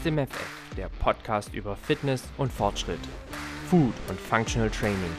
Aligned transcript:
Aus 0.00 0.04
dem 0.04 0.16
FF, 0.16 0.76
der 0.78 0.88
Podcast 0.88 1.52
über 1.52 1.76
Fitness 1.76 2.22
und 2.38 2.50
Fortschritt, 2.50 3.00
Food 3.68 3.92
und 4.08 4.18
Functional 4.18 4.70
Training, 4.70 5.12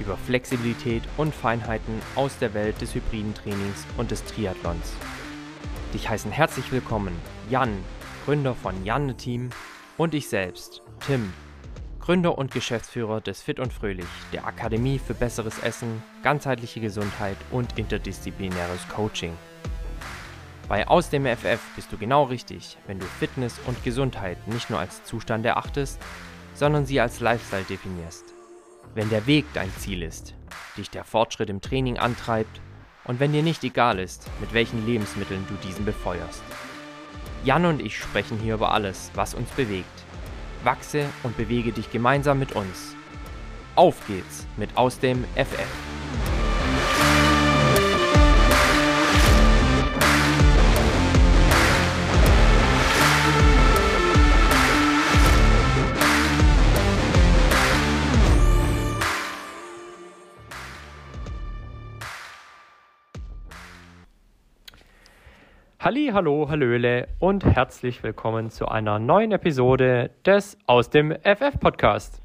über 0.00 0.16
Flexibilität 0.16 1.04
und 1.18 1.32
Feinheiten 1.32 2.02
aus 2.16 2.36
der 2.40 2.52
Welt 2.52 2.80
des 2.80 2.96
hybriden 2.96 3.32
Trainings 3.32 3.86
und 3.96 4.10
des 4.10 4.24
Triathlons. 4.24 4.92
Dich 5.94 6.08
heißen 6.08 6.32
herzlich 6.32 6.72
willkommen 6.72 7.14
Jan, 7.48 7.78
Gründer 8.24 8.56
von 8.56 8.84
Janne 8.84 9.16
Team 9.16 9.50
und 9.96 10.14
ich 10.14 10.28
selbst, 10.28 10.82
Tim, 11.06 11.32
Gründer 12.00 12.36
und 12.38 12.50
Geschäftsführer 12.50 13.20
des 13.20 13.40
Fit 13.40 13.60
und 13.60 13.72
Fröhlich, 13.72 14.08
der 14.32 14.48
Akademie 14.48 14.98
für 14.98 15.14
besseres 15.14 15.60
Essen, 15.60 16.02
ganzheitliche 16.24 16.80
Gesundheit 16.80 17.36
und 17.52 17.78
interdisziplinäres 17.78 18.88
Coaching. 18.88 19.34
Bei 20.68 20.86
Aus 20.86 21.08
dem 21.08 21.24
FF 21.24 21.60
bist 21.76 21.90
du 21.90 21.96
genau 21.96 22.24
richtig, 22.24 22.76
wenn 22.86 22.98
du 22.98 23.06
Fitness 23.06 23.58
und 23.66 23.82
Gesundheit 23.84 24.46
nicht 24.46 24.68
nur 24.68 24.78
als 24.78 25.02
Zustand 25.04 25.46
erachtest, 25.46 25.98
sondern 26.52 26.84
sie 26.84 27.00
als 27.00 27.20
Lifestyle 27.20 27.64
definierst. 27.64 28.34
Wenn 28.94 29.08
der 29.08 29.26
Weg 29.26 29.46
dein 29.54 29.72
Ziel 29.78 30.02
ist, 30.02 30.34
dich 30.76 30.90
der 30.90 31.04
Fortschritt 31.04 31.48
im 31.48 31.62
Training 31.62 31.96
antreibt 31.96 32.60
und 33.04 33.18
wenn 33.18 33.32
dir 33.32 33.42
nicht 33.42 33.64
egal 33.64 33.98
ist, 33.98 34.28
mit 34.40 34.52
welchen 34.52 34.84
Lebensmitteln 34.84 35.46
du 35.48 35.54
diesen 35.66 35.86
befeuerst. 35.86 36.42
Jan 37.44 37.64
und 37.64 37.80
ich 37.80 37.96
sprechen 37.96 38.38
hier 38.38 38.54
über 38.54 38.72
alles, 38.72 39.10
was 39.14 39.32
uns 39.32 39.48
bewegt. 39.50 39.86
Wachse 40.64 41.06
und 41.22 41.34
bewege 41.38 41.72
dich 41.72 41.90
gemeinsam 41.90 42.38
mit 42.38 42.52
uns. 42.52 42.94
Auf 43.74 44.06
geht's 44.06 44.46
mit 44.58 44.76
Aus 44.76 44.98
dem 44.98 45.24
FF. 45.34 45.87
Halli, 65.80 66.10
hallo, 66.12 66.48
hallöle 66.48 67.06
und 67.20 67.44
herzlich 67.44 68.02
willkommen 68.02 68.50
zu 68.50 68.66
einer 68.66 68.98
neuen 68.98 69.30
Episode 69.30 70.10
des 70.26 70.58
Aus 70.66 70.90
dem 70.90 71.12
FF 71.12 71.60
Podcast. 71.60 72.20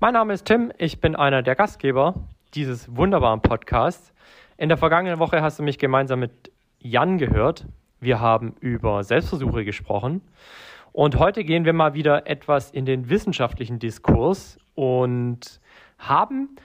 Mein 0.00 0.14
Name 0.14 0.32
ist 0.32 0.44
Tim, 0.44 0.72
ich 0.76 1.00
bin 1.00 1.14
einer 1.14 1.44
der 1.44 1.54
Gastgeber 1.54 2.14
dieses 2.52 2.96
wunderbaren 2.96 3.42
Podcasts. 3.42 4.12
In 4.56 4.68
der 4.68 4.76
vergangenen 4.76 5.20
Woche 5.20 5.40
hast 5.40 5.60
du 5.60 5.62
mich 5.62 5.78
gemeinsam 5.78 6.18
mit 6.18 6.50
Jan 6.80 7.18
gehört. 7.18 7.68
Wir 8.00 8.18
haben 8.18 8.56
über 8.58 9.04
Selbstversuche 9.04 9.64
gesprochen 9.64 10.20
und 10.90 11.20
heute 11.20 11.44
gehen 11.44 11.64
wir 11.64 11.74
mal 11.74 11.94
wieder 11.94 12.26
etwas 12.26 12.72
in 12.72 12.86
den 12.86 13.08
wissenschaftlichen 13.08 13.78
Diskurs 13.78 14.58
und 14.74 15.60
haben, 15.96 16.56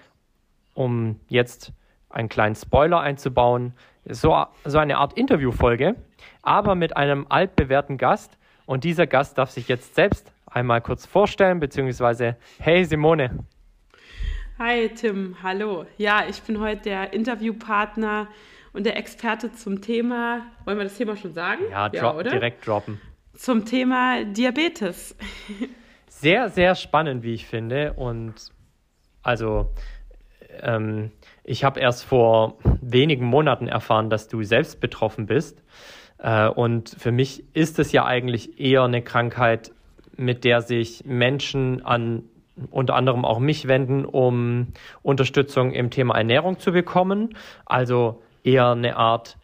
um 0.74 1.20
jetzt 1.28 1.72
einen 2.10 2.30
kleinen 2.30 2.56
Spoiler 2.56 3.00
einzubauen, 3.00 3.76
so, 4.06 4.46
so 4.66 4.78
eine 4.78 4.98
Art 4.98 5.18
Interviewfolge, 5.18 5.96
aber 6.42 6.76
mit 6.76 6.98
einem 6.98 7.26
altbewährten 7.30 7.98
Gast. 7.98 8.38
Und 8.66 8.84
dieser 8.84 9.08
Gast 9.08 9.38
darf 9.38 9.52
sich 9.52 9.68
jetzt 9.68 9.96
selbst 9.96 10.32
einmal 10.46 10.82
kurz 10.82 11.06
vorstellen, 11.06 11.60
beziehungsweise, 11.60 12.38
hey 12.60 12.86
Simone. 12.86 13.46
Hi 14.60 14.90
Tim, 14.90 15.36
hallo. 15.42 15.86
Ja, 15.98 16.24
ich 16.30 16.42
bin 16.44 16.60
heute 16.60 16.84
der 16.84 17.14
Interviewpartner 17.14 18.28
und 18.74 18.86
der 18.86 18.98
Experte 18.98 19.52
zum 19.52 19.82
Thema, 19.82 20.46
wollen 20.66 20.78
wir 20.78 20.84
das 20.84 20.98
Thema 20.98 21.18
schon 21.18 21.34
sagen? 21.34 21.64
Ja, 21.72 21.90
ja 21.92 22.14
oder? 22.14 22.30
direkt 22.30 22.66
droppen. 22.66 23.02
Zum 23.34 23.66
Thema 23.66 24.24
Diabetes. 24.24 25.16
Sehr, 26.08 26.50
sehr 26.50 26.76
spannend, 26.76 27.24
wie 27.24 27.34
ich 27.34 27.48
finde. 27.48 27.94
Und 27.94 28.52
also 29.24 29.72
ähm, 30.62 31.12
ich 31.44 31.64
habe 31.64 31.80
erst 31.80 32.06
vor 32.06 32.58
wenigen 32.82 33.26
Monaten 33.26 33.68
erfahren, 33.68 34.10
dass 34.10 34.28
du 34.28 34.44
selbst 34.44 34.80
betroffen 34.80 35.26
bist. 35.26 35.62
Äh, 36.18 36.48
und 36.48 36.90
für 36.90 37.12
mich 37.12 37.44
ist 37.54 37.80
es 37.80 37.92
ja 37.92 38.06
eigentlich 38.06 38.60
eher 38.60 38.84
eine 38.84 39.02
Krankheit, 39.02 39.72
mit 40.18 40.44
der 40.44 40.62
sich 40.62 41.04
Menschen 41.06 41.84
an 41.86 42.24
unter 42.70 42.96
anderem 42.96 43.26
auch 43.26 43.40
mich 43.40 43.68
wenden, 43.68 44.06
um 44.06 44.68
Unterstützung 45.02 45.72
im 45.72 45.90
Thema 45.90 46.16
Ernährung 46.16 46.60
zu 46.60 46.72
bekommen. 46.72 47.36
Also 47.66 48.22
eher 48.44 48.72
eine 48.72 48.98
Art, 48.98 49.38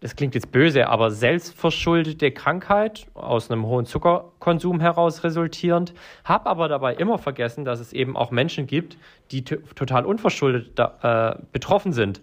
das 0.00 0.16
klingt 0.16 0.34
jetzt 0.34 0.52
böse, 0.52 0.88
aber 0.88 1.10
selbstverschuldete 1.10 2.30
Krankheit 2.30 3.08
aus 3.14 3.50
einem 3.50 3.66
hohen 3.66 3.84
Zuckerkonsum 4.40 4.80
heraus 4.80 5.22
resultierend. 5.22 5.92
Habe 6.24 6.46
aber 6.46 6.68
dabei 6.68 6.94
immer 6.94 7.18
vergessen, 7.18 7.64
dass 7.64 7.78
es 7.78 7.92
eben 7.92 8.16
auch 8.16 8.30
Menschen 8.30 8.66
gibt, 8.66 8.96
die 9.30 9.44
total 9.44 10.06
unverschuldet 10.06 10.78
da, 10.78 11.36
äh, 11.36 11.42
betroffen 11.52 11.92
sind. 11.92 12.22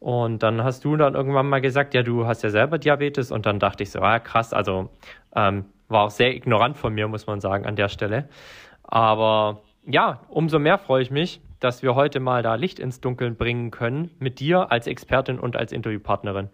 Und 0.00 0.42
dann 0.42 0.62
hast 0.62 0.84
du 0.84 0.96
dann 0.96 1.14
irgendwann 1.14 1.48
mal 1.48 1.60
gesagt, 1.60 1.94
ja, 1.94 2.02
du 2.02 2.26
hast 2.26 2.42
ja 2.42 2.50
selber 2.50 2.78
Diabetes. 2.78 3.32
Und 3.32 3.46
dann 3.46 3.58
dachte 3.58 3.82
ich 3.82 3.90
so, 3.90 4.00
ah, 4.00 4.18
krass, 4.18 4.52
also 4.52 4.90
ähm, 5.34 5.64
war 5.88 6.04
auch 6.04 6.10
sehr 6.10 6.34
ignorant 6.34 6.76
von 6.76 6.92
mir, 6.92 7.08
muss 7.08 7.26
man 7.26 7.40
sagen, 7.40 7.66
an 7.66 7.76
der 7.76 7.88
Stelle. 7.88 8.28
Aber 8.82 9.62
ja, 9.86 10.20
umso 10.28 10.58
mehr 10.58 10.78
freue 10.78 11.02
ich 11.02 11.10
mich, 11.10 11.40
dass 11.60 11.82
wir 11.82 11.94
heute 11.94 12.20
mal 12.20 12.42
da 12.42 12.54
Licht 12.54 12.78
ins 12.78 13.00
Dunkeln 13.00 13.36
bringen 13.36 13.70
können 13.70 14.10
mit 14.18 14.38
dir 14.38 14.70
als 14.70 14.86
Expertin 14.86 15.38
und 15.40 15.56
als 15.56 15.72
Interviewpartnerin. 15.72 16.50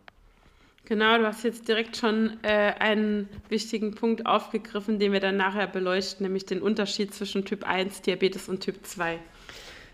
Genau, 0.86 1.16
du 1.16 1.26
hast 1.26 1.44
jetzt 1.44 1.66
direkt 1.66 1.96
schon 1.96 2.36
äh, 2.42 2.72
einen 2.78 3.30
wichtigen 3.48 3.94
Punkt 3.94 4.26
aufgegriffen, 4.26 4.98
den 4.98 5.12
wir 5.12 5.20
dann 5.20 5.38
nachher 5.38 5.66
beleuchten, 5.66 6.24
nämlich 6.24 6.44
den 6.44 6.60
Unterschied 6.60 7.14
zwischen 7.14 7.46
Typ 7.46 7.66
1 7.66 8.02
Diabetes 8.02 8.50
und 8.50 8.60
Typ 8.60 8.84
2. 8.84 9.18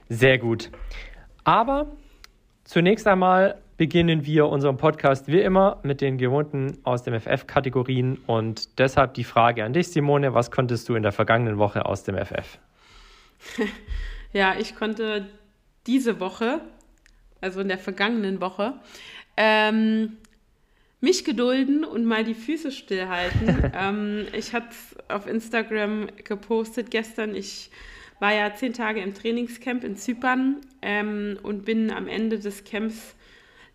Sehr 0.08 0.38
gut. 0.38 0.70
Aber 1.44 1.92
zunächst 2.64 3.06
einmal 3.06 3.60
beginnen 3.76 4.26
wir 4.26 4.46
unseren 4.46 4.78
Podcast 4.78 5.28
wie 5.28 5.40
immer 5.40 5.78
mit 5.84 6.00
den 6.00 6.18
gewohnten 6.18 6.78
aus 6.82 7.04
dem 7.04 7.18
FF-Kategorien 7.18 8.18
und 8.26 8.78
deshalb 8.80 9.14
die 9.14 9.24
Frage 9.24 9.64
an 9.64 9.72
dich, 9.72 9.88
Simone, 9.88 10.34
was 10.34 10.50
konntest 10.50 10.88
du 10.88 10.96
in 10.96 11.04
der 11.04 11.12
vergangenen 11.12 11.56
Woche 11.56 11.86
aus 11.86 12.02
dem 12.02 12.16
FF? 12.16 12.58
ja, 14.32 14.54
ich 14.58 14.74
konnte 14.74 15.28
diese 15.86 16.18
Woche, 16.18 16.60
also 17.40 17.60
in 17.60 17.68
der 17.68 17.78
vergangenen 17.78 18.40
Woche, 18.40 18.74
ähm, 19.36 20.18
mich 21.00 21.24
gedulden 21.24 21.84
und 21.84 22.04
mal 22.04 22.24
die 22.24 22.34
Füße 22.34 22.72
stillhalten. 22.72 23.72
ähm, 23.74 24.26
ich 24.32 24.52
hatte 24.52 24.68
auf 25.08 25.26
Instagram 25.26 26.08
gepostet 26.24 26.90
gestern, 26.90 27.34
ich 27.34 27.70
war 28.18 28.34
ja 28.34 28.54
zehn 28.54 28.74
Tage 28.74 29.00
im 29.00 29.14
Trainingscamp 29.14 29.82
in 29.82 29.96
Zypern 29.96 30.60
ähm, 30.82 31.38
und 31.42 31.64
bin 31.64 31.90
am 31.90 32.06
Ende 32.06 32.38
des 32.38 32.64
Camps 32.64 33.14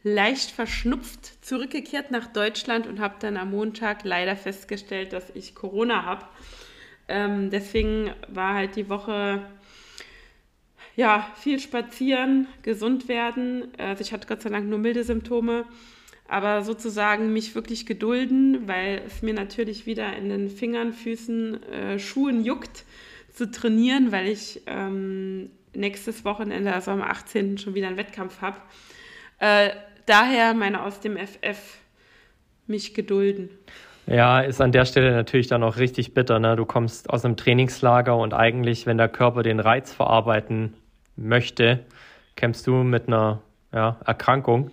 leicht 0.03 0.51
verschnupft 0.51 1.43
zurückgekehrt 1.43 2.11
nach 2.11 2.27
Deutschland 2.27 2.85
und 2.85 2.99
habe 2.99 3.15
dann 3.19 3.37
am 3.37 3.49
Montag 3.49 4.03
leider 4.03 4.35
festgestellt, 4.35 5.13
dass 5.13 5.31
ich 5.31 5.55
Corona 5.55 6.03
habe. 6.05 6.25
Ähm, 7.07 7.49
deswegen 7.49 8.11
war 8.27 8.53
halt 8.53 8.75
die 8.75 8.87
Woche 8.87 9.41
ja 10.95 11.27
viel 11.41 11.59
spazieren, 11.59 12.47
gesund 12.61 13.07
werden. 13.07 13.71
Also 13.79 14.01
ich 14.01 14.13
hatte 14.13 14.27
Gott 14.27 14.43
sei 14.43 14.49
Dank 14.49 14.69
nur 14.69 14.77
milde 14.77 15.03
Symptome 15.03 15.65
aber 16.27 16.63
sozusagen 16.63 17.33
mich 17.33 17.55
wirklich 17.55 17.85
gedulden, 17.85 18.67
weil 18.67 19.01
es 19.05 19.21
mir 19.21 19.33
natürlich 19.33 19.85
wieder 19.85 20.15
in 20.15 20.29
den 20.29 20.49
Fingern, 20.49 20.93
Füßen, 20.93 21.63
äh, 21.63 21.99
Schuhen 21.99 22.43
juckt 22.43 22.83
zu 23.33 23.51
trainieren, 23.51 24.11
weil 24.11 24.27
ich 24.27 24.61
ähm, 24.65 25.49
nächstes 25.73 26.25
Wochenende, 26.25 26.73
also 26.73 26.91
am 26.91 27.01
18. 27.01 27.57
schon 27.57 27.75
wieder 27.75 27.87
einen 27.87 27.97
Wettkampf 27.97 28.41
habe. 28.41 28.57
Äh, 29.39 29.71
daher 30.05 30.53
meine 30.53 30.83
aus 30.83 30.99
dem 30.99 31.17
FF 31.17 31.77
mich 32.67 32.93
gedulden. 32.93 33.49
Ja, 34.07 34.39
ist 34.39 34.61
an 34.61 34.71
der 34.71 34.85
Stelle 34.85 35.11
natürlich 35.11 35.47
dann 35.47 35.63
auch 35.63 35.77
richtig 35.77 36.13
bitter. 36.13 36.39
Ne? 36.39 36.55
Du 36.55 36.65
kommst 36.65 37.09
aus 37.09 37.25
einem 37.25 37.37
Trainingslager 37.37 38.15
und 38.15 38.33
eigentlich, 38.33 38.85
wenn 38.85 38.97
der 38.97 39.09
Körper 39.09 39.43
den 39.43 39.59
Reiz 39.59 39.91
verarbeiten 39.91 40.75
möchte, 41.15 41.79
kämpfst 42.35 42.67
du 42.67 42.83
mit 42.83 43.07
einer 43.07 43.41
ja, 43.73 43.97
Erkrankung. 44.05 44.71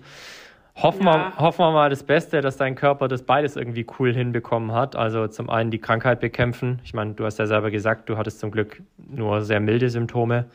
Hoffen, 0.74 1.04
ja. 1.04 1.32
wir, 1.36 1.38
hoffen 1.38 1.60
wir 1.60 1.72
mal 1.72 1.90
das 1.90 2.02
Beste, 2.02 2.40
dass 2.40 2.56
dein 2.56 2.74
Körper 2.74 3.08
das 3.08 3.24
beides 3.24 3.56
irgendwie 3.56 3.86
cool 3.98 4.14
hinbekommen 4.14 4.72
hat. 4.72 4.96
Also 4.96 5.28
zum 5.28 5.50
einen 5.50 5.70
die 5.70 5.78
Krankheit 5.78 6.20
bekämpfen. 6.20 6.80
Ich 6.84 6.94
meine, 6.94 7.12
du 7.12 7.24
hast 7.24 7.38
ja 7.38 7.46
selber 7.46 7.70
gesagt, 7.70 8.08
du 8.08 8.16
hattest 8.16 8.40
zum 8.40 8.50
Glück 8.50 8.82
nur 8.96 9.42
sehr 9.42 9.60
milde 9.60 9.90
Symptome. 9.90 10.46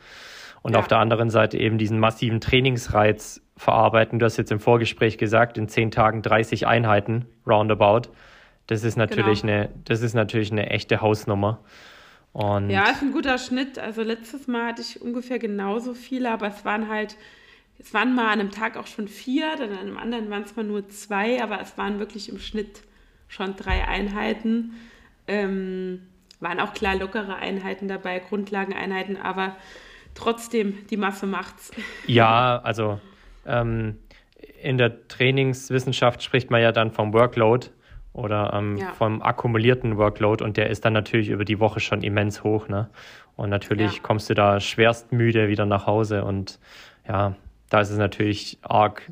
Und 0.62 0.72
ja. 0.72 0.80
auf 0.80 0.88
der 0.88 0.98
anderen 0.98 1.30
Seite 1.30 1.56
eben 1.56 1.78
diesen 1.78 2.00
massiven 2.00 2.40
Trainingsreiz 2.40 3.40
verarbeiten. 3.56 4.18
Du 4.18 4.26
hast 4.26 4.36
jetzt 4.36 4.50
im 4.50 4.58
Vorgespräch 4.58 5.16
gesagt, 5.16 5.56
in 5.56 5.68
zehn 5.68 5.92
Tagen 5.92 6.20
30 6.20 6.66
Einheiten 6.66 7.26
roundabout. 7.46 8.10
Das 8.66 8.82
ist 8.82 8.96
natürlich 8.96 9.42
genau. 9.42 9.52
eine, 9.52 9.68
das 9.84 10.02
ist 10.02 10.14
natürlich 10.14 10.50
eine 10.50 10.68
echte 10.70 11.00
Hausnummer. 11.00 11.60
Und 12.32 12.70
ja, 12.70 12.90
ist 12.90 13.02
ein 13.02 13.12
guter 13.12 13.38
Schnitt. 13.38 13.78
Also 13.78 14.02
letztes 14.02 14.46
Mal 14.46 14.66
hatte 14.66 14.82
ich 14.82 15.00
ungefähr 15.00 15.38
genauso 15.38 15.94
viele, 15.94 16.30
aber 16.30 16.48
es 16.48 16.64
waren 16.64 16.88
halt 16.88 17.16
es 17.78 17.94
waren 17.94 18.14
mal 18.14 18.26
an 18.26 18.40
einem 18.40 18.50
Tag 18.50 18.76
auch 18.76 18.86
schon 18.86 19.08
vier, 19.08 19.56
dann 19.56 19.70
an 19.70 19.78
einem 19.78 19.96
anderen 19.96 20.30
waren 20.30 20.42
es 20.42 20.56
mal 20.56 20.64
nur 20.64 20.88
zwei, 20.88 21.42
aber 21.42 21.60
es 21.60 21.78
waren 21.78 21.98
wirklich 21.98 22.28
im 22.28 22.38
Schnitt 22.38 22.82
schon 23.28 23.54
drei 23.56 23.86
Einheiten. 23.86 24.72
Ähm, 25.26 26.02
waren 26.40 26.60
auch 26.60 26.72
klar 26.72 26.96
lockere 26.96 27.36
Einheiten 27.36 27.88
dabei, 27.88 28.20
Grundlageneinheiten, 28.20 29.16
aber 29.16 29.56
trotzdem, 30.14 30.86
die 30.88 30.96
Masse 30.96 31.26
macht's. 31.26 31.70
Ja, 32.06 32.60
also 32.62 33.00
ähm, 33.46 33.98
in 34.62 34.78
der 34.78 35.08
Trainingswissenschaft 35.08 36.22
spricht 36.22 36.50
man 36.50 36.62
ja 36.62 36.72
dann 36.72 36.92
vom 36.92 37.12
Workload 37.12 37.68
oder 38.12 38.52
ähm, 38.54 38.76
ja. 38.76 38.92
vom 38.92 39.22
akkumulierten 39.22 39.96
Workload 39.96 40.42
und 40.42 40.56
der 40.56 40.70
ist 40.70 40.84
dann 40.84 40.92
natürlich 40.92 41.28
über 41.28 41.44
die 41.44 41.60
Woche 41.60 41.80
schon 41.80 42.02
immens 42.02 42.42
hoch. 42.42 42.68
Ne? 42.68 42.88
Und 43.36 43.50
natürlich 43.50 43.96
ja. 43.96 44.02
kommst 44.02 44.30
du 44.30 44.34
da 44.34 44.58
schwerst 44.58 45.12
müde 45.12 45.48
wieder 45.48 45.66
nach 45.66 45.86
Hause 45.86 46.24
und 46.24 46.58
ja, 47.06 47.36
da 47.70 47.80
ist 47.80 47.90
es 47.90 47.98
natürlich 47.98 48.58
arg, 48.62 49.02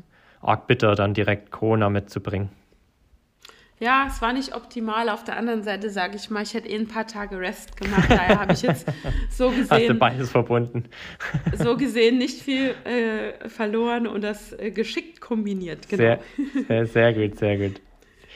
arg 0.41 0.67
bitter, 0.67 0.95
dann 0.95 1.13
direkt 1.13 1.51
Corona 1.51 1.89
mitzubringen. 1.89 2.49
Ja, 3.79 4.07
es 4.07 4.23
war 4.23 4.33
nicht 4.33 4.55
optimal. 4.55 5.07
Auf 5.07 5.23
der 5.23 5.37
anderen 5.37 5.61
Seite 5.61 5.91
sage 5.91 6.15
ich 6.15 6.31
mal, 6.31 6.41
ich 6.41 6.55
hätte 6.55 6.67
eh 6.67 6.75
ein 6.75 6.87
paar 6.87 7.05
Tage 7.05 7.39
Rest 7.39 7.77
gemacht. 7.77 8.09
Daher 8.09 8.39
habe 8.39 8.53
ich 8.53 8.63
jetzt 8.63 8.87
so 9.29 9.49
gesehen. 9.49 9.67
Hast 9.69 9.89
du 9.89 9.93
beides 9.93 10.31
verbunden? 10.31 10.85
so 11.53 11.77
gesehen 11.77 12.17
nicht 12.17 12.41
viel 12.41 12.73
äh, 12.85 13.47
verloren 13.47 14.07
und 14.07 14.23
das 14.23 14.51
äh, 14.53 14.71
geschickt 14.71 15.21
kombiniert. 15.21 15.87
Genau. 15.89 16.01
Sehr, 16.01 16.19
sehr, 16.67 16.85
sehr 16.87 17.13
gut, 17.13 17.37
sehr 17.37 17.57
gut. 17.57 17.81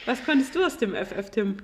Was 0.06 0.24
konntest 0.24 0.56
du 0.56 0.64
aus 0.64 0.78
dem 0.78 0.94
FF, 0.94 1.32
Tim? 1.32 1.58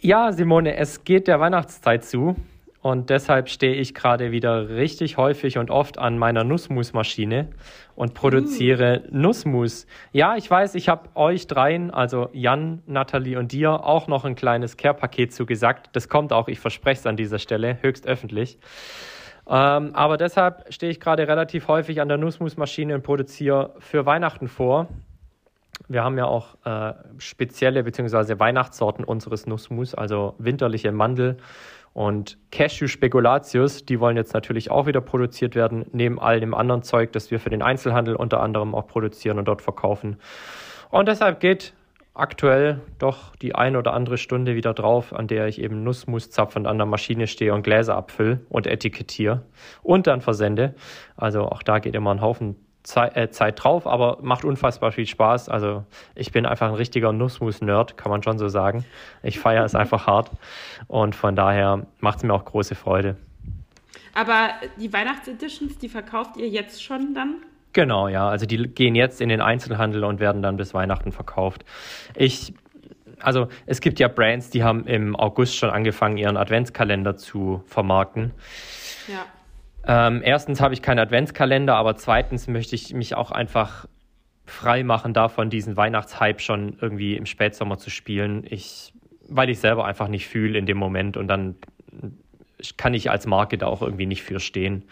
Ja, 0.00 0.32
Simone, 0.32 0.74
es 0.76 1.04
geht 1.04 1.28
der 1.28 1.38
Weihnachtszeit 1.38 2.04
zu. 2.04 2.34
Und 2.82 3.10
deshalb 3.10 3.48
stehe 3.48 3.74
ich 3.74 3.94
gerade 3.94 4.32
wieder 4.32 4.68
richtig 4.68 5.16
häufig 5.16 5.56
und 5.56 5.70
oft 5.70 5.98
an 5.98 6.18
meiner 6.18 6.42
Nussmusmaschine 6.42 7.50
und 7.94 8.12
produziere 8.12 9.04
mm. 9.08 9.20
Nussmus. 9.20 9.86
Ja, 10.10 10.36
ich 10.36 10.50
weiß, 10.50 10.74
ich 10.74 10.88
habe 10.88 11.08
euch 11.14 11.46
dreien, 11.46 11.92
also 11.92 12.28
Jan, 12.32 12.82
Nathalie 12.86 13.38
und 13.38 13.52
dir, 13.52 13.84
auch 13.84 14.08
noch 14.08 14.24
ein 14.24 14.34
kleines 14.34 14.76
Care-Paket 14.76 15.32
zugesagt. 15.32 15.90
Das 15.92 16.08
kommt 16.08 16.32
auch, 16.32 16.48
ich 16.48 16.58
verspreche 16.58 16.98
es 16.98 17.06
an 17.06 17.16
dieser 17.16 17.38
Stelle, 17.38 17.78
höchst 17.82 18.08
öffentlich. 18.08 18.58
Ähm, 19.48 19.94
aber 19.94 20.16
deshalb 20.16 20.72
stehe 20.72 20.90
ich 20.90 20.98
gerade 20.98 21.28
relativ 21.28 21.68
häufig 21.68 22.00
an 22.00 22.08
der 22.08 22.18
Nussmusmaschine 22.18 22.96
und 22.96 23.02
produziere 23.02 23.74
für 23.78 24.06
Weihnachten 24.06 24.48
vor. 24.48 24.88
Wir 25.88 26.02
haben 26.02 26.18
ja 26.18 26.26
auch 26.26 26.56
äh, 26.64 26.94
spezielle 27.18 27.84
bzw. 27.84 28.38
Weihnachtssorten 28.38 29.04
unseres 29.04 29.46
Nussmus, 29.46 29.94
also 29.94 30.34
winterliche 30.38 30.90
Mandel 30.90 31.38
und 31.94 32.38
Cashew 32.50 32.86
Speculatius, 32.86 33.84
die 33.84 34.00
wollen 34.00 34.16
jetzt 34.16 34.34
natürlich 34.34 34.70
auch 34.70 34.86
wieder 34.86 35.00
produziert 35.00 35.54
werden, 35.54 35.84
neben 35.92 36.18
all 36.18 36.40
dem 36.40 36.54
anderen 36.54 36.82
Zeug, 36.82 37.12
das 37.12 37.30
wir 37.30 37.38
für 37.38 37.50
den 37.50 37.62
Einzelhandel 37.62 38.16
unter 38.16 38.40
anderem 38.40 38.74
auch 38.74 38.86
produzieren 38.86 39.38
und 39.38 39.46
dort 39.46 39.62
verkaufen. 39.62 40.16
Und 40.90 41.08
deshalb 41.08 41.40
geht 41.40 41.74
aktuell 42.14 42.80
doch 42.98 43.34
die 43.36 43.54
ein 43.54 43.76
oder 43.76 43.94
andere 43.94 44.18
Stunde 44.18 44.54
wieder 44.54 44.74
drauf, 44.74 45.12
an 45.12 45.26
der 45.26 45.46
ich 45.48 45.60
eben 45.60 45.82
Nussmus 45.82 46.30
zapfend 46.30 46.66
an 46.66 46.76
der 46.76 46.86
Maschine 46.86 47.26
stehe 47.26 47.54
und 47.54 47.62
Gläser 47.62 47.96
abfülle 47.96 48.40
und 48.48 48.66
etikettiere 48.66 49.42
und 49.82 50.06
dann 50.06 50.20
versende. 50.20 50.74
Also 51.16 51.42
auch 51.42 51.62
da 51.62 51.78
geht 51.78 51.94
immer 51.94 52.10
ein 52.12 52.20
Haufen 52.20 52.56
Zeit, 52.82 53.16
äh, 53.16 53.30
Zeit 53.30 53.62
drauf, 53.62 53.86
aber 53.86 54.18
macht 54.22 54.44
unfassbar 54.44 54.92
viel 54.92 55.06
Spaß. 55.06 55.48
Also 55.48 55.84
ich 56.14 56.32
bin 56.32 56.46
einfach 56.46 56.68
ein 56.68 56.74
richtiger 56.74 57.12
Nussmus-Nerd, 57.12 57.96
kann 57.96 58.10
man 58.10 58.22
schon 58.22 58.38
so 58.38 58.48
sagen. 58.48 58.84
Ich 59.22 59.38
feiere 59.38 59.64
es 59.64 59.74
einfach 59.76 60.06
hart 60.06 60.30
und 60.88 61.14
von 61.14 61.36
daher 61.36 61.86
macht 62.00 62.18
es 62.18 62.24
mir 62.24 62.34
auch 62.34 62.44
große 62.44 62.74
Freude. 62.74 63.16
Aber 64.14 64.50
die 64.78 64.92
Weihnachtseditions, 64.92 65.78
die 65.78 65.88
verkauft 65.88 66.36
ihr 66.36 66.48
jetzt 66.48 66.82
schon 66.82 67.14
dann? 67.14 67.36
Genau, 67.72 68.08
ja. 68.08 68.28
Also 68.28 68.44
die 68.44 68.58
gehen 68.68 68.94
jetzt 68.94 69.20
in 69.20 69.28
den 69.28 69.40
Einzelhandel 69.40 70.04
und 70.04 70.20
werden 70.20 70.42
dann 70.42 70.56
bis 70.56 70.74
Weihnachten 70.74 71.12
verkauft. 71.12 71.64
Ich, 72.14 72.52
also 73.20 73.48
es 73.64 73.80
gibt 73.80 73.98
ja 73.98 74.08
Brands, 74.08 74.50
die 74.50 74.62
haben 74.62 74.86
im 74.86 75.16
August 75.16 75.56
schon 75.56 75.70
angefangen, 75.70 76.18
ihren 76.18 76.36
Adventskalender 76.36 77.16
zu 77.16 77.62
vermarkten. 77.66 78.32
Ja. 79.08 79.24
Ähm, 79.86 80.22
erstens 80.24 80.60
habe 80.60 80.74
ich 80.74 80.82
keinen 80.82 81.00
Adventskalender, 81.00 81.74
aber 81.74 81.96
zweitens 81.96 82.46
möchte 82.46 82.74
ich 82.74 82.94
mich 82.94 83.14
auch 83.14 83.30
einfach 83.30 83.86
frei 84.44 84.82
machen 84.84 85.14
davon, 85.14 85.50
diesen 85.50 85.76
Weihnachtshype 85.76 86.40
schon 86.40 86.76
irgendwie 86.80 87.16
im 87.16 87.26
Spätsommer 87.26 87.78
zu 87.78 87.90
spielen. 87.90 88.44
Ich, 88.48 88.92
weil 89.28 89.50
ich 89.50 89.58
selber 89.58 89.84
einfach 89.84 90.08
nicht 90.08 90.28
fühle 90.28 90.58
in 90.58 90.66
dem 90.66 90.76
Moment 90.76 91.16
und 91.16 91.28
dann 91.28 91.56
kann 92.76 92.94
ich 92.94 93.10
als 93.10 93.26
Marke 93.26 93.58
da 93.58 93.66
auch 93.66 93.82
irgendwie 93.82 94.06
nicht 94.06 94.22
für 94.22 94.40
stehen. 94.40 94.84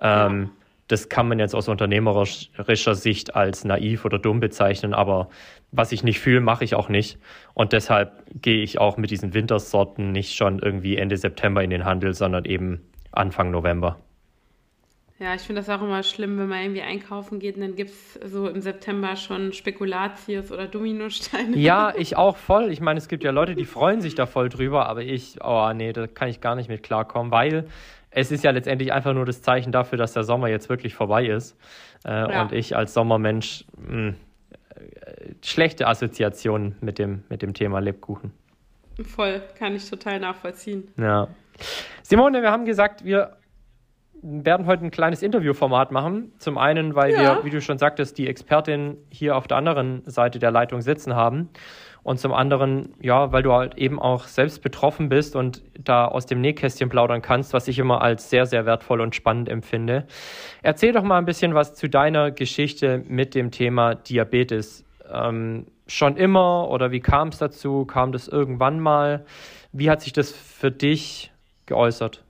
Ähm, 0.00 0.42
ja. 0.42 0.50
Das 0.88 1.08
kann 1.10 1.28
man 1.28 1.38
jetzt 1.38 1.54
aus 1.54 1.68
unternehmerischer 1.68 2.94
Sicht 2.94 3.34
als 3.34 3.64
naiv 3.64 4.06
oder 4.06 4.18
dumm 4.18 4.40
bezeichnen, 4.40 4.94
aber 4.94 5.28
was 5.70 5.92
ich 5.92 6.02
nicht 6.02 6.18
fühle, 6.18 6.40
mache 6.40 6.64
ich 6.64 6.74
auch 6.74 6.88
nicht. 6.88 7.18
Und 7.52 7.74
deshalb 7.74 8.24
gehe 8.40 8.62
ich 8.62 8.78
auch 8.78 8.96
mit 8.96 9.10
diesen 9.10 9.34
Wintersorten 9.34 10.12
nicht 10.12 10.34
schon 10.34 10.60
irgendwie 10.60 10.96
Ende 10.96 11.18
September 11.18 11.62
in 11.62 11.68
den 11.68 11.84
Handel, 11.84 12.14
sondern 12.14 12.46
eben 12.46 12.80
Anfang 13.12 13.50
November. 13.50 13.98
Ja, 15.20 15.34
ich 15.34 15.42
finde 15.42 15.60
das 15.62 15.68
auch 15.68 15.82
immer 15.82 16.04
schlimm, 16.04 16.38
wenn 16.38 16.48
man 16.48 16.62
irgendwie 16.62 16.82
einkaufen 16.82 17.40
geht 17.40 17.56
und 17.56 17.62
dann 17.62 17.74
gibt 17.74 17.90
es 17.90 18.14
so 18.30 18.48
im 18.48 18.60
September 18.60 19.16
schon 19.16 19.52
Spekulatius 19.52 20.52
oder 20.52 20.68
Dominosteine. 20.68 21.56
Ja, 21.56 21.92
ich 21.96 22.16
auch 22.16 22.36
voll. 22.36 22.70
Ich 22.70 22.80
meine, 22.80 22.98
es 22.98 23.08
gibt 23.08 23.24
ja 23.24 23.32
Leute, 23.32 23.56
die 23.56 23.64
freuen 23.64 24.00
sich 24.00 24.14
da 24.14 24.26
voll 24.26 24.48
drüber, 24.48 24.88
aber 24.88 25.02
ich, 25.02 25.38
oh 25.42 25.72
nee, 25.74 25.92
da 25.92 26.06
kann 26.06 26.28
ich 26.28 26.40
gar 26.40 26.54
nicht 26.54 26.68
mit 26.68 26.84
klarkommen, 26.84 27.32
weil 27.32 27.66
es 28.10 28.30
ist 28.30 28.44
ja 28.44 28.52
letztendlich 28.52 28.92
einfach 28.92 29.12
nur 29.12 29.24
das 29.24 29.42
Zeichen 29.42 29.72
dafür, 29.72 29.98
dass 29.98 30.12
der 30.12 30.22
Sommer 30.22 30.48
jetzt 30.48 30.68
wirklich 30.68 30.94
vorbei 30.94 31.26
ist. 31.26 31.56
Äh, 32.04 32.10
ja. 32.10 32.42
Und 32.42 32.52
ich 32.52 32.76
als 32.76 32.94
Sommermensch 32.94 33.64
mh, 33.76 33.88
hm, 33.88 34.16
äh, 34.76 35.34
schlechte 35.44 35.88
Assoziationen 35.88 36.76
mit 36.80 37.00
dem, 37.00 37.24
mit 37.28 37.42
dem 37.42 37.54
Thema 37.54 37.80
Lebkuchen. 37.80 38.32
Voll, 39.02 39.42
kann 39.58 39.74
ich 39.74 39.90
total 39.90 40.20
nachvollziehen. 40.20 40.88
Ja. 40.96 41.28
Simone, 42.02 42.40
wir 42.40 42.52
haben 42.52 42.64
gesagt, 42.64 43.04
wir 43.04 43.37
werden 44.22 44.66
heute 44.66 44.84
ein 44.84 44.90
kleines 44.90 45.22
Interviewformat 45.22 45.92
machen. 45.92 46.32
Zum 46.38 46.58
einen, 46.58 46.94
weil 46.94 47.12
ja. 47.12 47.20
wir, 47.20 47.44
wie 47.44 47.50
du 47.50 47.60
schon 47.60 47.78
sagtest, 47.78 48.18
die 48.18 48.26
Expertin 48.26 48.96
hier 49.10 49.36
auf 49.36 49.46
der 49.46 49.56
anderen 49.56 50.02
Seite 50.06 50.38
der 50.38 50.50
Leitung 50.50 50.80
sitzen 50.80 51.14
haben. 51.14 51.48
Und 52.02 52.18
zum 52.18 52.32
anderen, 52.32 52.94
ja, 53.00 53.32
weil 53.32 53.42
du 53.42 53.52
halt 53.52 53.76
eben 53.76 54.00
auch 54.00 54.24
selbst 54.24 54.62
betroffen 54.62 55.08
bist 55.08 55.36
und 55.36 55.62
da 55.78 56.06
aus 56.06 56.26
dem 56.26 56.40
Nähkästchen 56.40 56.88
plaudern 56.88 57.22
kannst, 57.22 57.52
was 57.52 57.68
ich 57.68 57.78
immer 57.78 58.00
als 58.00 58.30
sehr, 58.30 58.46
sehr 58.46 58.64
wertvoll 58.64 59.00
und 59.00 59.14
spannend 59.14 59.48
empfinde. 59.48 60.06
Erzähl 60.62 60.92
doch 60.92 61.02
mal 61.02 61.18
ein 61.18 61.26
bisschen 61.26 61.54
was 61.54 61.74
zu 61.74 61.88
deiner 61.88 62.30
Geschichte 62.30 63.02
mit 63.06 63.34
dem 63.34 63.50
Thema 63.50 63.94
Diabetes. 63.94 64.84
Ähm, 65.12 65.66
schon 65.86 66.16
immer 66.16 66.68
oder 66.70 66.92
wie 66.92 67.00
kam 67.00 67.28
es 67.28 67.38
dazu? 67.38 67.84
Kam 67.84 68.12
das 68.12 68.28
irgendwann 68.28 68.80
mal? 68.80 69.24
Wie 69.72 69.90
hat 69.90 70.00
sich 70.00 70.12
das 70.12 70.32
für 70.32 70.70
dich 70.70 71.30
geäußert? 71.66 72.24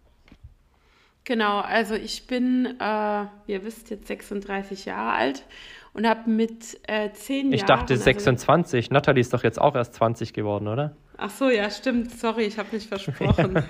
Genau, 1.29 1.61
also 1.61 1.95
ich 1.95 2.27
bin, 2.27 2.65
äh, 2.81 3.25
ihr 3.49 3.63
wisst, 3.63 3.91
jetzt 3.91 4.07
36 4.07 4.87
Jahre 4.87 5.13
alt 5.13 5.45
und 5.93 6.09
habe 6.09 6.31
mit 6.31 6.81
äh, 6.89 7.13
10 7.13 7.37
Jahren. 7.37 7.53
Ich 7.53 7.65
dachte 7.65 7.99
26. 7.99 8.85
Also, 8.87 8.95
Natalie 8.95 9.21
ist 9.21 9.35
doch 9.35 9.45
jetzt 9.45 9.61
auch 9.61 9.75
erst 9.75 9.93
20 9.93 10.33
geworden, 10.33 10.69
oder? 10.69 10.97
Ach 11.19 11.29
so, 11.29 11.51
ja, 11.51 11.69
stimmt. 11.69 12.13
Sorry, 12.13 12.45
ich 12.45 12.57
habe 12.57 12.71
mich 12.73 12.87
versprochen. 12.89 13.63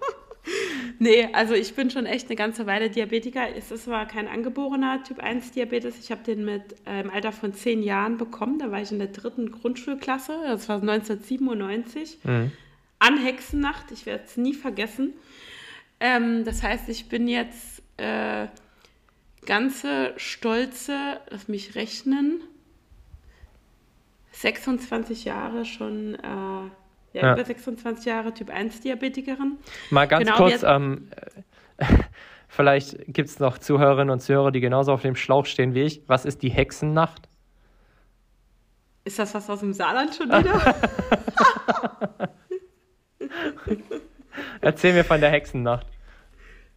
nee, 0.98 1.26
also 1.32 1.54
ich 1.54 1.74
bin 1.74 1.88
schon 1.88 2.04
echt 2.04 2.26
eine 2.26 2.36
ganze 2.36 2.66
Weile 2.66 2.90
Diabetiker. 2.90 3.56
Es 3.56 3.70
ist 3.70 3.84
zwar 3.84 4.04
kein 4.04 4.28
angeborener 4.28 5.02
Typ 5.02 5.20
1 5.20 5.52
Diabetes. 5.52 5.98
Ich 5.98 6.10
habe 6.10 6.24
den 6.24 6.44
mit 6.44 6.76
äh, 6.86 7.00
im 7.00 7.08
Alter 7.08 7.32
von 7.32 7.54
10 7.54 7.82
Jahren 7.84 8.18
bekommen. 8.18 8.58
Da 8.58 8.70
war 8.70 8.82
ich 8.82 8.92
in 8.92 8.98
der 8.98 9.08
dritten 9.08 9.50
Grundschulklasse. 9.50 10.34
Das 10.44 10.68
war 10.68 10.82
1997. 10.82 12.18
Mhm. 12.22 12.52
An 12.98 13.16
Hexennacht. 13.16 13.92
Ich 13.92 14.04
werde 14.04 14.24
es 14.26 14.36
nie 14.36 14.52
vergessen. 14.52 15.14
Ähm, 16.00 16.44
das 16.44 16.62
heißt, 16.62 16.88
ich 16.88 17.08
bin 17.08 17.26
jetzt 17.28 17.82
äh, 17.96 18.48
ganze 19.46 20.12
stolze, 20.16 21.20
lass 21.30 21.48
mich 21.48 21.74
rechnen, 21.74 22.42
26 24.32 25.24
Jahre 25.24 25.64
schon, 25.64 26.14
äh, 26.16 26.18
ja, 26.22 26.70
ja, 27.14 27.32
über 27.32 27.44
26 27.44 28.04
Jahre 28.04 28.34
Typ 28.34 28.50
1 28.50 28.80
Diabetikerin. 28.80 29.56
Mal 29.90 30.06
ganz 30.06 30.26
genau, 30.26 30.36
kurz, 30.36 30.62
ähm, 30.62 31.08
vielleicht 32.48 32.98
gibt 33.06 33.30
es 33.30 33.38
noch 33.38 33.56
Zuhörerinnen 33.56 34.10
und 34.10 34.20
Zuhörer, 34.20 34.50
die 34.50 34.60
genauso 34.60 34.92
auf 34.92 35.00
dem 35.00 35.16
Schlauch 35.16 35.46
stehen 35.46 35.74
wie 35.74 35.82
ich. 35.82 36.02
Was 36.06 36.26
ist 36.26 36.42
die 36.42 36.50
Hexennacht? 36.50 37.28
Ist 39.04 39.18
das 39.18 39.34
was 39.34 39.48
aus 39.48 39.60
dem 39.60 39.72
Saarland 39.72 40.14
schon 40.14 40.28
wieder? 40.28 40.74
Erzähl 44.60 44.92
mir 44.92 45.04
von 45.04 45.20
der 45.20 45.30
Hexennacht. 45.30 45.86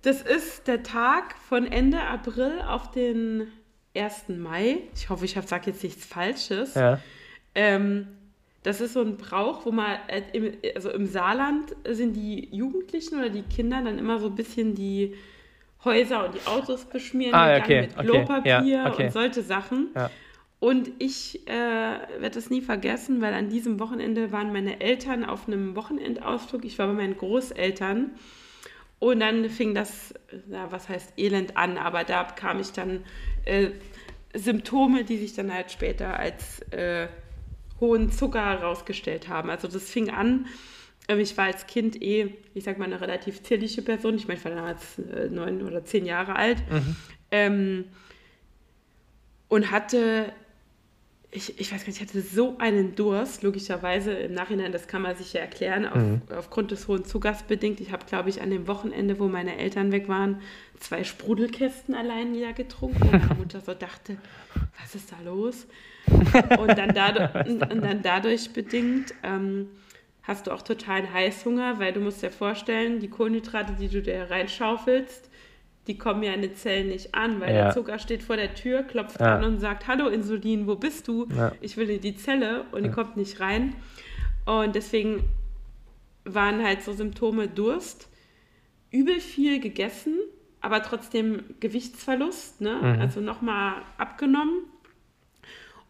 Das 0.02 0.22
ist 0.22 0.68
der 0.68 0.84
Tag 0.84 1.36
von 1.48 1.70
Ende 1.70 2.00
April 2.02 2.62
auf 2.68 2.92
den 2.92 3.48
1. 3.96 4.30
Mai. 4.30 4.78
Ich 4.96 5.10
hoffe, 5.10 5.26
ich 5.26 5.34
sage 5.34 5.72
jetzt 5.72 5.84
nichts 5.84 6.06
Falsches. 6.06 6.76
Ja. 6.76 7.00
Ähm, 7.56 8.08
das 8.64 8.82
ist 8.82 8.94
so 8.94 9.02
ein 9.02 9.18
Brauch, 9.18 9.66
wo 9.66 9.72
man, 9.72 9.98
äh, 10.08 10.22
im, 10.34 10.54
also 10.76 10.90
im 10.92 11.06
Saarland 11.06 11.76
sind 11.90 12.14
die 12.14 12.50
Jugendlichen 12.52 13.18
oder 13.18 13.30
die 13.30 13.44
Kinder 13.44 13.82
dann 13.84 13.98
immer 13.98 14.20
so 14.20 14.28
ein 14.28 14.36
bisschen 14.36 14.76
die 14.76 15.16
Häuser 15.84 16.26
und 16.26 16.36
die 16.36 16.46
Autos 16.46 16.86
beschmieren, 16.86 17.34
ah, 17.34 17.58
okay, 17.58 17.82
mit 17.82 17.98
Klopapier 17.98 18.60
okay, 18.60 18.70
ja, 18.70 18.92
okay. 18.92 19.06
und 19.06 19.14
solche 19.14 19.42
Sachen. 19.42 19.90
Ja. 19.96 20.10
Und 20.60 20.92
ich 21.00 21.48
äh, 21.48 21.52
werde 21.52 22.38
es 22.38 22.50
nie 22.50 22.62
vergessen, 22.62 23.22
weil 23.22 23.34
an 23.34 23.50
diesem 23.50 23.80
Wochenende 23.80 24.34
waren 24.34 24.52
meine 24.52 24.82
Eltern 24.82 25.24
auf 25.24 25.48
einem 25.48 25.76
Wochenendausflug. 25.76 26.66
Ich 26.66 26.78
war 26.78 26.88
bei 26.88 26.94
meinen 26.94 27.18
Großeltern. 27.18 28.12
Und 29.00 29.22
dann 29.22 29.50
fing 29.50 29.74
das, 29.74 30.14
ja, 30.50 30.70
was 30.72 30.90
heißt 30.90 31.14
Elend 31.18 31.56
an, 31.56 31.78
aber 31.78 32.04
da 32.04 32.26
kam 32.26 32.60
ich 32.60 32.74
dann 32.74 33.06
äh, 33.46 33.70
Symptome, 34.34 35.06
die 35.06 35.18
sich 35.18 35.34
dann 35.34 35.54
halt 35.54 35.72
später 35.72 36.20
als 36.20 36.60
äh, 36.72 37.08
hohen 37.80 38.12
Zucker 38.12 38.44
herausgestellt 38.46 39.30
haben. 39.30 39.50
Also 39.50 39.70
das 39.70 39.90
fing 39.90 40.10
an, 40.10 40.48
ähm, 41.08 41.20
ich 41.20 41.38
war 41.38 41.46
als 41.46 41.68
Kind 41.68 42.02
eh, 42.02 42.36
ich 42.54 42.66
sag 42.66 42.78
mal, 42.78 42.86
eine 42.86 43.00
relativ 43.00 43.42
zierliche 43.44 43.82
Person. 43.82 44.16
Ich 44.16 44.28
meine, 44.28 44.38
ich 44.38 44.46
war 44.46 44.54
damals 44.54 45.00
äh, 45.00 45.30
neun 45.30 45.62
oder 45.62 45.86
zehn 45.86 46.06
Jahre 46.06 46.36
alt. 46.36 46.58
Mhm. 46.70 46.96
Ähm, 47.32 47.86
und 49.48 49.72
hatte 49.72 50.34
ich, 51.32 51.60
ich 51.60 51.72
weiß 51.72 51.82
gar 51.82 51.88
nicht, 51.88 52.02
ich 52.02 52.08
hatte 52.08 52.22
so 52.22 52.58
einen 52.58 52.96
Durst, 52.96 53.44
logischerweise 53.44 54.12
im 54.14 54.34
Nachhinein, 54.34 54.72
das 54.72 54.88
kann 54.88 55.04
man 55.04 55.16
sich 55.16 55.34
ja 55.34 55.42
erklären, 55.42 55.86
auf, 55.86 56.02
mhm. 56.02 56.22
aufgrund 56.36 56.72
des 56.72 56.88
hohen 56.88 57.06
Zuckers 57.06 57.44
bedingt. 57.44 57.80
Ich 57.82 57.92
habe, 57.92 58.06
glaube 58.06 58.30
ich, 58.30 58.42
an 58.42 58.50
dem 58.50 58.68
Wochenende, 58.68 59.20
wo 59.20 59.28
meine 59.28 59.58
Eltern 59.58 59.92
weg 59.92 60.08
waren, 60.08 60.42
zwei 60.80 61.04
Sprudelkästen 61.04 61.94
allein 61.94 62.34
wieder 62.34 62.54
getrunken. 62.54 63.04
Und 63.04 63.12
meine 63.12 63.36
Mutter 63.36 63.62
so 63.62 63.76
dachte, 63.76 64.18
was 64.82 64.96
ist 64.96 65.12
da 65.12 65.18
los? 65.24 65.68
Und 66.08 66.78
dann, 66.78 66.94
dadurch, 66.96 67.48
und 67.48 67.60
dann 67.60 68.02
dadurch 68.02 68.52
bedingt 68.52 69.14
ähm, 69.22 69.68
hast 70.24 70.48
du 70.48 70.52
auch 70.52 70.64
totalen 70.64 71.14
Heißhunger, 71.14 71.80
weil 71.80 71.94
du 71.94 72.00
musst 72.00 72.24
dir 72.24 72.32
vorstellen, 72.32 73.00
die 73.00 73.10
Kohlenhydrate, 73.10 73.74
die 73.80 73.88
du 73.88 74.02
dir 74.02 74.32
reinschaufelst, 74.32 75.29
die 75.90 75.98
kommen 75.98 76.22
ja 76.22 76.34
in 76.34 76.44
den 76.44 76.56
Zellen 76.56 76.90
nicht 76.90 77.16
an, 77.16 77.42
weil 77.42 77.54
ja. 77.54 77.64
der 77.64 77.74
Zucker 77.74 77.98
steht 77.98 78.22
vor 78.22 78.38
der 78.38 78.54
Tür, 78.54 78.84
klopft 78.84 79.20
ja. 79.20 79.38
an 79.38 79.44
und 79.44 79.60
sagt, 79.60 79.88
hallo 79.88 80.08
Insulin, 80.08 80.68
wo 80.68 80.76
bist 80.76 81.08
du? 81.08 81.28
Ja. 81.36 81.52
Ich 81.62 81.78
will 81.78 81.90
in 81.90 82.00
die 82.00 82.16
Zelle 82.16 82.66
und 82.72 82.84
die 82.84 82.92
kommt 82.92 83.18
nicht 83.18 83.40
rein. 83.40 83.74
Und 84.46 84.76
deswegen 84.76 85.24
waren 86.26 86.64
halt 86.64 86.84
so 86.84 86.94
Symptome 86.94 87.48
Durst, 87.48 88.08
übel 88.92 89.20
viel 89.20 89.60
gegessen, 89.60 90.14
aber 90.62 90.84
trotzdem 90.84 91.44
Gewichtsverlust, 91.60 92.62
ne? 92.62 92.76
Mhm. 92.76 93.02
also 93.02 93.20
nochmal 93.20 93.82
abgenommen. 93.98 94.66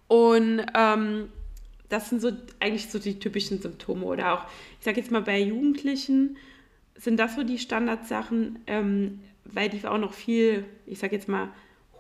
Und 0.08 0.62
ähm, 0.76 1.28
das 1.90 2.10
sind 2.10 2.22
so 2.22 2.32
eigentlich 2.62 2.90
so 2.90 3.00
die 3.00 3.20
typischen 3.20 3.62
Symptome. 3.62 4.06
Oder 4.06 4.34
auch, 4.34 4.46
ich 4.80 4.86
sage 4.86 5.02
jetzt 5.02 5.12
mal, 5.12 5.24
bei 5.24 5.42
Jugendlichen 5.42 6.38
sind 6.96 7.20
das 7.20 7.36
so 7.36 7.44
die 7.44 7.60
Standardsachen. 7.60 8.60
Ähm, 8.66 9.20
weil 9.54 9.70
die 9.70 9.86
auch 9.86 9.98
noch 9.98 10.14
viel, 10.14 10.66
ich 10.86 11.00
sage 11.00 11.16
jetzt 11.16 11.28
mal, 11.28 11.50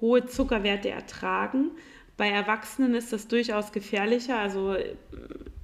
hohe 0.02 0.26
Zuckerwerte 0.26 0.90
ertragen. 0.90 1.72
Bei 2.18 2.30
Erwachsenen 2.30 2.96
ist 2.96 3.14
das 3.14 3.28
durchaus 3.28 3.72
gefährlicher. 3.72 4.38
Also 4.38 4.76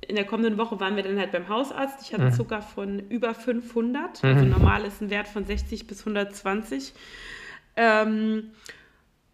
in 0.08 0.15
der 0.15 0.25
kommenden 0.25 0.58
Woche 0.58 0.80
waren 0.80 0.96
wir 0.96 1.04
dann 1.04 1.20
halt 1.20 1.32
beim 1.32 1.50
Hausarzt. 1.50 2.01
Ich 2.01 2.13
hatte 2.13 2.25
mhm. 2.25 2.34
Zucker 2.34 2.62
von 2.62 3.00
über 3.10 3.34
500. 3.34 4.24
Mhm. 4.24 4.30
Also 4.30 4.46
normal 4.46 4.86
ist 4.86 5.01
ein 5.01 5.10
Wert 5.10 5.27
von 5.27 5.46
60 5.46 5.88
bis 5.88 6.00
120. 6.01 6.94
Ähm, 7.75 8.51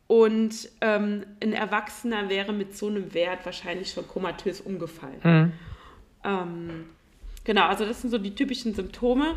und 0.08 0.70
ähm, 0.82 1.26
ein 1.42 1.54
Erwachsener 1.54 2.30
wäre 2.30 2.54
mit 2.54 2.76
so 2.76 2.88
einem 2.88 3.14
Wert 3.14 3.46
wahrscheinlich 3.46 3.92
schon 3.92 4.08
komatös 4.08 4.62
umgefallen. 4.62 5.20
Mhm. 5.24 5.52
Ähm, 6.24 6.86
genau, 7.44 7.68
also 7.68 7.86
das 7.86 8.02
sind 8.02 8.10
so 8.10 8.18
die 8.18 8.36
typischen 8.36 8.74
Symptome. 8.74 9.36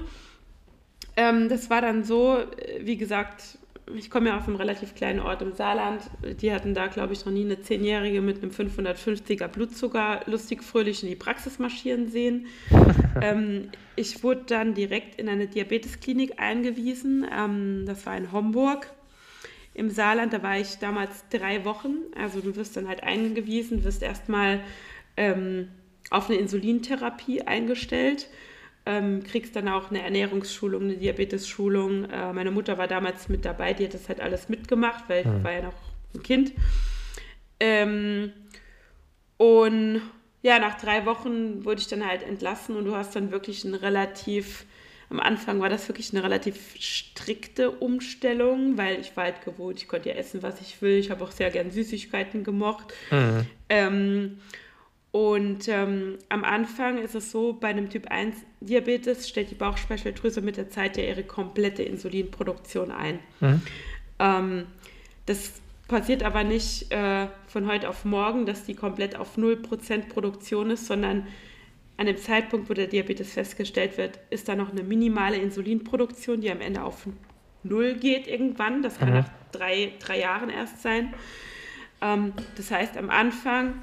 Ähm, 1.16 1.48
das 1.48 1.70
war 1.70 1.80
dann 1.80 2.04
so, 2.04 2.38
äh, 2.38 2.80
wie 2.80 2.96
gesagt, 2.96 3.58
ich 3.94 4.10
komme 4.10 4.30
ja 4.30 4.38
aus 4.38 4.46
einem 4.46 4.56
relativ 4.56 4.94
kleinen 4.94 5.20
Ort 5.20 5.42
im 5.42 5.52
Saarland. 5.52 6.02
Die 6.40 6.52
hatten 6.52 6.74
da, 6.74 6.86
glaube 6.86 7.12
ich, 7.12 7.24
noch 7.26 7.32
nie 7.32 7.44
eine 7.44 7.60
Zehnjährige 7.60 8.22
mit 8.22 8.42
einem 8.42 8.50
550er 8.50 9.46
Blutzucker 9.48 10.20
lustig 10.26 10.62
fröhlich 10.64 11.02
in 11.02 11.10
die 11.10 11.16
Praxis 11.16 11.58
marschieren 11.58 12.08
sehen. 12.08 12.46
ähm, 13.22 13.70
ich 13.94 14.22
wurde 14.22 14.44
dann 14.46 14.74
direkt 14.74 15.20
in 15.20 15.28
eine 15.28 15.46
Diabetesklinik 15.46 16.40
eingewiesen. 16.40 17.26
Ähm, 17.30 17.84
das 17.86 18.06
war 18.06 18.16
in 18.16 18.32
Homburg 18.32 18.90
im 19.74 19.90
Saarland. 19.90 20.32
Da 20.32 20.42
war 20.42 20.58
ich 20.58 20.78
damals 20.78 21.28
drei 21.28 21.64
Wochen. 21.64 21.96
Also 22.16 22.40
du 22.40 22.56
wirst 22.56 22.76
dann 22.76 22.88
halt 22.88 23.02
eingewiesen, 23.02 23.84
wirst 23.84 24.02
erstmal 24.02 24.60
ähm, 25.18 25.68
auf 26.10 26.30
eine 26.30 26.38
Insulintherapie 26.38 27.42
eingestellt 27.42 28.28
ähm, 28.86 29.22
kriegst 29.24 29.56
dann 29.56 29.68
auch 29.68 29.90
eine 29.90 30.02
Ernährungsschulung, 30.02 30.82
eine 30.82 30.96
Diabetes-Schulung. 30.96 32.10
Äh, 32.10 32.32
meine 32.32 32.50
Mutter 32.50 32.76
war 32.78 32.86
damals 32.86 33.28
mit 33.28 33.44
dabei, 33.44 33.72
die 33.72 33.84
hat 33.84 33.94
das 33.94 34.08
halt 34.08 34.20
alles 34.20 34.48
mitgemacht, 34.48 35.04
weil 35.08 35.20
ich 35.20 35.26
mhm. 35.26 35.44
war 35.44 35.52
ja 35.52 35.62
noch 35.62 35.74
ein 36.14 36.22
Kind. 36.22 36.52
Ähm, 37.60 38.32
und 39.36 40.02
ja, 40.42 40.58
nach 40.58 40.78
drei 40.78 41.06
Wochen 41.06 41.64
wurde 41.64 41.80
ich 41.80 41.88
dann 41.88 42.06
halt 42.06 42.22
entlassen 42.22 42.76
und 42.76 42.84
du 42.84 42.94
hast 42.94 43.16
dann 43.16 43.30
wirklich 43.30 43.64
ein 43.64 43.74
relativ, 43.74 44.66
am 45.08 45.18
Anfang 45.18 45.60
war 45.60 45.70
das 45.70 45.88
wirklich 45.88 46.12
eine 46.12 46.22
relativ 46.22 46.74
strikte 46.78 47.70
Umstellung, 47.70 48.76
weil 48.76 49.00
ich 49.00 49.16
war 49.16 49.24
halt 49.24 49.42
gewohnt, 49.42 49.78
ich 49.78 49.88
konnte 49.88 50.10
ja 50.10 50.16
essen, 50.16 50.42
was 50.42 50.60
ich 50.60 50.82
will. 50.82 50.98
Ich 50.98 51.10
habe 51.10 51.24
auch 51.24 51.30
sehr 51.30 51.50
gern 51.50 51.70
Süßigkeiten 51.70 52.44
gemocht. 52.44 52.92
Mhm. 53.10 53.46
Ähm, 53.70 54.38
und 55.14 55.68
ähm, 55.68 56.18
am 56.28 56.42
Anfang 56.42 56.98
ist 56.98 57.14
es 57.14 57.30
so, 57.30 57.52
bei 57.52 57.68
einem 57.68 57.88
Typ 57.88 58.10
1 58.10 58.34
Diabetes 58.58 59.28
stellt 59.28 59.48
die 59.48 59.54
Bauchspeicheldrüse 59.54 60.40
mit 60.40 60.56
der 60.56 60.70
Zeit 60.70 60.96
ja 60.96 61.04
ihre 61.04 61.22
komplette 61.22 61.84
Insulinproduktion 61.84 62.90
ein. 62.90 63.20
Mhm. 63.38 63.62
Ähm, 64.18 64.66
das 65.26 65.52
passiert 65.86 66.24
aber 66.24 66.42
nicht 66.42 66.90
äh, 66.90 67.28
von 67.46 67.68
heute 67.68 67.90
auf 67.90 68.04
morgen, 68.04 68.44
dass 68.44 68.64
die 68.64 68.74
komplett 68.74 69.14
auf 69.14 69.38
0% 69.38 70.08
Produktion 70.08 70.70
ist, 70.70 70.86
sondern 70.86 71.28
an 71.96 72.06
dem 72.06 72.16
Zeitpunkt, 72.16 72.68
wo 72.68 72.74
der 72.74 72.88
Diabetes 72.88 73.34
festgestellt 73.34 73.96
wird, 73.96 74.18
ist 74.30 74.48
da 74.48 74.56
noch 74.56 74.72
eine 74.72 74.82
minimale 74.82 75.36
Insulinproduktion, 75.36 76.40
die 76.40 76.50
am 76.50 76.60
Ende 76.60 76.82
auf 76.82 77.06
0 77.62 77.94
geht 78.00 78.26
irgendwann. 78.26 78.82
Das 78.82 78.98
kann 78.98 79.10
mhm. 79.10 79.14
nach 79.14 79.28
drei, 79.52 79.92
drei 80.00 80.18
Jahren 80.18 80.50
erst 80.50 80.82
sein. 80.82 81.14
Ähm, 82.00 82.32
das 82.56 82.72
heißt, 82.72 82.96
am 82.96 83.10
Anfang 83.10 83.74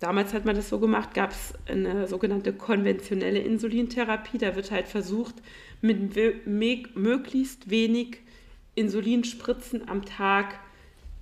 damals 0.00 0.32
hat 0.32 0.44
man 0.44 0.56
das 0.56 0.68
so 0.68 0.78
gemacht, 0.78 1.14
gab 1.14 1.32
es 1.32 1.54
eine 1.66 2.06
sogenannte 2.06 2.52
konventionelle 2.52 3.40
Insulintherapie. 3.40 4.38
Da 4.38 4.54
wird 4.56 4.70
halt 4.70 4.88
versucht, 4.88 5.34
mit 5.80 6.16
möglichst 6.96 7.70
wenig 7.70 8.18
Insulinspritzen 8.74 9.88
am 9.88 10.04
Tag 10.04 10.58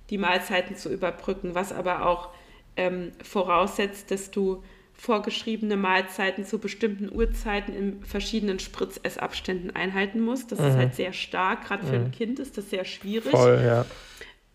die 0.09 0.17
Mahlzeiten 0.17 0.75
zu 0.75 0.89
überbrücken, 0.89 1.55
was 1.55 1.73
aber 1.73 2.05
auch 2.05 2.29
ähm, 2.75 3.11
voraussetzt, 3.23 4.11
dass 4.11 4.31
du 4.31 4.63
vorgeschriebene 4.93 5.77
Mahlzeiten 5.77 6.43
zu 6.43 6.59
bestimmten 6.59 7.11
Uhrzeiten 7.13 7.73
in 7.73 8.03
verschiedenen 8.03 8.59
Spritzessabständen 8.59 9.75
einhalten 9.75 10.21
musst. 10.21 10.51
Das 10.51 10.59
mhm. 10.59 10.65
ist 10.65 10.75
halt 10.75 10.95
sehr 10.95 11.13
stark, 11.13 11.65
gerade 11.67 11.85
für 11.85 11.99
mhm. 11.99 12.05
ein 12.05 12.11
Kind 12.11 12.39
ist 12.39 12.57
das 12.57 12.69
sehr 12.69 12.85
schwierig. 12.85 13.31
Voll, 13.31 13.61
ja. 13.63 13.85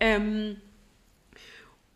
Ähm, 0.00 0.56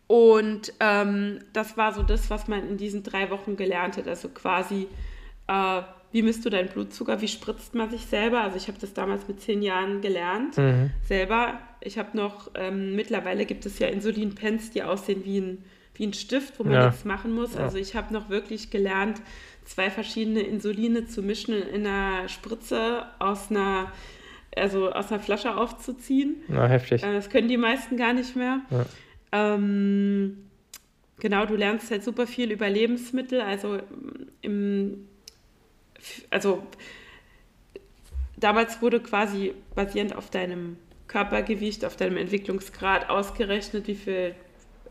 und 0.07 0.73
ähm, 0.79 1.41
das 1.53 1.77
war 1.77 1.93
so 1.93 2.03
das, 2.03 2.31
was 2.31 2.47
man 2.47 2.69
in 2.69 2.77
diesen 2.77 3.03
drei 3.03 3.31
Wochen 3.31 3.57
gelernt 3.57 3.97
hat. 3.97 4.07
Also 4.07 4.29
quasi, 4.29 4.87
äh, 5.49 5.83
wie 6.13 6.23
misst 6.23 6.45
du 6.45 6.51
deinen 6.51 6.69
Blutzucker, 6.69 7.21
wie 7.21 7.29
spritzt 7.29 7.75
man 7.75 7.91
sich 7.91 8.07
selber? 8.07 8.43
Also 8.43 8.57
ich 8.57 8.69
habe 8.69 8.79
das 8.79 8.95
damals 8.95 9.27
mit 9.27 9.41
zehn 9.41 9.63
Jahren 9.63 10.01
gelernt, 10.01 10.57
mhm. 10.59 10.91
selber. 11.03 11.59
Ich 11.81 11.99
habe 11.99 12.17
noch, 12.17 12.51
ähm, 12.55 12.95
mittlerweile 12.95 13.47
gibt 13.47 13.67
es 13.67 13.79
ja 13.81 13.89
Insulinpens, 13.89 14.71
die 14.71 14.85
aussehen 14.85 15.25
wie 15.25 15.41
ein, 15.41 15.65
wie 15.95 16.07
ein 16.07 16.13
Stift, 16.13 16.59
wo 16.59 16.65
man 16.65 16.73
ja. 16.73 16.87
nichts 16.87 17.05
machen 17.05 17.33
muss. 17.33 17.57
Also 17.57 17.79
ich 17.79 17.97
habe 17.97 18.15
noch 18.15 18.29
wirklich 18.29 18.71
gelernt, 18.71 19.21
zwei 19.65 19.91
verschiedene 19.91 20.41
Insuline 20.41 21.07
zu 21.07 21.23
mischen 21.23 21.55
in 21.55 21.87
einer 21.87 22.29
Spritze 22.29 23.07
aus 23.19 23.51
einer 23.51 23.93
also 24.57 24.91
aus 24.91 25.13
einer 25.13 25.21
Flasche 25.21 25.55
aufzuziehen. 25.55 26.37
Na, 26.49 26.67
heftig. 26.67 27.03
Äh, 27.03 27.13
das 27.13 27.29
können 27.29 27.49
die 27.49 27.59
meisten 27.59 27.99
gar 27.99 28.15
nicht 28.15 28.37
mehr. 28.37 28.61
Ja. 28.71 28.87
Ähm, 29.33 30.49
genau, 31.19 31.47
du 31.47 31.57
lernst 31.57 31.91
halt 31.91 32.05
super 32.05 32.27
viel 32.27 32.51
über 32.51 32.69
Lebensmittel, 32.69 33.41
also 33.41 33.81
im, 34.41 35.09
also 36.31 36.63
damals 38.37 38.81
wurde 38.83 39.01
quasi 39.01 39.55
basierend 39.75 40.15
auf 40.15 40.31
deinem 40.31 40.77
Körpergewicht, 41.09 41.85
auf 41.85 41.97
deinem 41.97 42.17
Entwicklungsgrad 42.17 43.09
ausgerechnet, 43.09 43.87
wie 43.87 43.95
viel 43.95 44.35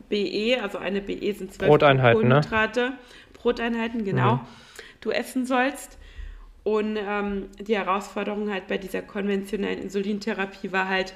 BE, 0.09 0.61
also 0.61 0.77
eine 0.77 1.01
BE 1.01 1.33
sind 1.33 1.53
zwölf 1.53 1.69
Broteinheiten, 1.69 2.21
ne? 2.21 2.41
Kohlenhydrate, 2.41 2.81
ne? 2.81 2.97
Broteinheiten, 3.33 4.05
genau, 4.05 4.35
mhm. 4.35 4.41
du 5.01 5.11
essen 5.11 5.45
sollst. 5.45 5.97
Und 6.63 6.97
ähm, 6.97 7.49
die 7.59 7.77
Herausforderung 7.77 8.51
halt 8.51 8.67
bei 8.67 8.79
dieser 8.79 9.03
konventionellen 9.03 9.79
Insulintherapie 9.79 10.71
war 10.71 10.89
halt, 10.89 11.13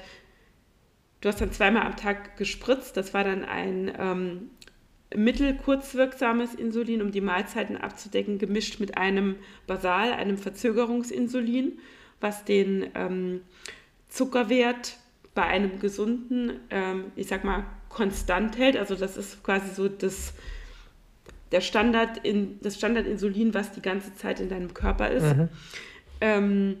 Du 1.20 1.28
hast 1.28 1.40
dann 1.40 1.52
zweimal 1.52 1.86
am 1.86 1.96
Tag 1.96 2.36
gespritzt. 2.36 2.96
Das 2.96 3.12
war 3.12 3.24
dann 3.24 3.44
ein 3.44 3.92
ähm, 3.98 4.50
mittelkurzwirksames 5.14 6.54
Insulin, 6.54 7.02
um 7.02 7.10
die 7.10 7.20
Mahlzeiten 7.20 7.76
abzudecken, 7.76 8.38
gemischt 8.38 8.80
mit 8.80 8.96
einem 8.96 9.36
Basal, 9.66 10.12
einem 10.12 10.38
Verzögerungsinsulin, 10.38 11.78
was 12.20 12.44
den 12.44 12.86
ähm, 12.94 13.42
Zuckerwert 14.08 14.96
bei 15.34 15.44
einem 15.44 15.78
gesunden, 15.78 16.52
ähm, 16.70 17.12
ich 17.16 17.28
sag 17.28 17.44
mal, 17.44 17.64
konstant 17.88 18.56
hält. 18.56 18.76
Also 18.76 18.94
das 18.94 19.16
ist 19.16 19.42
quasi 19.42 19.74
so 19.74 19.88
das, 19.88 20.32
der 21.52 21.60
Standard 21.60 22.24
in, 22.24 22.60
das 22.62 22.76
Standardinsulin, 22.76 23.52
was 23.52 23.72
die 23.72 23.82
ganze 23.82 24.14
Zeit 24.14 24.40
in 24.40 24.48
deinem 24.48 24.74
Körper 24.74 25.10
ist. 25.10 25.36
Mhm. 25.36 25.48
Ähm, 26.20 26.76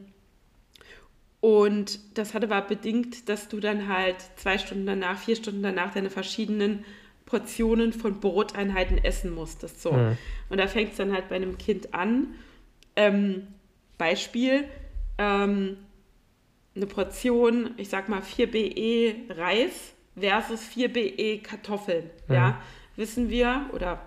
und 1.40 2.18
das 2.18 2.34
hat 2.34 2.44
aber 2.44 2.60
bedingt, 2.62 3.28
dass 3.28 3.48
du 3.48 3.60
dann 3.60 3.88
halt 3.88 4.16
zwei 4.36 4.58
Stunden 4.58 4.86
danach, 4.86 5.18
vier 5.18 5.36
Stunden 5.36 5.62
danach 5.62 5.92
deine 5.92 6.10
verschiedenen 6.10 6.84
Portionen 7.24 7.92
von 7.92 8.20
Broteinheiten 8.20 8.98
essen 8.98 9.34
musstest. 9.34 9.80
So. 9.80 9.92
Mhm. 9.92 10.18
Und 10.50 10.58
da 10.58 10.66
fängt 10.66 10.90
es 10.92 10.96
dann 10.96 11.12
halt 11.12 11.28
bei 11.28 11.36
einem 11.36 11.56
Kind 11.56 11.94
an. 11.94 12.34
Ähm, 12.96 13.46
Beispiel, 13.96 14.64
ähm, 15.16 15.78
eine 16.74 16.86
Portion, 16.86 17.70
ich 17.76 17.88
sag 17.88 18.08
mal 18.08 18.22
4 18.22 18.50
BE 18.50 19.14
Reis 19.30 19.94
versus 20.18 20.62
4 20.62 20.92
BE 20.92 21.38
Kartoffeln. 21.38 22.10
Mhm. 22.28 22.34
Ja, 22.34 22.60
wissen 22.96 23.30
wir 23.30 23.70
oder 23.72 24.00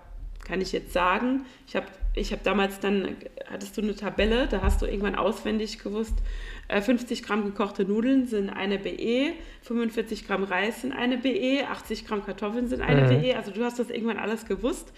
kann 0.44 0.60
ich 0.60 0.72
jetzt 0.72 0.92
sagen, 0.92 1.46
ich 1.66 1.74
habe 1.74 1.86
ich 2.14 2.32
hab 2.32 2.42
damals 2.44 2.80
dann, 2.80 3.16
hattest 3.50 3.76
du 3.76 3.82
eine 3.82 3.94
Tabelle, 3.94 4.46
da 4.46 4.62
hast 4.62 4.82
du 4.82 4.86
irgendwann 4.86 5.16
auswendig 5.16 5.82
gewusst, 5.82 6.14
50 6.68 7.20
äh, 7.20 7.22
Gramm 7.22 7.44
gekochte 7.44 7.84
Nudeln 7.84 8.26
sind 8.26 8.50
eine 8.50 8.78
BE, 8.78 9.32
45 9.62 10.26
Gramm 10.26 10.44
Reis 10.44 10.82
sind 10.82 10.92
eine 10.92 11.18
BE, 11.18 11.66
80 11.70 12.06
Gramm 12.06 12.24
Kartoffeln 12.24 12.68
sind 12.68 12.82
eine 12.82 13.02
mhm. 13.02 13.22
BE. 13.22 13.36
Also 13.36 13.50
du 13.50 13.64
hast 13.64 13.78
das 13.78 13.90
irgendwann 13.90 14.18
alles 14.18 14.46
gewusst. 14.46 14.92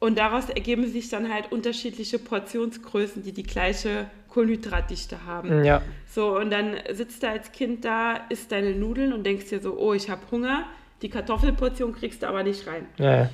Und 0.00 0.16
daraus 0.18 0.48
ergeben 0.48 0.86
sich 0.86 1.08
dann 1.08 1.32
halt 1.32 1.50
unterschiedliche 1.50 2.20
Portionsgrößen, 2.20 3.22
die 3.24 3.32
die 3.32 3.42
gleiche 3.42 4.08
Kohlenhydratdichte 4.28 5.24
haben. 5.26 5.64
Ja. 5.64 5.82
So, 6.06 6.38
und 6.38 6.50
dann 6.50 6.76
sitzt 6.92 7.24
du 7.24 7.28
als 7.28 7.50
Kind 7.50 7.84
da, 7.84 8.20
isst 8.28 8.52
deine 8.52 8.72
Nudeln 8.72 9.12
und 9.12 9.24
denkst 9.24 9.48
dir 9.48 9.60
so, 9.60 9.76
oh, 9.76 9.94
ich 9.94 10.08
habe 10.08 10.20
Hunger. 10.30 10.66
Die 11.02 11.08
Kartoffelportion 11.08 11.94
kriegst 11.94 12.22
du 12.22 12.28
aber 12.28 12.42
nicht 12.44 12.66
rein. 12.66 12.86
Ja, 12.98 13.16
ja. 13.22 13.30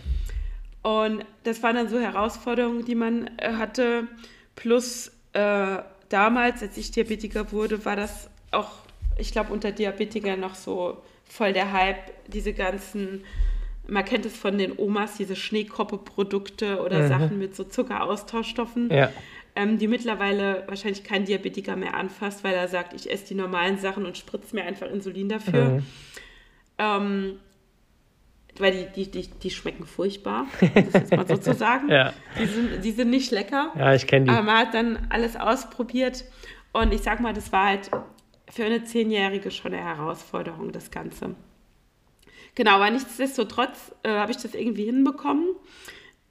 Und 0.85 1.25
das 1.45 1.62
waren 1.62 1.76
dann 1.76 1.88
so 1.88 1.99
Herausforderungen, 1.99 2.85
die 2.85 2.95
man 2.95 3.31
äh, 3.38 3.55
hatte. 3.55 4.07
Plus 4.55 5.11
äh, 5.33 5.79
damals, 6.11 6.62
als 6.62 6.76
ich 6.76 6.91
Diabetiker 6.91 7.53
wurde, 7.53 7.87
war 7.87 7.97
das 7.97 8.29
auch, 8.50 8.71
ich 9.17 9.33
glaube, 9.33 9.50
unter 9.50 9.73
Diabetikern 9.73 10.38
noch 10.38 10.55
so 10.55 10.99
voll 11.25 11.55
der 11.55 11.73
Hype, 11.73 12.12
diese 12.26 12.53
ganzen, 12.53 13.25
man 13.88 14.05
kennt 14.05 14.26
es 14.26 14.37
von 14.37 14.59
den 14.59 14.79
Omas, 14.79 15.17
diese 15.17 15.37
Schneekoppe-Produkte 15.37 16.83
oder 16.83 17.05
mhm. 17.05 17.09
Sachen 17.09 17.38
mit 17.38 17.57
so 17.57 17.64
Zuckeraustauschstoffen, 17.64 18.91
ja. 18.91 19.11
ähm, 19.57 19.79
die 19.79 19.88
mittlerweile 19.88 20.64
wahrscheinlich 20.67 21.03
kein 21.03 21.25
Diabetiker 21.25 21.76
mehr 21.76 21.95
anfasst, 21.95 22.45
weil 22.45 22.55
er 22.55 22.69
sagt, 22.69 22.93
ich 22.93 23.11
esse 23.11 23.29
die 23.29 23.35
normalen 23.37 23.79
Sachen 23.79 24.05
und 24.05 24.19
spritze 24.19 24.55
mir 24.55 24.64
einfach 24.64 24.91
Insulin 24.91 25.31
dafür. 25.31 25.64
Mhm. 25.64 25.87
Ähm, 26.76 27.38
weil 28.58 28.73
die, 28.73 29.04
die, 29.04 29.11
die, 29.11 29.28
die 29.28 29.50
schmecken 29.50 29.84
furchtbar, 29.84 30.46
das 30.61 31.04
ist 31.04 31.16
mal 31.16 31.26
so 31.26 31.37
zu 31.37 31.54
sagen. 31.54 31.88
ja. 31.90 32.12
die, 32.38 32.46
sind, 32.46 32.84
die 32.84 32.90
sind 32.92 33.11
nicht 33.11 33.30
lecker. 33.30 33.73
Ja, 33.76 33.94
ich 33.94 34.06
kenne 34.06 34.26
die. 34.26 34.30
Aber 34.30 34.42
man 34.42 34.58
hat 34.58 34.75
dann 34.75 35.06
alles 35.11 35.37
ausprobiert 35.37 36.25
und 36.73 36.92
ich 36.92 37.02
sag 37.02 37.20
mal, 37.20 37.32
das 37.32 37.52
war 37.52 37.66
halt 37.66 37.90
für 38.50 38.64
eine 38.64 38.84
Zehnjährige 38.84 39.50
schon 39.50 39.73
eine 39.75 39.82
Herausforderung, 39.82 40.73
das 40.73 40.90
Ganze. 40.90 41.34
Genau, 42.54 42.73
aber 42.73 42.90
nichtsdestotrotz 42.90 43.94
äh, 44.04 44.11
habe 44.11 44.30
ich 44.30 44.37
das 44.37 44.54
irgendwie 44.54 44.84
hinbekommen. 44.84 45.56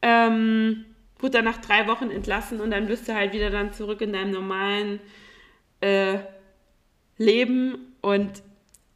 Ähm, 0.01 0.85
wurde 1.19 1.37
dann 1.37 1.45
nach 1.45 1.57
drei 1.57 1.87
Wochen 1.87 2.11
entlassen 2.11 2.59
und 2.59 2.71
dann 2.71 2.87
bist 2.87 3.07
du 3.07 3.15
halt 3.15 3.33
wieder 3.33 3.49
dann 3.49 3.73
zurück 3.73 4.01
in 4.01 4.13
deinem 4.13 4.31
normalen 4.31 4.99
äh, 5.81 6.19
Leben 7.17 7.95
und 8.01 8.43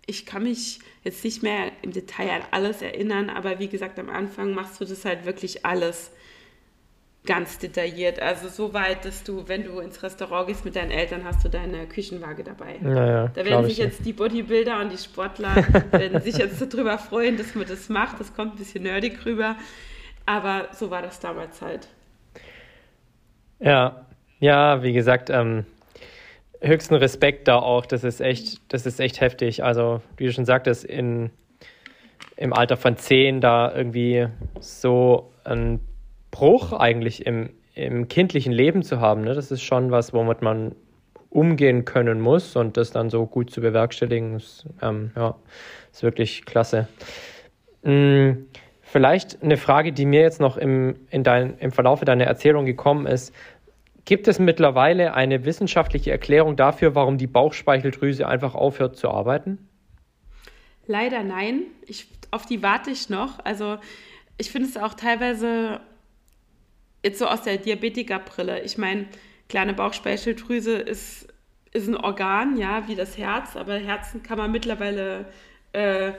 ich 0.07 0.25
kann 0.25 0.43
mich 0.43 0.79
jetzt 1.03 1.23
nicht 1.23 1.43
mehr 1.43 1.71
im 1.81 1.91
Detail 1.91 2.31
an 2.31 2.41
alles 2.51 2.81
erinnern, 2.81 3.29
aber 3.29 3.59
wie 3.59 3.67
gesagt, 3.67 3.99
am 3.99 4.09
Anfang 4.09 4.53
machst 4.53 4.81
du 4.81 4.85
das 4.85 5.05
halt 5.05 5.25
wirklich 5.25 5.65
alles 5.65 6.11
ganz 7.25 7.59
detailliert. 7.59 8.21
Also 8.21 8.47
so 8.47 8.73
weit, 8.73 9.03
dass 9.03 9.23
du, 9.23 9.47
wenn 9.47 9.65
du 9.65 9.79
ins 9.79 10.01
Restaurant 10.01 10.47
gehst 10.47 10.63
mit 10.63 10.77
deinen 10.77 10.91
Eltern, 10.91 11.25
hast 11.25 11.43
du 11.43 11.49
deine 11.49 11.85
Küchenwaage 11.85 12.43
dabei. 12.43 12.77
Naja, 12.81 13.27
da 13.35 13.45
werden 13.45 13.65
sich 13.65 13.77
jetzt 13.77 14.05
die 14.05 14.13
Bodybuilder 14.13 14.79
und 14.79 14.91
die 14.91 14.97
Sportler 14.97 15.55
werden 15.91 16.21
sich 16.23 16.37
jetzt 16.37 16.61
darüber 16.73 16.97
freuen, 16.97 17.37
dass 17.37 17.53
man 17.53 17.67
das 17.67 17.89
macht. 17.89 18.19
Das 18.19 18.33
kommt 18.33 18.53
ein 18.53 18.57
bisschen 18.57 18.83
nerdig 18.83 19.25
rüber. 19.25 19.57
Aber 20.25 20.69
so 20.71 20.89
war 20.89 21.01
das 21.01 21.19
damals 21.19 21.61
halt. 21.61 21.87
Ja, 23.59 24.05
ja, 24.39 24.81
wie 24.83 24.93
gesagt, 24.93 25.29
ähm, 25.29 25.65
höchsten 26.61 26.95
Respekt 26.95 27.47
da 27.47 27.57
auch. 27.57 27.85
Das 27.85 28.03
ist 28.03 28.21
echt, 28.21 28.61
das 28.71 28.85
ist 28.85 28.99
echt 28.99 29.21
heftig. 29.21 29.63
Also, 29.63 30.01
wie 30.17 30.25
du 30.25 30.33
schon 30.33 30.45
sagtest, 30.45 30.83
in, 30.83 31.29
im 32.35 32.53
Alter 32.53 32.77
von 32.77 32.97
zehn 32.97 33.41
da 33.41 33.73
irgendwie 33.73 34.27
so 34.59 35.31
ein 35.43 35.79
Bruch 36.31 36.73
eigentlich 36.73 37.25
im, 37.25 37.49
im 37.73 38.07
kindlichen 38.07 38.51
Leben 38.51 38.83
zu 38.83 38.99
haben, 38.99 39.21
ne? 39.21 39.33
das 39.33 39.51
ist 39.51 39.63
schon 39.63 39.91
was, 39.91 40.13
womit 40.13 40.41
man 40.41 40.75
umgehen 41.29 41.85
können 41.85 42.19
muss 42.19 42.55
und 42.55 42.77
das 42.77 42.91
dann 42.91 43.09
so 43.09 43.25
gut 43.25 43.51
zu 43.51 43.61
bewerkstelligen, 43.61 44.35
ist, 44.35 44.65
ähm, 44.81 45.11
ja, 45.15 45.35
ist 45.91 46.03
wirklich 46.03 46.45
klasse. 46.45 46.87
Hm, 47.83 48.47
vielleicht 48.81 49.43
eine 49.43 49.57
Frage, 49.57 49.91
die 49.91 50.05
mir 50.05 50.21
jetzt 50.21 50.39
noch 50.39 50.57
im, 50.57 50.95
in 51.09 51.23
dein, 51.23 51.57
im 51.59 51.71
Verlauf 51.71 52.01
deiner 52.01 52.25
Erzählung 52.25 52.65
gekommen 52.65 53.05
ist. 53.05 53.33
Gibt 54.07 54.29
es 54.29 54.39
mittlerweile 54.39 55.15
eine 55.15 55.43
wissenschaftliche 55.43 56.11
Erklärung 56.11 56.55
dafür, 56.55 56.95
warum 56.95 57.17
die 57.17 57.27
Bauchspeicheldrüse 57.27 58.25
einfach 58.25 58.55
aufhört 58.55 58.95
zu 58.95 59.09
arbeiten? 59.09 59.67
Leider 60.85 61.23
nein. 61.23 61.63
Ich, 61.85 62.07
auf 62.31 62.45
die 62.45 62.63
warte 62.63 62.89
ich 62.89 63.09
noch. 63.09 63.43
Also 63.43 63.79
ich 64.37 64.49
finde 64.49 64.69
es 64.69 64.77
auch 64.77 64.93
teilweise 64.93 65.81
jetzt 67.03 67.19
so 67.19 67.27
aus 67.27 67.41
der 67.41 67.57
Diabetikerbrille. 67.57 68.61
Ich 68.61 68.77
meine, 68.77 69.07
kleine 69.49 69.73
Bauchspeicheldrüse 69.73 70.77
ist, 70.77 71.27
ist 71.73 71.89
ein 71.89 71.97
Organ, 71.97 72.55
ja, 72.55 72.87
wie 72.87 72.95
das 72.95 73.17
Herz, 73.17 73.57
aber 73.57 73.75
Herzen 73.75 74.23
kann 74.23 74.37
man 74.37 74.53
mittlerweile 74.53 75.25
äh, 75.73 76.13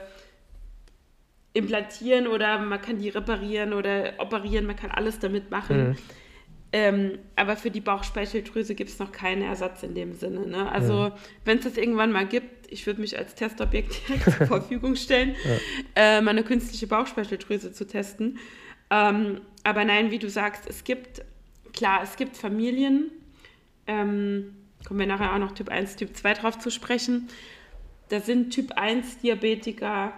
implantieren 1.54 2.26
oder 2.26 2.58
man 2.58 2.82
kann 2.82 2.98
die 2.98 3.08
reparieren 3.08 3.72
oder 3.72 4.12
operieren, 4.18 4.66
man 4.66 4.76
kann 4.76 4.90
alles 4.90 5.20
damit 5.20 5.50
machen. 5.50 5.88
Mhm. 5.88 5.96
Ähm, 6.70 7.18
aber 7.34 7.56
für 7.56 7.70
die 7.70 7.80
Bauchspeicheldrüse 7.80 8.74
gibt 8.74 8.90
es 8.90 8.98
noch 8.98 9.10
keinen 9.10 9.42
Ersatz 9.42 9.82
in 9.82 9.94
dem 9.94 10.12
Sinne. 10.12 10.46
Ne? 10.46 10.70
Also, 10.70 10.92
ja. 10.92 11.16
wenn 11.44 11.58
es 11.58 11.64
das 11.64 11.76
irgendwann 11.78 12.12
mal 12.12 12.26
gibt, 12.26 12.70
ich 12.70 12.86
würde 12.86 13.00
mich 13.00 13.16
als 13.16 13.34
Testobjekt 13.34 14.06
direkt 14.06 14.24
zur 14.36 14.46
Verfügung 14.46 14.94
stellen, 14.96 15.34
ja. 15.44 16.18
äh, 16.18 16.20
meine 16.20 16.44
künstliche 16.44 16.86
Bauchspeicheldrüse 16.86 17.72
zu 17.72 17.86
testen. 17.86 18.38
Ähm, 18.90 19.40
aber 19.64 19.84
nein, 19.84 20.10
wie 20.10 20.18
du 20.18 20.28
sagst, 20.28 20.68
es 20.68 20.84
gibt, 20.84 21.22
klar, 21.72 22.02
es 22.02 22.16
gibt 22.16 22.36
Familien, 22.36 23.10
ähm, 23.86 24.54
kommen 24.86 25.00
wir 25.00 25.06
nachher 25.06 25.34
auch 25.34 25.38
noch 25.38 25.52
Typ 25.52 25.70
1, 25.70 25.96
Typ 25.96 26.16
2 26.16 26.34
drauf 26.34 26.58
zu 26.58 26.70
sprechen. 26.70 27.28
Da 28.10 28.20
sind 28.20 28.50
Typ 28.50 28.72
1 28.72 29.18
Diabetiker, 29.20 30.12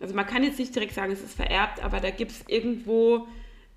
also 0.00 0.14
man 0.14 0.26
kann 0.26 0.44
jetzt 0.44 0.58
nicht 0.58 0.74
direkt 0.74 0.94
sagen, 0.94 1.12
es 1.12 1.22
ist 1.22 1.34
vererbt, 1.34 1.82
aber 1.82 2.00
da 2.00 2.10
gibt 2.10 2.30
es 2.30 2.44
irgendwo 2.48 3.26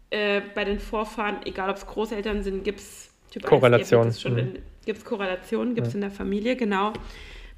äh, 0.09 0.41
bei 0.55 0.65
den 0.65 0.79
Vorfahren, 0.79 1.37
egal 1.45 1.69
ob 1.69 1.77
es 1.77 1.85
Großeltern 1.85 2.43
sind, 2.43 2.63
gibt 2.63 2.79
es 2.79 3.09
Typ 3.31 3.43
Korrelation. 3.43 4.07
1 4.07 4.21
schon 4.21 4.35
mhm. 4.35 4.53
gibt 4.85 4.99
es 4.99 5.05
Korrelationen, 5.05 5.75
gibt 5.75 5.87
es 5.87 5.93
ja. 5.93 5.97
in 5.97 6.01
der 6.01 6.11
Familie, 6.11 6.55
genau. 6.55 6.93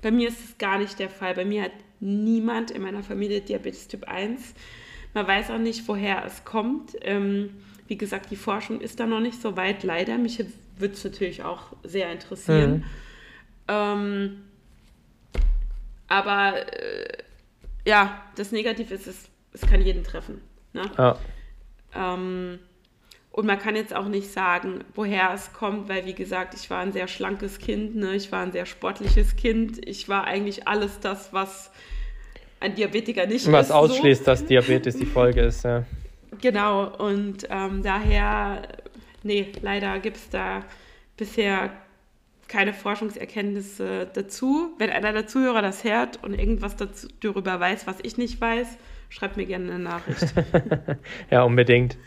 Bei 0.01 0.11
mir 0.11 0.27
ist 0.27 0.43
es 0.43 0.57
gar 0.57 0.77
nicht 0.77 0.99
der 0.99 1.09
Fall. 1.09 1.35
Bei 1.35 1.45
mir 1.45 1.63
hat 1.63 1.71
niemand 1.99 2.71
in 2.71 2.81
meiner 2.81 3.03
Familie 3.03 3.41
Diabetes 3.41 3.87
Typ 3.87 4.07
1. 4.07 4.53
Man 5.13 5.27
weiß 5.27 5.51
auch 5.51 5.59
nicht, 5.59 5.87
woher 5.87 6.25
es 6.25 6.43
kommt. 6.43 6.95
Ähm, 7.01 7.51
wie 7.87 7.97
gesagt, 7.97 8.31
die 8.31 8.35
Forschung 8.35 8.81
ist 8.81 8.99
da 8.99 9.05
noch 9.05 9.19
nicht 9.19 9.41
so 9.41 9.55
weit, 9.55 9.83
leider. 9.83 10.17
Mich 10.17 10.43
würde 10.77 10.93
es 10.93 11.03
natürlich 11.03 11.43
auch 11.43 11.67
sehr 11.83 12.11
interessieren. 12.11 12.71
Mhm. 12.71 12.83
Ähm, 13.67 14.41
aber 16.07 16.55
äh, 16.73 17.17
ja, 17.85 18.21
das 18.35 18.51
Negative 18.51 18.93
ist, 18.93 19.07
es, 19.07 19.29
es 19.53 19.61
kann 19.61 19.81
jeden 19.81 20.03
treffen. 20.03 20.41
Ne? 20.73 20.89
Ja. 20.97 21.17
Ähm, 21.95 22.59
und 23.31 23.45
man 23.45 23.59
kann 23.59 23.75
jetzt 23.75 23.95
auch 23.95 24.07
nicht 24.07 24.31
sagen, 24.31 24.83
woher 24.93 25.31
es 25.33 25.53
kommt, 25.53 25.87
weil 25.87 26.05
wie 26.05 26.13
gesagt, 26.13 26.53
ich 26.53 26.69
war 26.69 26.79
ein 26.79 26.91
sehr 26.91 27.07
schlankes 27.07 27.59
Kind, 27.59 27.95
ne? 27.95 28.15
ich 28.15 28.31
war 28.31 28.41
ein 28.41 28.51
sehr 28.51 28.65
sportliches 28.65 29.37
Kind, 29.37 29.87
ich 29.87 30.09
war 30.09 30.25
eigentlich 30.25 30.67
alles 30.67 30.99
das, 30.99 31.31
was 31.31 31.71
ein 32.59 32.75
Diabetiker 32.75 33.25
nicht 33.25 33.49
was 33.51 33.67
ist. 33.67 33.69
Was 33.69 33.71
ausschließt, 33.71 34.25
so. 34.25 34.31
dass 34.31 34.45
Diabetes 34.45 34.97
die 34.97 35.05
Folge 35.05 35.41
ist, 35.41 35.63
ja. 35.63 35.85
Genau, 36.41 36.87
und 36.97 37.47
ähm, 37.49 37.83
daher, 37.83 38.63
nee, 39.23 39.47
leider 39.61 39.99
gibt 39.99 40.17
es 40.17 40.29
da 40.29 40.65
bisher 41.15 41.71
keine 42.47 42.73
Forschungserkenntnisse 42.73 44.09
dazu. 44.13 44.73
Wenn 44.77 44.89
einer 44.89 45.13
der 45.13 45.25
Zuhörer 45.25 45.61
das 45.61 45.85
hört 45.85 46.21
und 46.21 46.33
irgendwas 46.33 46.75
dazu, 46.75 47.07
darüber 47.21 47.59
weiß, 47.59 47.87
was 47.87 47.97
ich 48.03 48.17
nicht 48.17 48.41
weiß, 48.41 48.67
schreibt 49.11 49.37
mir 49.37 49.45
gerne 49.45 49.71
eine 49.71 49.83
Nachricht. 49.83 50.33
ja, 51.29 51.43
unbedingt. 51.43 51.97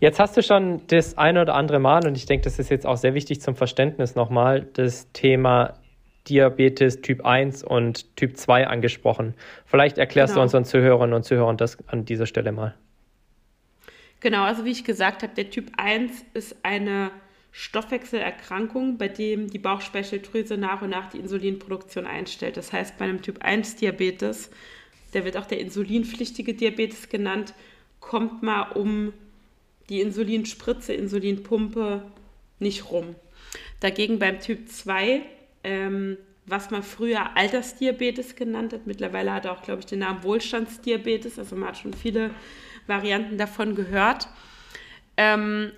Jetzt 0.00 0.18
hast 0.18 0.36
du 0.36 0.42
schon 0.42 0.80
das 0.88 1.16
eine 1.16 1.42
oder 1.42 1.54
andere 1.54 1.78
Mal, 1.78 2.06
und 2.06 2.16
ich 2.16 2.26
denke, 2.26 2.44
das 2.44 2.58
ist 2.58 2.70
jetzt 2.70 2.86
auch 2.86 2.96
sehr 2.96 3.14
wichtig 3.14 3.40
zum 3.40 3.54
Verständnis 3.54 4.14
nochmal, 4.14 4.66
das 4.72 5.12
Thema 5.12 5.74
Diabetes 6.28 7.00
Typ 7.00 7.24
1 7.24 7.62
und 7.62 8.16
Typ 8.16 8.36
2 8.36 8.66
angesprochen. 8.66 9.34
Vielleicht 9.64 9.98
erklärst 9.98 10.32
genau. 10.32 10.40
du 10.40 10.42
unseren 10.44 10.64
Zuhörerinnen 10.64 11.14
und 11.14 11.24
Zuhörern 11.24 11.56
das 11.56 11.78
an 11.88 12.04
dieser 12.04 12.26
Stelle 12.26 12.52
mal. 12.52 12.74
Genau, 14.20 14.42
also 14.42 14.64
wie 14.64 14.70
ich 14.70 14.84
gesagt 14.84 15.22
habe, 15.22 15.34
der 15.34 15.50
Typ 15.50 15.70
1 15.76 16.24
ist 16.34 16.56
eine 16.64 17.10
Stoffwechselerkrankung, 17.52 18.98
bei 18.98 19.08
dem 19.08 19.48
die 19.48 19.58
Bauchspeicheldrüse 19.58 20.56
nach 20.56 20.82
und 20.82 20.90
nach 20.90 21.08
die 21.08 21.18
Insulinproduktion 21.18 22.06
einstellt. 22.06 22.56
Das 22.56 22.72
heißt, 22.72 22.98
bei 22.98 23.04
einem 23.04 23.22
Typ 23.22 23.42
1 23.42 23.76
Diabetes, 23.76 24.50
der 25.14 25.24
wird 25.24 25.36
auch 25.36 25.46
der 25.46 25.60
insulinpflichtige 25.60 26.54
Diabetes 26.54 27.08
genannt, 27.08 27.54
kommt 28.00 28.42
man 28.42 28.72
um 28.72 29.12
die 29.88 30.00
Insulinspritze, 30.00 30.92
Insulinpumpe 30.92 32.02
nicht 32.58 32.90
rum. 32.90 33.14
Dagegen 33.80 34.18
beim 34.18 34.40
Typ 34.40 34.68
2, 34.68 35.22
ähm, 35.64 36.16
was 36.46 36.70
man 36.70 36.82
früher 36.82 37.36
Altersdiabetes 37.36 38.36
genannt 38.36 38.72
hat, 38.72 38.86
mittlerweile 38.86 39.32
hat 39.32 39.44
er 39.44 39.52
auch, 39.52 39.62
glaube 39.62 39.80
ich, 39.80 39.86
den 39.86 40.00
Namen 40.00 40.22
Wohlstandsdiabetes, 40.22 41.38
also 41.38 41.56
man 41.56 41.68
hat 41.68 41.78
schon 41.78 41.94
viele 41.94 42.30
Varianten 42.86 43.38
davon 43.38 43.74
gehört, 43.74 44.28
ähm, 45.16 45.72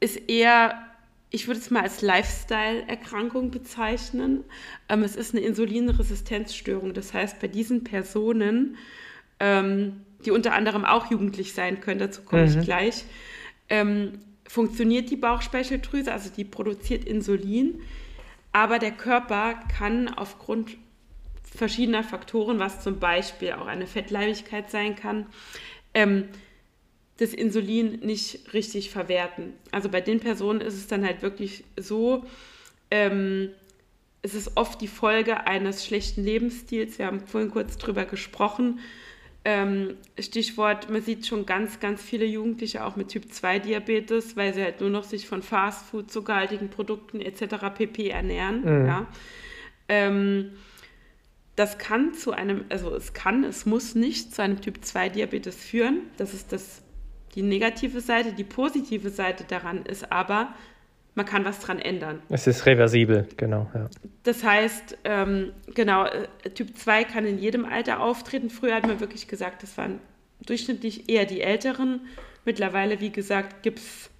ist 0.00 0.28
eher, 0.28 0.87
ich 1.30 1.46
würde 1.46 1.60
es 1.60 1.70
mal 1.70 1.82
als 1.82 2.00
Lifestyle-Erkrankung 2.00 3.50
bezeichnen. 3.50 4.44
Ähm, 4.88 5.02
es 5.02 5.14
ist 5.16 5.34
eine 5.34 5.44
Insulinresistenzstörung. 5.44 6.94
Das 6.94 7.12
heißt, 7.12 7.38
bei 7.40 7.48
diesen 7.48 7.84
Personen, 7.84 8.76
ähm, 9.40 10.00
die 10.24 10.30
unter 10.30 10.54
anderem 10.54 10.84
auch 10.84 11.10
jugendlich 11.10 11.52
sein 11.52 11.80
können, 11.80 12.00
dazu 12.00 12.22
komme 12.22 12.46
mhm. 12.46 12.58
ich 12.58 12.64
gleich, 12.64 13.04
ähm, 13.68 14.20
funktioniert 14.46 15.10
die 15.10 15.16
Bauchspeicheldrüse, 15.16 16.12
also 16.12 16.30
die 16.34 16.44
produziert 16.44 17.04
Insulin, 17.04 17.80
aber 18.52 18.78
der 18.78 18.92
Körper 18.92 19.60
kann 19.76 20.08
aufgrund 20.08 20.76
verschiedener 21.42 22.02
Faktoren, 22.02 22.58
was 22.58 22.82
zum 22.82 22.98
Beispiel 22.98 23.52
auch 23.52 23.66
eine 23.66 23.86
Fettleibigkeit 23.86 24.70
sein 24.70 24.96
kann, 24.96 25.26
ähm, 25.92 26.28
das 27.18 27.34
Insulin 27.34 28.00
nicht 28.00 28.52
richtig 28.54 28.90
verwerten. 28.90 29.52
Also 29.70 29.88
bei 29.88 30.00
den 30.00 30.20
Personen 30.20 30.60
ist 30.60 30.74
es 30.74 30.86
dann 30.86 31.04
halt 31.04 31.22
wirklich 31.22 31.64
so, 31.76 32.24
ähm, 32.90 33.50
es 34.22 34.34
ist 34.34 34.56
oft 34.56 34.80
die 34.80 34.88
Folge 34.88 35.46
eines 35.46 35.84
schlechten 35.84 36.24
Lebensstils. 36.24 36.98
Wir 36.98 37.06
haben 37.06 37.20
vorhin 37.20 37.50
kurz 37.50 37.76
drüber 37.76 38.04
gesprochen. 38.04 38.80
Ähm, 39.44 39.96
Stichwort, 40.18 40.90
man 40.90 41.02
sieht 41.02 41.26
schon 41.26 41.46
ganz, 41.46 41.80
ganz 41.80 42.02
viele 42.02 42.24
Jugendliche 42.24 42.84
auch 42.84 42.96
mit 42.96 43.08
Typ 43.08 43.32
2 43.32 43.60
Diabetes, 43.60 44.36
weil 44.36 44.52
sie 44.52 44.62
halt 44.62 44.80
nur 44.80 44.90
noch 44.90 45.04
sich 45.04 45.26
von 45.28 45.42
Fastfood, 45.42 46.10
zuckerhaltigen 46.10 46.68
Produkten 46.68 47.20
etc. 47.20 47.56
pp. 47.74 48.08
ernähren. 48.08 48.60
Mhm. 48.60 48.86
Ja. 48.86 49.06
Ähm, 49.88 50.52
das 51.56 51.78
kann 51.78 52.14
zu 52.14 52.32
einem, 52.32 52.64
also 52.68 52.94
es 52.94 53.14
kann, 53.14 53.42
es 53.42 53.66
muss 53.66 53.94
nicht 53.94 54.34
zu 54.34 54.42
einem 54.42 54.60
Typ 54.60 54.84
2 54.84 55.08
Diabetes 55.08 55.56
führen. 55.56 56.02
Das 56.16 56.34
ist 56.34 56.52
das, 56.52 56.82
die 57.34 57.42
negative 57.42 58.00
Seite. 58.00 58.32
Die 58.32 58.44
positive 58.44 59.10
Seite 59.10 59.44
daran 59.44 59.84
ist 59.84 60.10
aber, 60.10 60.54
man 61.14 61.26
kann 61.26 61.44
was 61.44 61.58
dran 61.60 61.80
ändern. 61.80 62.22
Es 62.28 62.46
ist 62.46 62.64
reversibel, 62.64 63.26
genau. 63.36 63.68
Ja. 63.74 63.88
Das 64.22 64.44
heißt, 64.44 64.98
ähm, 65.04 65.52
genau, 65.74 66.06
äh, 66.06 66.50
Typ 66.50 66.76
2 66.76 67.04
kann 67.04 67.26
in 67.26 67.38
jedem 67.38 67.64
Alter 67.64 68.00
auftreten. 68.00 68.50
Früher 68.50 68.76
hat 68.76 68.86
man 68.86 69.00
wirklich 69.00 69.26
gesagt, 69.26 69.62
das 69.62 69.76
waren 69.76 69.98
durchschnittlich 70.46 71.08
eher 71.08 71.26
die 71.26 71.40
Älteren. 71.40 72.02
Mittlerweile, 72.44 73.00
wie 73.00 73.10
gesagt, 73.10 73.62
gibt 73.64 73.80
es 73.80 74.10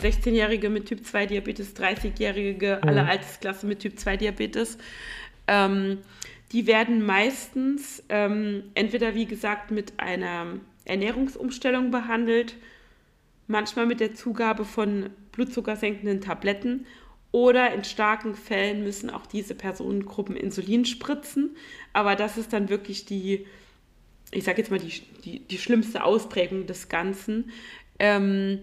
16-Jährige 0.00 0.70
mit 0.70 0.86
Typ 0.86 1.04
2 1.04 1.26
Diabetes, 1.26 1.74
30-Jährige, 1.76 2.78
mhm. 2.82 2.88
alle 2.88 3.06
Altersklassen 3.06 3.68
mit 3.68 3.80
Typ 3.80 3.98
2 3.98 4.18
Diabetes. 4.18 4.78
Ähm, 5.48 5.98
die 6.52 6.66
werden 6.66 7.04
meistens 7.04 8.02
ähm, 8.08 8.62
entweder, 8.74 9.14
wie 9.14 9.26
gesagt, 9.26 9.70
mit 9.70 9.92
einer 9.98 10.46
Ernährungsumstellung 10.88 11.90
behandelt, 11.90 12.56
manchmal 13.46 13.86
mit 13.86 14.00
der 14.00 14.14
Zugabe 14.14 14.64
von 14.64 15.10
blutzuckersenkenden 15.32 16.20
Tabletten 16.20 16.86
oder 17.30 17.72
in 17.74 17.84
starken 17.84 18.34
Fällen 18.34 18.82
müssen 18.82 19.10
auch 19.10 19.26
diese 19.26 19.54
Personengruppen 19.54 20.36
Insulin 20.36 20.84
spritzen. 20.84 21.56
Aber 21.92 22.16
das 22.16 22.38
ist 22.38 22.52
dann 22.52 22.68
wirklich 22.68 23.04
die, 23.04 23.46
ich 24.30 24.44
sage 24.44 24.58
jetzt 24.58 24.70
mal, 24.70 24.78
die, 24.78 25.02
die, 25.24 25.40
die 25.40 25.58
schlimmste 25.58 26.04
Ausprägung 26.04 26.66
des 26.66 26.88
Ganzen. 26.88 27.50
Ähm, 27.98 28.60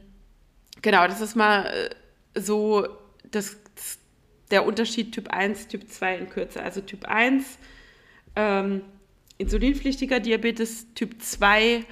genau, 0.81 1.07
das 1.07 1.21
ist 1.21 1.35
mal 1.35 1.65
äh, 1.65 2.39
so 2.39 2.87
das, 3.29 3.57
der 4.49 4.65
Unterschied 4.65 5.13
Typ 5.13 5.29
1, 5.29 5.67
Typ 5.67 5.87
2 5.89 6.17
in 6.17 6.29
Kürze. 6.29 6.63
Also 6.63 6.81
Typ 6.81 7.05
1, 7.05 7.59
ähm, 8.35 8.81
insulinpflichtiger 9.37 10.19
Diabetes, 10.19 10.87
Typ 10.95 11.21
2, 11.21 11.85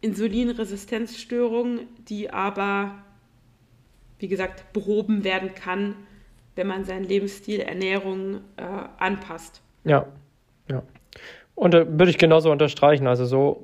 Insulinresistenzstörung, 0.00 1.80
die 2.08 2.30
aber 2.30 2.94
wie 4.18 4.28
gesagt, 4.28 4.72
behoben 4.72 5.24
werden 5.24 5.54
kann, 5.54 5.94
wenn 6.56 6.66
man 6.66 6.84
seinen 6.84 7.04
Lebensstil, 7.04 7.60
Ernährung 7.60 8.40
äh, 8.56 8.62
anpasst. 8.98 9.62
Ja, 9.84 10.06
ja. 10.68 10.82
Und 11.54 11.74
da 11.74 11.86
würde 11.86 12.10
ich 12.10 12.18
genauso 12.18 12.50
unterstreichen. 12.50 13.06
Also 13.06 13.24
so 13.26 13.62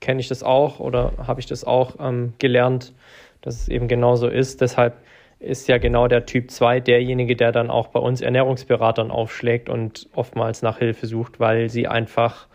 kenne 0.00 0.20
ich 0.20 0.28
das 0.28 0.42
auch 0.42 0.78
oder 0.78 1.12
habe 1.26 1.40
ich 1.40 1.46
das 1.46 1.64
auch 1.64 1.96
ähm, 2.00 2.34
gelernt, 2.38 2.92
dass 3.40 3.60
es 3.60 3.68
eben 3.68 3.88
genauso 3.88 4.28
ist. 4.28 4.60
Deshalb 4.60 4.96
ist 5.38 5.68
ja 5.68 5.78
genau 5.78 6.08
der 6.08 6.26
Typ 6.26 6.50
2 6.50 6.80
derjenige, 6.80 7.36
der 7.36 7.52
dann 7.52 7.70
auch 7.70 7.88
bei 7.88 8.00
uns 8.00 8.20
Ernährungsberatern 8.20 9.10
aufschlägt 9.10 9.68
und 9.68 10.08
oftmals 10.14 10.62
nach 10.62 10.78
Hilfe 10.78 11.06
sucht, 11.06 11.40
weil 11.40 11.68
sie 11.68 11.86
einfach 11.86 12.46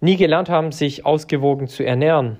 nie 0.00 0.16
gelernt 0.16 0.48
haben, 0.48 0.72
sich 0.72 1.04
ausgewogen 1.04 1.68
zu 1.68 1.84
ernähren. 1.84 2.38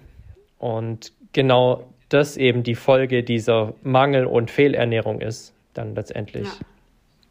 Und 0.59 1.13
genau 1.33 1.85
das 2.09 2.37
eben 2.37 2.63
die 2.63 2.75
Folge 2.75 3.23
dieser 3.23 3.75
Mangel- 3.83 4.27
und 4.27 4.51
Fehlernährung 4.51 5.21
ist, 5.21 5.55
dann 5.75 5.95
letztendlich. 5.95 6.49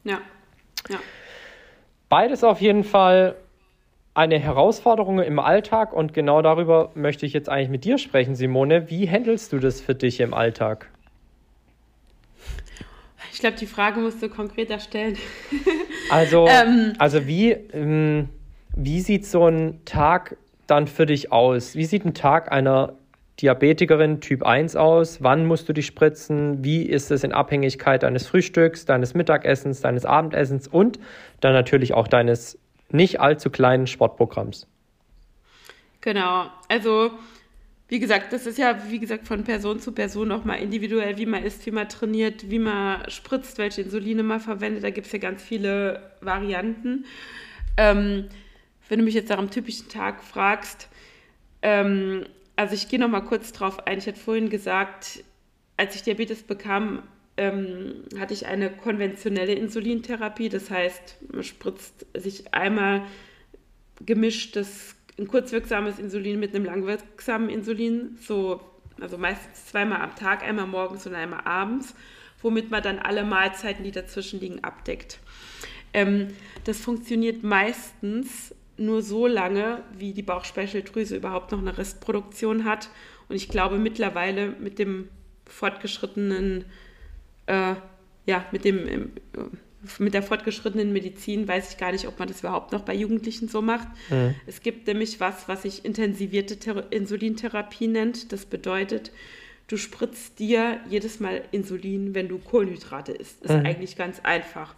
Ja. 0.04 0.14
ja. 0.14 0.22
ja. 0.90 1.00
Beides 2.10 2.44
auf 2.44 2.62
jeden 2.62 2.84
Fall 2.84 3.36
eine 4.14 4.40
Herausforderung 4.40 5.20
im 5.20 5.40
Alltag 5.40 5.94
und 5.94 6.14
genau 6.14 6.42
darüber 6.42 6.92
möchte 6.96 7.26
ich 7.26 7.34
jetzt 7.34 7.50
eigentlich 7.50 7.70
mit 7.70 7.86
dir 7.86 7.98
sprechen, 7.98 8.34
Simone. 8.34 8.90
Wie 8.90 9.10
handelst 9.10 9.54
du 9.54 9.60
das 9.60 9.80
für 9.80 9.94
dich 9.94 10.20
im 10.22 10.34
Alltag? 10.34 10.90
Ich 13.32 13.40
glaube, 13.40 13.58
die 13.58 13.68
Frage 13.68 14.00
musst 14.00 14.20
du 14.24 14.30
konkreter 14.30 14.80
stellen. 14.80 15.18
also, 16.10 16.48
ähm, 16.50 16.94
also 16.98 17.28
wie, 17.28 17.52
ähm, 17.52 18.30
wie 18.78 19.02
sieht 19.02 19.26
so 19.26 19.48
ein 19.48 19.82
Tag 19.86 20.38
dann 20.68 20.88
für 20.88 21.08
dich 21.08 21.32
aus? 21.32 21.76
Wie 21.76 21.86
sieht 21.86 22.06
ein 22.06 22.14
Tag 22.14 22.52
einer 22.52 22.94
Diabetikerin 23.42 24.22
Typ 24.22 24.44
1 24.44 24.76
aus? 24.76 25.24
Wann 25.24 25.48
musst 25.48 25.68
du 25.68 25.74
dich 25.74 25.88
spritzen? 25.88 26.64
Wie 26.64 26.84
ist 26.84 27.10
es 27.10 27.24
in 27.24 27.34
Abhängigkeit 27.34 28.04
deines 28.04 28.28
Frühstücks, 28.28 28.86
deines 28.86 29.16
Mittagessens, 29.16 29.82
deines 29.82 30.06
Abendessens 30.06 30.68
und 30.68 31.00
dann 31.42 31.54
natürlich 31.54 31.96
auch 31.96 32.08
deines 32.08 32.60
nicht 32.92 33.20
allzu 33.20 33.50
kleinen 33.50 33.88
Sportprogramms? 33.88 34.68
Genau, 36.02 36.46
also 36.70 37.12
wie 37.88 38.00
gesagt, 38.00 38.32
das 38.32 38.46
ist 38.46 38.60
ja, 38.60 38.78
wie 38.90 39.00
gesagt, 39.00 39.26
von 39.26 39.44
Person 39.44 39.80
zu 39.80 39.92
Person 39.92 40.32
auch 40.32 40.46
mal 40.46 40.56
individuell, 40.56 41.18
wie 41.18 41.26
man 41.26 41.44
isst, 41.44 41.66
wie 41.66 41.72
man 41.72 41.90
trainiert, 41.90 42.52
wie 42.52 42.60
man 42.60 43.10
spritzt, 43.10 43.58
welche 43.58 43.82
Insuline 43.82 44.22
man 44.22 44.40
verwendet. 44.40 44.84
Da 44.84 44.92
gibt 44.92 45.08
es 45.08 45.14
ja 45.14 45.20
ganz 45.20 45.42
viele 45.42 46.12
Varianten. 46.22 47.06
Ähm, 47.78 48.26
wenn 48.90 49.00
du 49.00 49.06
mich 49.06 49.14
jetzt 49.14 49.30
nach 49.30 49.38
einem 49.38 49.52
typischen 49.52 49.90
Tag 49.90 50.24
fragst, 50.24 50.90
ähm, 51.62 52.26
also 52.56 52.74
ich 52.74 52.90
gehe 52.90 53.00
noch 53.00 53.10
mal 53.10 53.22
kurz 53.22 53.52
drauf 53.54 53.86
ein. 53.86 54.00
Ich 54.00 54.08
hatte 54.08 54.20
vorhin 54.20 54.50
gesagt, 54.50 55.24
als 55.78 55.96
ich 55.96 56.04
Diabetes 56.04 56.44
bekam, 56.44 57.04
ähm, 57.38 58.04
hatte 58.18 58.34
ich 58.34 58.48
eine 58.48 58.72
konventionelle 58.72 59.54
Insulintherapie. 59.54 60.50
Das 60.50 60.72
heißt, 60.72 61.18
man 61.32 61.44
spritzt 61.44 62.06
sich 62.16 62.54
einmal 62.54 63.04
gemischtes, 64.06 64.96
ein 65.20 65.28
kurzwirksames 65.28 66.00
Insulin 66.00 66.40
mit 66.40 66.54
einem 66.54 66.66
langwirksamen 66.66 67.50
Insulin, 67.50 68.18
so, 68.22 68.60
also 69.00 69.18
meistens 69.18 69.68
zweimal 69.68 70.02
am 70.02 70.16
Tag, 70.16 70.44
einmal 70.44 70.68
morgens 70.68 71.06
und 71.08 71.16
einmal 71.16 71.42
abends, 71.46 71.96
womit 72.42 72.70
man 72.70 72.84
dann 72.84 73.00
alle 73.00 73.24
Mahlzeiten, 73.24 73.84
die 73.84 73.92
dazwischen 73.92 74.40
liegen, 74.40 74.64
abdeckt. 74.64 75.20
Ähm, 75.94 76.30
das 76.66 76.80
funktioniert 76.80 77.44
meistens 77.44 78.54
nur 78.78 79.02
so 79.02 79.28
lange, 79.28 79.84
wie 79.98 80.14
die 80.14 80.24
Bauchspeicheldrüse 80.24 81.16
überhaupt 81.16 81.52
noch 81.52 81.60
eine 81.60 81.78
Restproduktion 81.78 82.66
hat. 82.66 82.90
Und 83.30 83.36
ich 83.36 83.50
glaube 83.50 83.78
mittlerweile 83.78 84.50
mit 84.50 84.80
dem 84.80 85.10
fortgeschrittenen, 85.46 86.66
äh, 87.48 87.76
ja, 88.26 88.46
mit 88.52 88.66
dem, 88.66 88.88
äh, 88.88 89.00
mit 90.00 90.14
der 90.14 90.24
fortgeschrittenen 90.24 90.92
Medizin 90.92 91.48
weiß 91.48 91.72
ich 91.72 91.78
gar 91.78 91.92
nicht, 91.92 92.08
ob 92.08 92.20
man 92.20 92.28
das 92.28 92.40
überhaupt 92.40 92.72
noch 92.72 92.82
bei 92.82 92.94
Jugendlichen 92.94 93.48
so 93.48 93.62
macht. 93.62 93.88
Mhm. 94.10 94.36
Es 94.46 94.62
gibt 94.62 94.88
nämlich 94.88 95.20
was, 95.20 95.48
was 95.48 95.62
sich 95.62 95.86
intensivierte 95.86 96.58
Thera 96.58 96.84
Insulintherapie 96.90 97.88
nennt. 97.88 98.32
Das 98.32 98.46
bedeutet, 98.46 99.12
du 99.68 99.78
spritzt 99.78 100.40
dir 100.40 100.80
jedes 100.90 101.20
Mal 101.20 101.44
Insulin, 101.52 102.16
wenn 102.16 102.28
du 102.28 102.40
Kohlenhydrate 102.40 103.12
isst. 103.14 103.44
Ist 103.44 103.52
mhm. 103.52 103.66
eigentlich 103.66 103.96
ganz 103.96 104.20
einfach. 104.24 104.76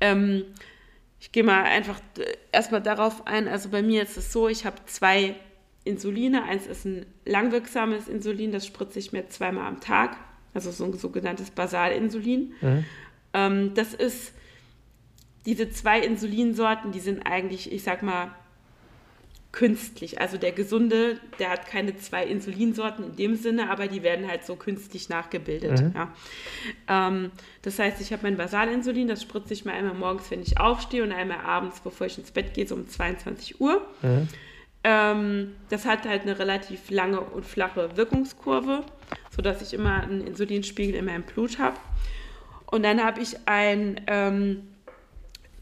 Ähm, 0.00 0.44
ich 1.24 1.32
gehe 1.32 1.42
mal 1.42 1.62
einfach 1.62 1.98
erstmal 2.52 2.82
darauf 2.82 3.26
ein. 3.26 3.48
Also 3.48 3.70
bei 3.70 3.80
mir 3.80 4.02
ist 4.02 4.18
es 4.18 4.30
so, 4.30 4.46
ich 4.46 4.66
habe 4.66 4.76
zwei 4.84 5.36
Insuline. 5.82 6.44
Eins 6.44 6.66
ist 6.66 6.84
ein 6.84 7.06
langwirksames 7.24 8.08
Insulin, 8.08 8.52
das 8.52 8.66
spritze 8.66 8.98
ich 8.98 9.10
mir 9.12 9.26
zweimal 9.30 9.66
am 9.66 9.80
Tag, 9.80 10.18
also 10.52 10.70
so 10.70 10.84
ein 10.84 10.92
sogenanntes 10.92 11.50
Basalinsulin. 11.50 12.52
Mhm. 12.60 12.84
Ähm, 13.32 13.72
das 13.74 13.94
ist, 13.94 14.34
diese 15.46 15.70
zwei 15.70 16.00
Insulinsorten, 16.00 16.92
die 16.92 17.00
sind 17.00 17.22
eigentlich, 17.22 17.72
ich 17.72 17.82
sag 17.82 18.02
mal, 18.02 18.34
künstlich. 19.54 20.20
Also 20.20 20.36
der 20.36 20.50
Gesunde, 20.50 21.20
der 21.38 21.50
hat 21.50 21.66
keine 21.66 21.96
zwei 21.96 22.24
Insulinsorten 22.26 23.04
in 23.04 23.16
dem 23.16 23.36
Sinne, 23.36 23.70
aber 23.70 23.86
die 23.86 24.02
werden 24.02 24.26
halt 24.26 24.44
so 24.44 24.56
künstlich 24.56 25.08
nachgebildet. 25.08 25.80
Mhm. 25.80 25.94
Ja. 25.94 26.12
Ähm, 26.88 27.30
das 27.62 27.78
heißt, 27.78 28.00
ich 28.00 28.12
habe 28.12 28.24
mein 28.24 28.36
Basalinsulin, 28.36 29.06
das 29.06 29.22
spritze 29.22 29.54
ich 29.54 29.64
mir 29.64 29.72
einmal 29.72 29.94
morgens, 29.94 30.28
wenn 30.32 30.42
ich 30.42 30.58
aufstehe 30.58 31.04
und 31.04 31.12
einmal 31.12 31.38
abends, 31.38 31.80
bevor 31.80 32.08
ich 32.08 32.18
ins 32.18 32.32
Bett 32.32 32.52
gehe, 32.52 32.66
so 32.66 32.74
um 32.74 32.88
22 32.88 33.60
Uhr. 33.60 33.86
Mhm. 34.02 34.28
Ähm, 34.82 35.52
das 35.70 35.86
hat 35.86 36.04
halt 36.04 36.22
eine 36.22 36.36
relativ 36.36 36.90
lange 36.90 37.20
und 37.20 37.46
flache 37.46 37.96
Wirkungskurve, 37.96 38.82
sodass 39.34 39.62
ich 39.62 39.72
immer 39.72 40.02
einen 40.02 40.26
Insulinspiegel 40.26 40.96
in 40.96 41.04
meinem 41.04 41.22
Blut 41.22 41.60
habe. 41.60 41.76
Und 42.66 42.82
dann 42.82 43.02
habe 43.04 43.20
ich 43.20 43.36
ein 43.46 44.00
ähm, 44.08 44.64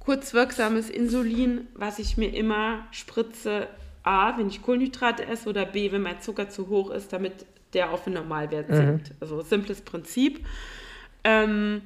kurzwirksames 0.00 0.88
Insulin, 0.88 1.68
was 1.74 1.98
ich 1.98 2.16
mir 2.16 2.35
immer 2.35 2.87
spritze, 2.90 3.68
A, 4.02 4.36
wenn 4.38 4.48
ich 4.48 4.62
Kohlenhydrate 4.62 5.26
esse 5.26 5.48
oder 5.48 5.64
B, 5.64 5.92
wenn 5.92 6.02
mein 6.02 6.20
Zucker 6.20 6.48
zu 6.48 6.68
hoch 6.68 6.90
ist, 6.90 7.12
damit 7.12 7.46
der 7.72 7.90
auf 7.90 8.04
den 8.04 8.14
Normalwert 8.14 8.68
mhm. 8.68 8.74
sinkt. 8.74 9.10
Mhm. 9.10 9.16
Also 9.20 9.42
simples 9.42 9.80
Prinzip. 9.80 10.44
Ähm, 11.24 11.82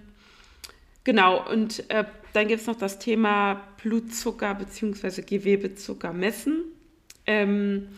genau, 1.04 1.48
und 1.50 1.88
äh, 1.90 2.04
dann 2.32 2.48
gibt 2.48 2.60
es 2.60 2.66
noch 2.66 2.76
das 2.76 2.98
Thema 2.98 3.62
Blutzucker 3.82 4.54
bzw. 4.54 5.22
Gewebezucker 5.22 6.12
messen. 6.12 6.64
Ähm, 7.26 7.88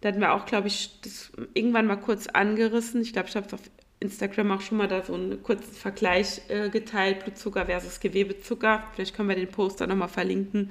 da 0.00 0.08
hatten 0.08 0.20
wir 0.20 0.34
auch, 0.34 0.44
glaube 0.44 0.68
ich, 0.68 1.00
das 1.00 1.32
irgendwann 1.54 1.86
mal 1.86 1.96
kurz 1.96 2.26
angerissen. 2.26 3.00
Ich 3.00 3.12
glaube, 3.12 3.28
ich 3.28 3.36
habe 3.36 3.46
es 3.46 3.54
auf 3.54 3.60
Instagram 4.00 4.50
auch 4.50 4.60
schon 4.60 4.78
mal 4.78 4.88
da 4.88 5.02
so 5.02 5.14
einen 5.14 5.42
kurzen 5.42 5.72
Vergleich 5.72 6.42
äh, 6.48 6.68
geteilt, 6.68 7.24
Blutzucker 7.24 7.66
versus 7.66 8.00
Gewebezucker. 8.00 8.84
Vielleicht 8.92 9.16
können 9.16 9.28
wir 9.28 9.36
den 9.36 9.48
Poster 9.48 9.86
nochmal 9.86 10.08
verlinken. 10.08 10.70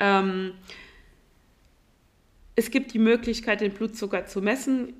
Ähm, 0.00 0.52
es 2.56 2.70
gibt 2.70 2.92
die 2.94 2.98
Möglichkeit, 2.98 3.60
den 3.60 3.72
Blutzucker 3.72 4.26
zu 4.26 4.42
messen. 4.42 4.94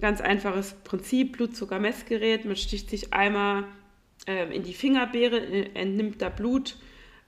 Ganz 0.00 0.20
einfaches 0.20 0.74
Prinzip, 0.84 1.32
Blutzuckermessgerät. 1.32 2.44
Man 2.44 2.56
sticht 2.56 2.90
sich 2.90 3.12
einmal 3.12 3.64
äh, 4.26 4.54
in 4.54 4.62
die 4.62 4.74
Fingerbeere, 4.74 5.74
entnimmt 5.74 6.22
da 6.22 6.28
Blut 6.28 6.76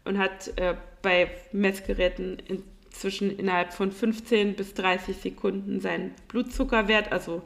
und 0.05 0.19
hat 0.19 0.57
äh, 0.57 0.75
bei 1.03 1.31
Messgeräten 1.53 2.39
in 2.39 2.63
zwischen 2.95 3.37
innerhalb 3.37 3.73
von 3.73 3.93
15 3.93 4.55
bis 4.55 4.75
30 4.75 5.17
Sekunden 5.17 5.81
seinen 5.81 6.13
Blutzuckerwert, 6.29 7.13
also 7.13 7.43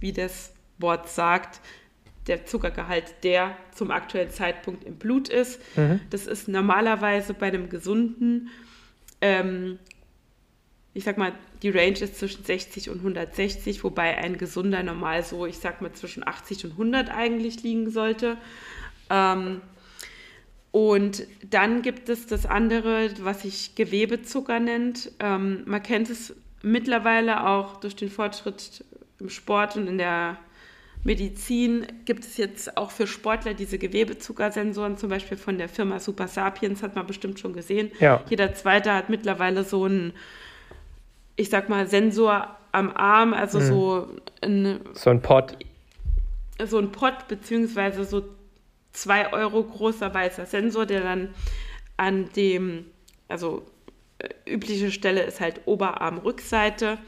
wie 0.00 0.12
das 0.12 0.52
Wort 0.78 1.08
sagt, 1.08 1.60
der 2.26 2.46
Zuckergehalt, 2.46 3.16
der 3.24 3.56
zum 3.74 3.90
aktuellen 3.90 4.30
Zeitpunkt 4.30 4.84
im 4.84 4.96
Blut 4.96 5.28
ist. 5.28 5.60
Mhm. 5.76 6.00
Das 6.10 6.26
ist 6.26 6.48
normalerweise 6.48 7.34
bei 7.34 7.48
einem 7.48 7.68
gesunden, 7.68 8.48
ähm, 9.20 9.78
ich 10.94 11.04
sag 11.04 11.18
mal, 11.18 11.32
die 11.62 11.70
Range 11.70 11.98
ist 11.98 12.18
zwischen 12.18 12.44
60 12.44 12.90
und 12.90 12.98
160, 12.98 13.84
wobei 13.84 14.16
ein 14.18 14.36
gesunder 14.36 14.82
normal 14.82 15.22
so, 15.24 15.46
ich 15.46 15.58
sag 15.58 15.80
mal, 15.80 15.92
zwischen 15.92 16.26
80 16.26 16.64
und 16.64 16.70
100 16.72 17.10
eigentlich 17.10 17.62
liegen 17.62 17.90
sollte. 17.90 18.36
Ähm, 19.10 19.60
und 20.72 21.26
dann 21.48 21.82
gibt 21.82 22.08
es 22.08 22.26
das 22.26 22.46
andere, 22.46 23.10
was 23.20 23.42
sich 23.42 23.74
Gewebezucker 23.74 24.58
nennt. 24.58 25.12
Ähm, 25.20 25.62
man 25.66 25.82
kennt 25.82 26.10
es 26.10 26.34
mittlerweile 26.62 27.46
auch 27.46 27.78
durch 27.78 27.94
den 27.94 28.08
Fortschritt 28.08 28.84
im 29.20 29.28
Sport 29.28 29.76
und 29.76 29.86
in 29.86 29.98
der 29.98 30.38
Medizin 31.04 31.86
gibt 32.04 32.24
es 32.24 32.36
jetzt 32.36 32.76
auch 32.76 32.90
für 32.90 33.06
Sportler 33.06 33.54
diese 33.54 33.78
Gewebezuckersensoren, 33.78 34.96
zum 34.96 35.10
Beispiel 35.10 35.36
von 35.36 35.58
der 35.58 35.68
Firma 35.68 35.98
Super 35.98 36.28
Sapiens, 36.28 36.82
hat 36.82 36.94
man 36.94 37.06
bestimmt 37.06 37.40
schon 37.40 37.52
gesehen. 37.52 37.90
Ja. 37.98 38.24
Jeder 38.28 38.54
zweite 38.54 38.94
hat 38.94 39.08
mittlerweile 39.08 39.64
so 39.64 39.84
einen, 39.84 40.12
ich 41.36 41.50
sag 41.50 41.68
mal, 41.68 41.86
Sensor 41.86 42.56
am 42.72 42.90
Arm, 42.90 43.34
also 43.34 43.60
mhm. 43.60 43.64
so 43.64 44.08
ein. 44.40 44.80
So 44.94 45.10
ein 45.10 45.22
Pod. 45.22 45.56
So 46.64 46.78
ein 46.78 46.92
Pod, 46.92 47.28
beziehungsweise 47.28 48.04
so 48.04 48.24
2 48.92 49.32
Euro 49.32 49.62
großer 49.62 50.12
weißer 50.12 50.46
Sensor, 50.46 50.86
der 50.86 51.00
dann 51.00 51.34
an 51.96 52.28
dem, 52.36 52.86
also 53.28 53.66
äh, 54.18 54.28
übliche 54.46 54.90
Stelle 54.90 55.22
ist 55.22 55.40
halt 55.40 55.62
Oberarm-Rückseite. 55.66 56.98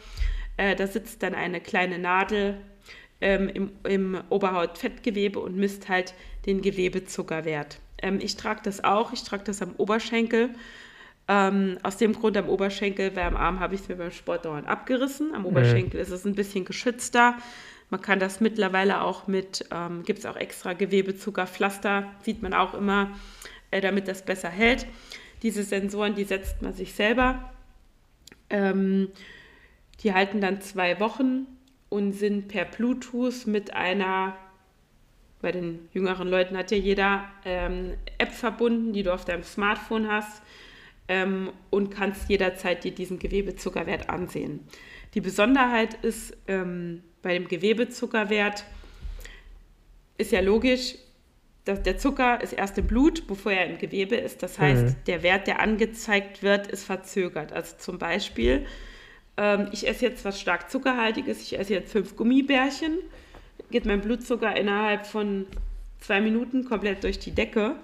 Äh, 0.56 0.76
da 0.76 0.86
sitzt 0.86 1.22
dann 1.22 1.34
eine 1.34 1.60
kleine 1.60 1.98
Nadel 1.98 2.60
ähm, 3.20 3.48
im, 3.48 3.70
im 3.84 4.20
Oberhautfettgewebe 4.30 5.38
und 5.38 5.56
misst 5.56 5.88
halt 5.88 6.14
den 6.46 6.62
Gewebezuckerwert. 6.62 7.78
Ähm, 8.02 8.18
ich 8.20 8.36
trage 8.36 8.60
das 8.64 8.84
auch, 8.84 9.12
ich 9.12 9.22
trage 9.22 9.44
das 9.44 9.62
am 9.62 9.74
Oberschenkel. 9.76 10.50
Ähm, 11.26 11.78
aus 11.82 11.96
dem 11.96 12.12
Grund 12.12 12.36
am 12.36 12.50
Oberschenkel, 12.50 13.16
weil 13.16 13.24
am 13.24 13.36
Arm 13.36 13.58
habe 13.58 13.74
ich 13.74 13.80
es 13.82 13.88
mir 13.88 13.96
beim 13.96 14.10
Sport 14.10 14.44
dauernd 14.44 14.68
abgerissen. 14.68 15.34
Am 15.34 15.42
mhm. 15.42 15.46
Oberschenkel 15.46 15.98
mhm. 15.98 16.02
ist 16.02 16.10
es 16.10 16.24
ein 16.26 16.34
bisschen 16.34 16.64
geschützter. 16.64 17.36
Man 17.88 18.00
kann 18.00 18.18
das 18.18 18.40
mittlerweile 18.40 19.02
auch 19.02 19.26
mit, 19.26 19.66
ähm, 19.70 20.02
gibt 20.02 20.18
es 20.18 20.26
auch 20.26 20.36
extra 20.36 20.74
Gewebezuckerpflaster, 20.74 22.10
sieht 22.22 22.42
man 22.42 22.52
auch 22.52 22.74
immer, 22.74 23.12
äh, 23.70 23.80
damit 23.80 24.08
das 24.08 24.24
besser 24.24 24.50
hält. 24.50 24.86
Diese 25.42 25.62
Sensoren, 25.62 26.14
die 26.14 26.24
setzt 26.24 26.60
man 26.60 26.74
sich 26.74 26.92
selber. 26.94 27.52
Ähm, 28.50 29.08
die 30.02 30.12
halten 30.12 30.40
dann 30.40 30.60
zwei 30.60 31.00
Wochen 31.00 31.46
und 31.88 32.12
sind 32.12 32.48
per 32.48 32.66
Bluetooth 32.66 33.46
mit 33.46 33.74
einer, 33.74 34.36
bei 35.40 35.52
den 35.52 35.88
jüngeren 35.92 36.28
Leuten 36.28 36.56
hat 36.56 36.70
ja 36.70 36.76
jeder 36.76 37.24
ähm, 37.44 37.94
App 38.18 38.32
verbunden, 38.32 38.92
die 38.92 39.02
du 39.02 39.14
auf 39.14 39.24
deinem 39.24 39.44
Smartphone 39.44 40.10
hast 40.10 40.42
ähm, 41.08 41.50
und 41.70 41.90
kannst 41.90 42.28
jederzeit 42.28 42.84
dir 42.84 42.92
diesen 42.92 43.18
Gewebezuckerwert 43.18 44.08
ansehen. 44.10 44.60
Die 45.14 45.20
Besonderheit 45.20 45.94
ist, 46.02 46.36
ähm, 46.48 47.02
bei 47.22 47.34
dem 47.34 47.48
Gewebezuckerwert 47.48 48.64
ist 50.18 50.32
ja 50.32 50.40
logisch, 50.40 50.96
dass 51.64 51.82
der 51.82 51.96
Zucker 51.96 52.42
ist 52.42 52.52
erst 52.52 52.76
im 52.78 52.86
Blut, 52.86 53.26
bevor 53.26 53.52
er 53.52 53.66
im 53.66 53.78
Gewebe 53.78 54.16
ist. 54.16 54.42
Das 54.42 54.58
heißt, 54.58 54.84
mhm. 54.84 54.96
der 55.06 55.22
Wert, 55.22 55.46
der 55.46 55.60
angezeigt 55.60 56.42
wird, 56.42 56.66
ist 56.66 56.84
verzögert. 56.84 57.52
Also 57.52 57.76
zum 57.78 57.98
Beispiel, 57.98 58.66
ähm, 59.36 59.68
ich 59.72 59.88
esse 59.88 60.04
jetzt 60.04 60.24
was 60.24 60.40
stark 60.40 60.70
zuckerhaltiges, 60.70 61.42
ich 61.42 61.58
esse 61.58 61.72
jetzt 61.72 61.92
fünf 61.92 62.16
Gummibärchen, 62.16 62.98
geht 63.70 63.86
mein 63.86 64.02
Blutzucker 64.02 64.54
innerhalb 64.54 65.06
von 65.06 65.46
zwei 66.00 66.20
Minuten 66.20 66.64
komplett 66.64 67.02
durch 67.02 67.18
die 67.18 67.32
Decke. 67.32 67.76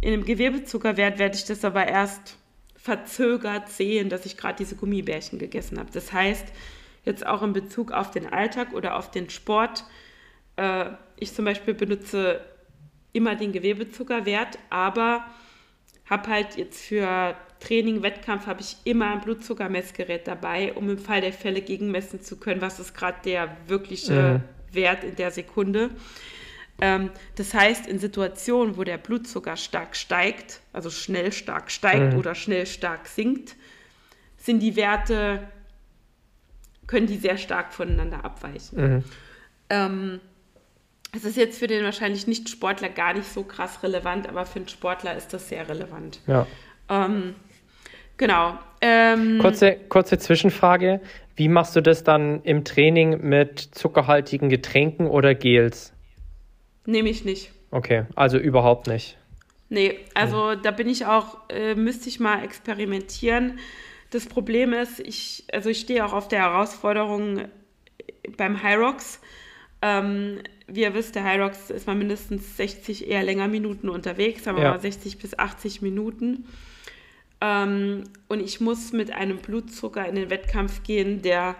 In 0.00 0.10
dem 0.12 0.24
Gewebezuckerwert 0.24 1.18
werde 1.18 1.36
ich 1.36 1.44
das 1.44 1.64
aber 1.64 1.86
erst 1.86 2.36
verzögert 2.76 3.68
sehen, 3.68 4.08
dass 4.08 4.26
ich 4.26 4.36
gerade 4.36 4.56
diese 4.58 4.76
Gummibärchen 4.76 5.38
gegessen 5.38 5.78
habe. 5.78 5.90
Das 5.92 6.12
heißt, 6.12 6.46
jetzt 7.04 7.26
auch 7.26 7.42
in 7.42 7.52
Bezug 7.52 7.90
auf 7.92 8.10
den 8.10 8.32
Alltag 8.32 8.72
oder 8.74 8.96
auf 8.96 9.10
den 9.10 9.30
Sport. 9.30 9.84
Äh, 10.56 10.90
ich 11.18 11.34
zum 11.34 11.44
Beispiel 11.44 11.74
benutze 11.74 12.40
immer 13.12 13.34
den 13.34 13.52
Gewebezuckerwert, 13.52 14.58
aber 14.70 15.24
habe 16.04 16.28
halt 16.28 16.56
jetzt 16.56 16.84
für 16.84 17.34
Training, 17.60 18.02
Wettkampf 18.02 18.46
habe 18.46 18.60
ich 18.60 18.76
immer 18.84 19.10
ein 19.12 19.20
Blutzuckermessgerät 19.20 20.26
dabei, 20.26 20.74
um 20.74 20.90
im 20.90 20.98
Fall 20.98 21.20
der 21.20 21.32
Fälle 21.32 21.62
gegenmessen 21.62 22.20
zu 22.20 22.36
können, 22.36 22.60
was 22.60 22.78
ist 22.78 22.94
gerade 22.94 23.18
der 23.24 23.56
wirkliche 23.66 24.42
mhm. 24.70 24.74
Wert 24.74 25.04
in 25.04 25.16
der 25.16 25.30
Sekunde. 25.30 25.90
Ähm, 26.80 27.10
das 27.36 27.54
heißt, 27.54 27.86
in 27.86 27.98
Situationen, 27.98 28.76
wo 28.76 28.84
der 28.84 28.98
Blutzucker 28.98 29.56
stark 29.56 29.96
steigt, 29.96 30.60
also 30.72 30.90
schnell 30.90 31.32
stark 31.32 31.70
steigt 31.70 32.12
mhm. 32.12 32.18
oder 32.18 32.34
schnell 32.34 32.66
stark 32.66 33.06
sinkt, 33.06 33.56
sind 34.36 34.60
die 34.60 34.76
Werte 34.76 35.40
können 36.86 37.06
die 37.06 37.16
sehr 37.16 37.36
stark 37.36 37.72
voneinander 37.72 38.24
abweichen. 38.24 38.94
Mhm. 38.94 39.04
Ähm, 39.70 40.20
es 41.14 41.24
ist 41.24 41.36
jetzt 41.36 41.58
für 41.58 41.66
den 41.66 41.84
wahrscheinlich 41.84 42.26
Nicht-Sportler 42.26 42.88
gar 42.88 43.14
nicht 43.14 43.26
so 43.26 43.42
krass 43.42 43.82
relevant, 43.82 44.28
aber 44.28 44.44
für 44.44 44.60
einen 44.60 44.68
Sportler 44.68 45.16
ist 45.16 45.32
das 45.32 45.48
sehr 45.48 45.68
relevant. 45.68 46.20
Ja. 46.26 46.46
Ähm, 46.88 47.34
genau. 48.16 48.58
Ähm, 48.80 49.38
kurze, 49.40 49.76
kurze 49.88 50.18
Zwischenfrage. 50.18 51.00
Wie 51.34 51.48
machst 51.48 51.74
du 51.76 51.80
das 51.80 52.04
dann 52.04 52.42
im 52.42 52.64
Training 52.64 53.26
mit 53.26 53.60
zuckerhaltigen 53.60 54.48
Getränken 54.48 55.06
oder 55.06 55.34
Gels? 55.34 55.92
Nehme 56.86 57.08
ich 57.08 57.24
nicht. 57.24 57.50
Okay, 57.70 58.04
also 58.14 58.38
überhaupt 58.38 58.86
nicht. 58.86 59.18
Nee, 59.68 59.98
also 60.14 60.54
mhm. 60.56 60.62
da 60.62 60.70
bin 60.70 60.88
ich 60.88 61.06
auch, 61.06 61.38
äh, 61.48 61.74
müsste 61.74 62.08
ich 62.08 62.20
mal 62.20 62.44
experimentieren. 62.44 63.58
Das 64.10 64.26
Problem 64.26 64.72
ist, 64.72 65.00
ich, 65.00 65.44
also 65.52 65.68
ich 65.68 65.80
stehe 65.80 66.04
auch 66.04 66.12
auf 66.12 66.28
der 66.28 66.40
Herausforderung 66.40 67.48
beim 68.36 68.62
Hyrox. 68.62 69.20
Ähm, 69.82 70.38
wie 70.68 70.82
ihr 70.82 70.94
wisst, 70.94 71.14
der 71.14 71.24
High 71.24 71.40
Rocks 71.40 71.70
ist 71.70 71.86
man 71.86 71.98
mindestens 71.98 72.56
60, 72.56 73.08
eher 73.08 73.22
länger 73.22 73.48
Minuten 73.48 73.88
unterwegs, 73.88 74.44
sagen 74.44 74.56
wir 74.56 74.64
Ja. 74.64 74.70
mal 74.70 74.80
60 74.80 75.18
bis 75.18 75.38
80 75.38 75.82
Minuten. 75.82 76.46
Ähm, 77.40 78.04
und 78.28 78.40
ich 78.40 78.60
muss 78.60 78.92
mit 78.92 79.12
einem 79.12 79.38
Blutzucker 79.38 80.06
in 80.08 80.14
den 80.14 80.30
Wettkampf 80.30 80.82
gehen, 80.82 81.22
der 81.22 81.56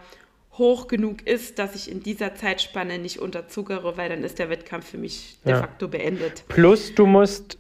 hoch 0.58 0.88
genug 0.88 1.26
ist, 1.26 1.58
dass 1.58 1.74
ich 1.74 1.90
in 1.90 2.02
dieser 2.02 2.34
Zeitspanne 2.34 2.98
nicht 2.98 3.18
unterzuckere, 3.18 3.96
weil 3.96 4.08
dann 4.08 4.24
ist 4.24 4.38
der 4.38 4.48
Wettkampf 4.48 4.88
für 4.90 4.98
mich 4.98 5.38
de 5.44 5.52
Ja. 5.52 5.60
facto 5.60 5.88
beendet. 5.88 6.44
Plus, 6.48 6.94
du 6.94 7.06
musst 7.06 7.58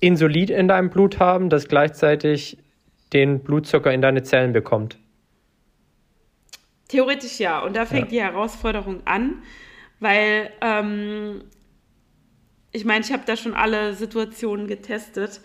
Insulin 0.00 0.48
in 0.48 0.68
deinem 0.68 0.90
Blut 0.90 1.18
haben, 1.18 1.48
das 1.50 1.68
gleichzeitig 1.68 2.58
den 3.12 3.40
Blutzucker 3.40 3.92
in 3.92 4.02
deine 4.02 4.22
Zellen 4.22 4.52
bekommt. 4.52 4.98
Theoretisch 6.88 7.38
ja. 7.40 7.60
Und 7.60 7.76
da 7.76 7.84
fängt 7.86 8.12
Ja. 8.12 8.28
die 8.28 8.32
Herausforderung 8.32 9.00
an, 9.06 9.42
weil 10.00 10.50
ähm, 10.60 11.42
ich 12.72 12.84
meine, 12.84 13.04
ich 13.04 13.12
habe 13.12 13.22
da 13.26 13.36
schon 13.36 13.54
alle 13.54 13.94
Situationen 13.94 14.66
getestet. 14.66 15.40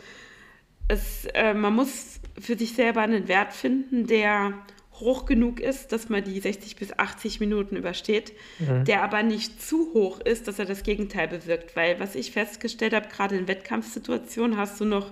Es, 0.87 1.25
äh, 1.33 1.53
man 1.53 1.73
muss 1.73 2.19
für 2.39 2.57
sich 2.57 2.73
selber 2.73 3.01
einen 3.01 3.27
Wert 3.27 3.53
finden, 3.53 4.05
der 4.07 4.53
hoch 5.01 5.25
genug 5.25 5.59
ist, 5.59 5.91
dass 5.91 6.07
man 6.09 6.23
die 6.23 6.39
60 6.39 6.75
bis 6.77 6.97
80 6.97 7.39
Minuten 7.39 7.75
übersteht, 7.75 8.33
der 8.59 9.03
aber 9.03 9.23
nicht 9.23 9.61
zu 9.61 9.93
hoch 9.93 10.19
ist, 10.21 10.47
dass 10.47 10.59
er 10.59 10.65
das 10.65 10.83
Gegenteil 10.83 11.27
bewirkt. 11.27 11.75
Weil 11.75 11.99
was 11.99 12.15
ich 12.15 12.31
festgestellt 12.31 12.93
habe, 12.93 13.07
gerade 13.09 13.35
in 13.35 13.47
Wettkampfsituationen 13.47 14.57
hast 14.57 14.79
du 14.79 14.85
noch 14.85 15.11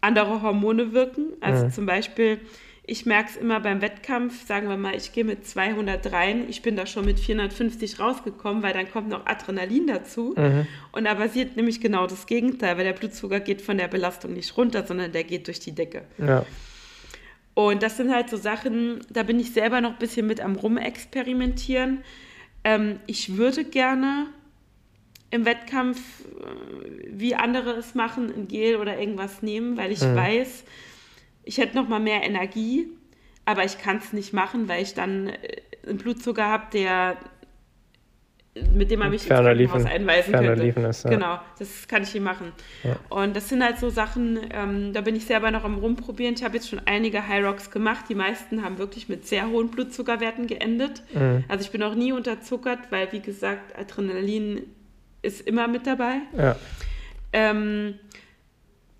andere 0.00 0.42
Hormone 0.42 0.92
wirken. 0.92 1.32
Also 1.40 1.66
Mhm. 1.66 1.72
zum 1.72 1.86
Beispiel, 1.86 2.38
ich 2.86 3.06
merke 3.06 3.30
es 3.30 3.36
immer 3.36 3.60
beim 3.60 3.80
Wettkampf, 3.80 4.46
sagen 4.46 4.68
wir 4.68 4.76
mal, 4.76 4.94
ich 4.94 5.12
gehe 5.12 5.24
mit 5.24 5.46
200 5.46 6.12
rein, 6.12 6.44
ich 6.50 6.60
bin 6.60 6.76
da 6.76 6.84
schon 6.84 7.06
mit 7.06 7.18
450 7.18 7.98
rausgekommen, 7.98 8.62
weil 8.62 8.74
dann 8.74 8.90
kommt 8.90 9.08
noch 9.08 9.24
Adrenalin 9.24 9.86
dazu. 9.86 10.34
Mhm. 10.36 10.66
Und 10.92 11.04
da 11.04 11.14
passiert 11.14 11.56
nämlich 11.56 11.80
genau 11.80 12.06
das 12.06 12.26
Gegenteil, 12.26 12.76
weil 12.76 12.84
der 12.84 12.92
Blutzucker 12.92 13.40
geht 13.40 13.62
von 13.62 13.78
der 13.78 13.88
Belastung 13.88 14.34
nicht 14.34 14.54
runter, 14.58 14.86
sondern 14.86 15.12
der 15.12 15.24
geht 15.24 15.46
durch 15.46 15.60
die 15.60 15.72
Decke. 15.72 16.02
Ja. 16.18 16.44
Und 17.54 17.82
das 17.82 17.96
sind 17.96 18.12
halt 18.12 18.28
so 18.28 18.36
Sachen, 18.36 19.00
da 19.10 19.22
bin 19.22 19.38
ich 19.38 19.52
selber 19.52 19.80
noch 19.80 19.92
ein 19.92 19.98
bisschen 19.98 20.26
mit 20.26 20.40
am 20.40 20.56
Rumexperimentieren. 20.56 22.02
Ähm, 22.64 22.98
ich 23.06 23.36
würde 23.36 23.64
gerne 23.64 24.26
im 25.30 25.44
Wettkampf, 25.44 25.98
äh, 26.22 27.06
wie 27.10 27.34
andere 27.34 27.70
es 27.72 27.94
machen, 27.94 28.32
ein 28.34 28.48
Gel 28.48 28.76
oder 28.76 28.98
irgendwas 28.98 29.42
nehmen, 29.42 29.76
weil 29.76 29.92
ich 29.92 30.00
Mhm. 30.00 30.16
weiß, 30.16 30.64
ich 31.44 31.58
hätte 31.58 31.76
noch 31.76 31.88
mal 31.88 32.00
mehr 32.00 32.24
Energie, 32.24 32.88
aber 33.44 33.64
ich 33.64 33.78
kann 33.78 33.98
es 33.98 34.12
nicht 34.12 34.32
machen, 34.32 34.68
weil 34.68 34.82
ich 34.82 34.94
dann 34.94 35.28
äh, 35.28 35.38
einen 35.86 35.98
Blutzucker 35.98 36.46
habe, 36.46 36.64
der 36.72 37.16
mit 38.72 38.90
dem 38.90 39.00
man 39.00 39.10
mich 39.10 39.22
ins 39.22 39.26
Ferner 39.28 39.48
Krankenhaus 39.54 39.78
liefen- 39.82 39.92
einweisen 39.92 40.30
ferner 40.30 40.48
könnte. 40.48 40.62
liefen 40.64 40.84
ist, 40.84 41.04
ja. 41.04 41.10
Genau, 41.10 41.38
das 41.58 41.88
kann 41.88 42.02
ich 42.04 42.14
nicht 42.14 42.22
machen. 42.22 42.52
Ja. 42.84 42.96
Und 43.08 43.34
das 43.34 43.48
sind 43.48 43.64
halt 43.64 43.78
so 43.78 43.90
Sachen, 43.90 44.38
ähm, 44.52 44.92
da 44.92 45.00
bin 45.00 45.16
ich 45.16 45.24
selber 45.26 45.50
noch 45.50 45.64
am 45.64 45.76
Rumprobieren. 45.78 46.34
Ich 46.36 46.44
habe 46.44 46.54
jetzt 46.56 46.68
schon 46.68 46.80
einige 46.84 47.26
High 47.26 47.44
Rocks 47.44 47.70
gemacht. 47.72 48.04
Die 48.08 48.14
meisten 48.14 48.62
haben 48.64 48.78
wirklich 48.78 49.08
mit 49.08 49.26
sehr 49.26 49.48
hohen 49.48 49.70
Blutzuckerwerten 49.70 50.46
geendet. 50.46 51.02
Mhm. 51.12 51.44
Also 51.48 51.64
ich 51.64 51.72
bin 51.72 51.82
auch 51.82 51.96
nie 51.96 52.12
unterzuckert, 52.12 52.78
weil, 52.90 53.10
wie 53.12 53.20
gesagt, 53.20 53.76
Adrenalin 53.76 54.62
ist 55.22 55.40
immer 55.40 55.66
mit 55.66 55.86
dabei. 55.86 56.18
Ja. 56.38 56.54
Ähm, 57.32 57.94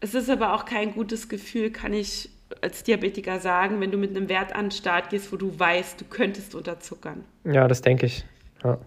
es 0.00 0.14
ist 0.14 0.28
aber 0.28 0.54
auch 0.54 0.64
kein 0.64 0.92
gutes 0.94 1.28
Gefühl, 1.28 1.70
kann 1.70 1.92
ich 1.92 2.28
als 2.60 2.82
Diabetiker 2.82 3.38
sagen, 3.40 3.80
wenn 3.80 3.90
du 3.90 3.98
mit 3.98 4.16
einem 4.16 4.28
Wert 4.28 4.54
an 4.54 4.66
den 4.66 4.70
Start 4.72 5.10
gehst, 5.10 5.32
wo 5.32 5.36
du 5.36 5.56
weißt, 5.58 6.00
du 6.00 6.04
könntest 6.04 6.54
unterzuckern. 6.54 7.24
ja, 7.44 7.68
das 7.68 7.82
denke 7.82 8.06
ich. 8.06 8.24
Ja. 8.64 8.78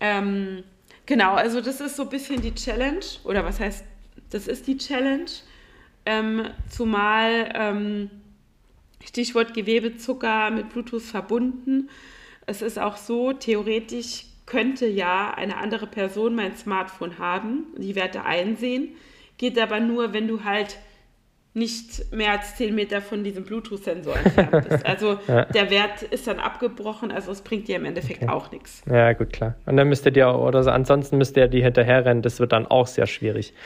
Ähm, 0.00 0.62
genau, 1.06 1.34
also 1.34 1.60
das 1.60 1.80
ist 1.80 1.96
so 1.96 2.04
ein 2.04 2.08
bisschen 2.08 2.40
die 2.42 2.54
Challenge, 2.54 3.04
oder 3.24 3.44
was 3.44 3.60
heißt, 3.60 3.84
das 4.30 4.48
ist 4.48 4.66
die 4.66 4.76
Challenge, 4.76 5.30
ähm, 6.04 6.48
zumal 6.68 7.52
ähm, 7.54 8.10
Stichwort 9.04 9.54
Gewebezucker 9.54 10.50
mit 10.50 10.70
Bluetooth 10.70 11.02
verbunden. 11.02 11.90
Es 12.46 12.62
ist 12.62 12.78
auch 12.78 12.96
so, 12.96 13.32
theoretisch 13.32 14.26
könnte 14.46 14.86
ja 14.86 15.34
eine 15.34 15.56
andere 15.56 15.86
Person 15.86 16.34
mein 16.34 16.56
Smartphone 16.56 17.18
haben, 17.18 17.66
die 17.76 17.96
Werte 17.96 18.24
einsehen, 18.24 18.90
geht 19.38 19.58
aber 19.58 19.80
nur, 19.80 20.12
wenn 20.12 20.28
du 20.28 20.44
halt 20.44 20.78
nicht 21.56 22.12
mehr 22.12 22.32
als 22.32 22.54
10 22.56 22.74
Meter 22.74 23.00
von 23.00 23.24
diesem 23.24 23.44
Bluetooth-Sensor 23.44 24.14
entfernt 24.16 24.68
bist. 24.68 24.84
Also 24.86 25.18
Ja. 25.26 25.46
der 25.46 25.70
Wert 25.70 26.02
ist 26.02 26.26
dann 26.26 26.38
abgebrochen, 26.38 27.10
also 27.10 27.32
es 27.32 27.40
bringt 27.40 27.66
dir 27.66 27.76
im 27.76 27.86
Endeffekt 27.86 28.22
Okay. 28.22 28.30
auch 28.30 28.52
nichts. 28.52 28.82
ja, 28.90 29.12
gut, 29.14 29.32
klar. 29.32 29.54
Und 29.64 29.76
dann 29.78 29.88
müsstet 29.88 30.16
ihr, 30.18 30.28
oder 30.28 30.62
so, 30.62 30.70
ansonsten 30.70 31.16
müsst 31.18 31.36
ihr 31.36 31.48
die 31.48 31.62
hinterherrennen. 31.62 32.22
Das 32.22 32.38
wird 32.40 32.52
dann 32.52 32.66
auch 32.66 32.86
sehr 32.86 33.06
schwierig. 33.06 33.54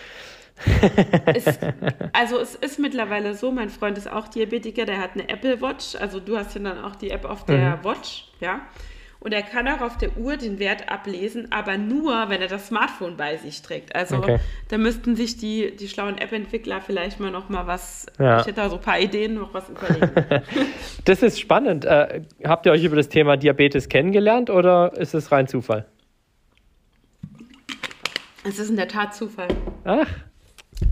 Es, 1.35 1.59
also 2.13 2.39
es 2.39 2.55
ist 2.55 2.79
mittlerweile 2.79 3.35
so, 3.35 3.51
mein 3.51 3.71
Freund 3.71 3.97
ist 3.99 4.11
auch 4.11 4.29
Diabetiker, 4.29 4.85
der 4.85 4.99
hat 4.99 5.11
eine 5.15 5.29
Apple 5.29 5.61
Watch, 5.61 5.97
also 5.99 6.21
du 6.21 6.37
hast 6.37 6.55
ja 6.55 6.61
dann 6.63 6.79
auch 6.85 6.97
die 6.97 7.11
App 7.11 7.25
auf 7.25 7.45
der 7.47 7.77
Mhm. 7.79 7.85
Watch, 7.85 8.29
ja. 8.41 8.61
Und 9.23 9.33
er 9.35 9.43
kann 9.43 9.69
auch 9.69 9.83
auf 9.83 9.99
der 9.99 10.17
Uhr 10.17 10.39
den 10.39 10.59
Wert 10.59 10.91
ablesen, 10.91 11.53
aber 11.53 11.77
nur, 11.77 12.31
wenn 12.31 12.41
er 12.41 12.49
das 12.49 12.69
Smartphone 12.69 13.19
bei 13.19 13.37
sich 13.37 13.61
trägt. 13.61 13.95
Also 13.95 14.17
Okay. 14.17 14.39
da 14.69 14.79
müssten 14.79 15.15
sich 15.15 15.37
die, 15.37 15.77
die 15.77 15.89
schlauen 15.89 16.17
App-Entwickler 16.17 16.81
vielleicht 16.81 17.21
mal 17.21 17.31
noch 17.31 17.51
mal 17.51 17.67
was, 17.67 18.07
Ja. 18.19 18.41
ich 18.41 18.47
hätte 18.47 18.57
da 18.63 18.71
so 18.71 18.77
ein 18.77 18.81
paar 18.81 18.99
Ideen, 18.99 19.35
noch 19.35 19.53
was 19.53 19.69
überlegen. 19.69 20.11
Das 21.05 21.23
ist 21.23 21.39
spannend. 21.39 21.85
Äh, 21.85 22.23
habt 22.45 22.65
ihr 22.65 22.73
euch 22.73 22.83
über 22.83 22.97
das 22.97 23.11
Thema 23.11 23.37
Diabetes 23.37 23.91
kennengelernt 23.91 24.49
oder 24.49 24.93
ist 24.97 25.13
es 25.13 25.31
rein 25.31 25.47
Zufall? 25.47 25.87
Es 28.45 28.59
ist 28.59 28.71
in 28.71 28.77
der 28.77 28.89
Tat 28.89 29.15
Zufall. 29.15 29.49
Ach, 29.85 30.07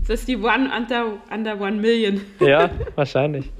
Es 0.03 0.09
ist 0.09 0.27
die 0.27 0.37
One 0.37 0.69
under, 0.75 1.13
under 1.33 1.59
One 1.59 1.77
Million. 1.77 2.21
ja, 2.39 2.69
wahrscheinlich. 2.95 3.51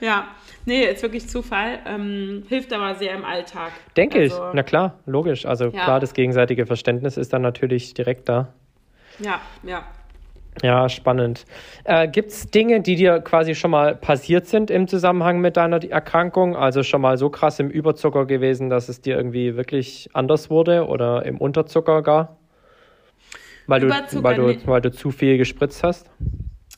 Ja, 0.00 0.28
nee, 0.66 0.84
ist 0.84 1.02
wirklich 1.02 1.28
Zufall. 1.28 1.80
Ähm, 1.86 2.44
hilft 2.48 2.72
aber 2.72 2.94
sehr 2.94 3.14
im 3.14 3.24
Alltag. 3.24 3.72
Denke 3.96 4.20
Also, 4.20 4.36
ich. 4.36 4.54
Na 4.54 4.62
klar, 4.62 4.98
logisch. 5.06 5.46
Also 5.46 5.66
Ja. 5.66 5.70
klar, 5.84 6.00
das 6.00 6.14
gegenseitige 6.14 6.66
Verständnis 6.66 7.16
ist 7.16 7.32
dann 7.32 7.42
natürlich 7.42 7.94
direkt 7.94 8.28
da. 8.28 8.52
Ja, 9.18 9.40
ja. 9.62 9.84
Ja, 10.62 10.88
spannend. 10.88 11.46
Äh, 11.82 12.06
Gibt 12.08 12.30
es 12.30 12.50
Dinge, 12.50 12.80
die 12.80 12.94
dir 12.94 13.20
quasi 13.20 13.54
schon 13.56 13.72
mal 13.72 13.96
passiert 13.96 14.46
sind 14.46 14.70
im 14.70 14.86
Zusammenhang 14.86 15.40
mit 15.40 15.56
deiner 15.56 15.82
Erkrankung? 15.82 16.56
Also 16.56 16.84
schon 16.84 17.00
mal 17.00 17.18
so 17.18 17.28
krass 17.28 17.58
im 17.58 17.70
Überzucker 17.70 18.24
gewesen, 18.24 18.70
dass 18.70 18.88
es 18.88 19.00
dir 19.00 19.16
irgendwie 19.16 19.56
wirklich 19.56 20.10
anders 20.12 20.50
wurde 20.50 20.86
oder 20.86 21.24
im 21.26 21.38
Unterzucker 21.38 22.02
gar? 22.02 22.36
Weil 23.66 23.80
du, 23.80 23.86
Überzucker 23.86 24.22
weil, 24.22 24.36
du, 24.36 24.66
weil 24.66 24.80
du 24.80 24.92
zu 24.92 25.10
viel 25.10 25.38
gespritzt 25.38 25.82
hast? 25.82 26.10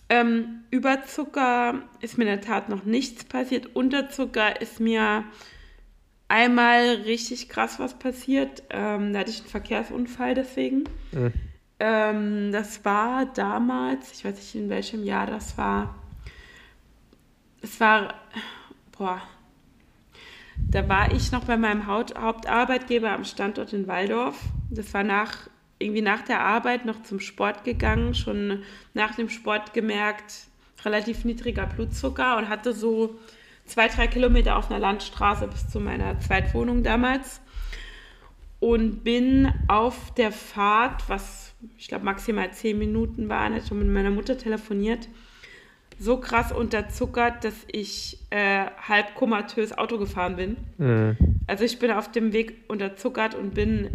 Ähm, 0.09 0.65
Überzucker 0.71 1.83
ist 2.01 2.17
mir 2.17 2.25
in 2.25 2.31
der 2.31 2.41
Tat 2.41 2.69
noch 2.69 2.85
nichts 2.85 3.25
passiert. 3.25 3.75
Unterzucker 3.75 4.61
ist 4.61 4.79
mir 4.79 5.25
einmal 6.29 6.83
richtig 7.05 7.49
krass 7.49 7.79
was 7.79 7.99
passiert. 7.99 8.63
Ähm, 8.71 9.13
da 9.13 9.21
hatte 9.21 9.31
ich 9.31 9.41
einen 9.41 9.49
Verkehrsunfall 9.49 10.35
deswegen. 10.35 10.85
Mhm. 11.13 11.33
Ähm, 11.79 12.53
das 12.53 12.85
war 12.85 13.27
damals, 13.27 14.13
ich 14.13 14.25
weiß 14.25 14.37
nicht 14.37 14.55
in 14.55 14.71
welchem 14.71 15.05
Jahr 15.05 15.27
das 15.27 15.59
war. 15.59 15.95
Es 17.61 17.81
war, 17.81 18.15
boah, 18.97 19.21
da 20.71 20.89
war 20.89 21.13
ich 21.13 21.33
noch 21.33 21.45
bei 21.45 21.57
meinem 21.57 21.87
Hauptarbeitgeber 21.87 23.11
am 23.11 23.25
Standort 23.25 23.73
in 23.73 23.87
Waldorf. 23.87 24.39
Das 24.71 24.93
war 24.95 25.05
nach, 25.05 25.49
irgendwie 25.79 26.03
nach 26.03 26.23
der 26.23 26.41
Arbeit 26.41 26.85
noch 26.85 27.03
zum 27.03 27.21
Sport 27.21 27.65
gegangen, 27.65 28.15
schon 28.15 28.63
nach 28.95 29.15
dem 29.15 29.29
Sport 29.29 29.75
gemerkt, 29.75 30.47
relativ 30.85 31.25
niedriger 31.25 31.67
Blutzucker 31.67 32.37
und 32.39 32.49
hatte 32.49 32.73
so 32.73 33.19
zwei, 33.67 33.89
drei 33.89 34.07
Kilometer 34.07 34.57
auf 34.57 34.71
einer 34.71 34.81
Landstraße 34.81 35.49
bis 35.49 35.69
zu 35.69 35.81
meiner 35.81 36.19
Zweitwohnung 36.21 36.83
damals. 36.83 37.41
Und 38.59 39.05
bin 39.05 39.53
auf 39.69 40.15
der 40.15 40.33
Fahrt, 40.33 41.09
was 41.09 41.55
ich 41.77 41.89
glaube 41.89 42.05
maximal 42.05 42.51
zehn 42.53 42.79
Minuten 42.79 43.29
waren, 43.29 43.55
hatte 43.55 43.69
schon 43.69 43.79
mit 43.79 43.89
meiner 43.89 44.11
Mutter 44.11 44.39
telefoniert, 44.39 45.09
so 45.99 46.19
krass 46.19 46.53
unterzuckert, 46.53 47.45
dass 47.45 47.55
ich 47.71 48.19
äh, 48.31 48.67
halb 48.89 49.15
komatös 49.15 49.77
Auto 49.77 49.99
gefahren 49.99 50.37
bin. 50.37 50.57
Mhm. 50.79 51.17
Also 51.47 51.65
ich 51.65 51.79
bin 51.79 51.91
auf 51.91 52.11
dem 52.11 52.33
Weg 52.33 52.65
unterzuckert 52.69 53.35
und 53.35 53.55
bin, 53.55 53.91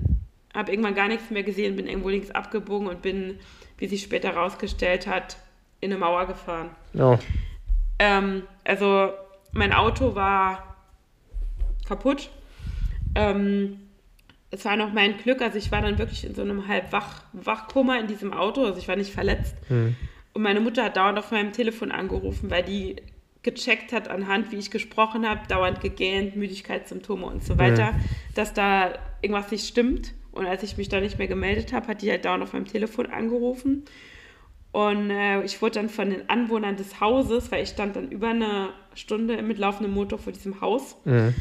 habe 0.54 0.72
irgendwann 0.72 0.96
gar 0.96 1.08
nichts 1.08 1.30
mehr 1.30 1.44
gesehen, 1.44 1.76
bin 1.76 1.88
irgendwo 1.88 2.10
links 2.10 2.32
abgebogen 2.32 2.88
und 2.88 3.02
bin, 3.02 3.40
wie 3.78 3.88
sich 3.88 4.02
später 4.02 4.30
herausgestellt 4.34 5.08
hat, 5.08 5.38
in 5.80 5.92
eine 5.92 6.00
Mauer 6.00 6.28
gefahren. 6.28 6.72
Oh. 6.98 7.18
Ähm, 8.00 8.44
also 8.64 9.12
mein 9.52 9.74
Auto 9.74 10.16
war 10.16 10.76
kaputt. 11.88 12.30
Ähm, 13.16 13.80
es 14.52 14.66
war 14.66 14.76
noch 14.76 14.92
mein 14.92 15.18
Glück, 15.18 15.42
also 15.42 15.58
ich 15.58 15.72
war 15.72 15.82
dann 15.82 15.98
wirklich 15.98 16.26
in 16.26 16.36
so 16.36 16.42
einem 16.42 16.68
halb 16.68 16.92
Wach 16.92 17.24
Wachkoma 17.32 17.98
in 17.98 18.08
diesem 18.08 18.34
Auto, 18.34 18.66
also 18.66 18.78
ich 18.78 18.88
war 18.88 18.98
nicht 18.98 19.14
verletzt. 19.14 19.56
Mhm. 19.70 19.96
Und 20.34 20.42
meine 20.44 20.60
Mutter 20.60 20.84
hat 20.86 20.98
dauernd 20.98 21.18
auf 21.18 21.32
meinem 21.32 21.54
Telefon 21.54 21.92
angerufen, 21.92 22.50
weil 22.50 22.64
die 22.64 22.98
gecheckt 23.44 23.92
hat 23.92 24.08
anhand, 24.08 24.52
wie 24.52 24.58
ich 24.58 24.70
gesprochen 24.70 25.28
habe, 25.28 25.48
dauernd 25.48 25.82
gegähnt, 25.82 26.36
Müdigkeitssymptome 26.36 27.26
und 27.26 27.44
so 27.44 27.58
weiter, 27.58 27.94
mhm. 27.94 28.02
dass 28.36 28.54
da 28.54 28.94
irgendwas 29.22 29.52
nicht 29.52 29.68
stimmt. 29.68 30.14
Und 30.32 30.46
als 30.46 30.64
ich 30.64 30.78
mich 30.78 30.90
da 30.90 31.00
nicht 31.00 31.18
mehr 31.18 31.28
gemeldet 31.28 31.74
habe, 31.74 31.88
hat 31.88 32.02
die 32.02 32.10
halt 32.10 32.26
dauernd 32.26 32.44
auf 32.44 32.54
meinem 32.54 32.66
Telefon 32.66 33.08
angerufen. 33.08 33.84
Und 34.72 35.10
äh, 35.10 35.44
ich 35.44 35.62
wurde 35.62 35.76
dann 35.76 35.90
von 35.90 36.10
den 36.10 36.30
Anwohnern 36.30 36.78
des 36.78 37.02
Hauses, 37.02 37.52
weil 37.52 37.64
ich 37.64 37.70
stand 37.70 37.96
dann 37.98 38.10
über 38.10 38.30
eine 38.30 38.70
Stunde 38.96 39.42
mit 39.42 39.58
laufendem 39.58 39.94
Motor 39.94 40.18
vor 40.18 40.32
diesem 40.32 40.62
Haus, 40.62 40.96
mhm. 41.04 41.34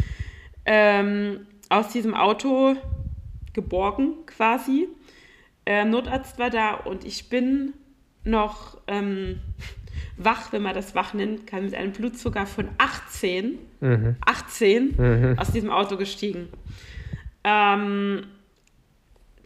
ähm, 0.66 1.46
aus 1.68 1.88
diesem 1.88 2.14
Auto 2.14 2.74
geborgen 3.52 4.14
quasi. 4.26 4.88
Äh, 5.64 5.84
Notarzt 5.84 6.38
war 6.38 6.50
da 6.50 6.74
und 6.74 7.04
ich 7.04 7.28
bin 7.28 7.74
noch 8.24 8.78
ähm, 8.88 9.40
wach, 10.16 10.52
wenn 10.52 10.62
man 10.62 10.74
das 10.74 10.96
wach 10.96 11.14
nennen 11.14 11.46
kann, 11.46 11.64
mit 11.64 11.74
einem 11.74 11.92
Blutzucker 11.92 12.46
von 12.46 12.68
18, 12.78 13.58
mhm. 13.80 14.16
18 14.26 14.94
mhm. 14.96 15.38
aus 15.38 15.52
diesem 15.52 15.70
Auto 15.70 15.96
gestiegen. 15.96 16.48
Ähm, 17.44 18.24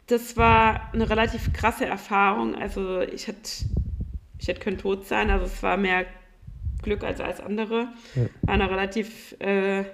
das 0.07 0.37
war 0.37 0.93
eine 0.93 1.09
relativ 1.09 1.53
krasse 1.53 1.87
Erfahrung. 1.87 2.55
Also 2.55 3.01
ich 3.01 3.27
hätte 3.27 3.51
ich 4.39 4.49
hätte 4.49 4.61
können 4.61 4.79
tot 4.79 5.07
sein, 5.07 5.31
also 5.31 5.47
es 5.47 5.63
war 5.63 5.77
mehr 5.77 6.05
Glück 6.83 7.03
als 7.03 7.21
alles 7.21 7.41
andere. 7.41 7.89
Ja. 8.15 8.23
War 8.43 8.55
eine 8.55 8.71
relativ 8.71 9.35
äh, 9.41 9.85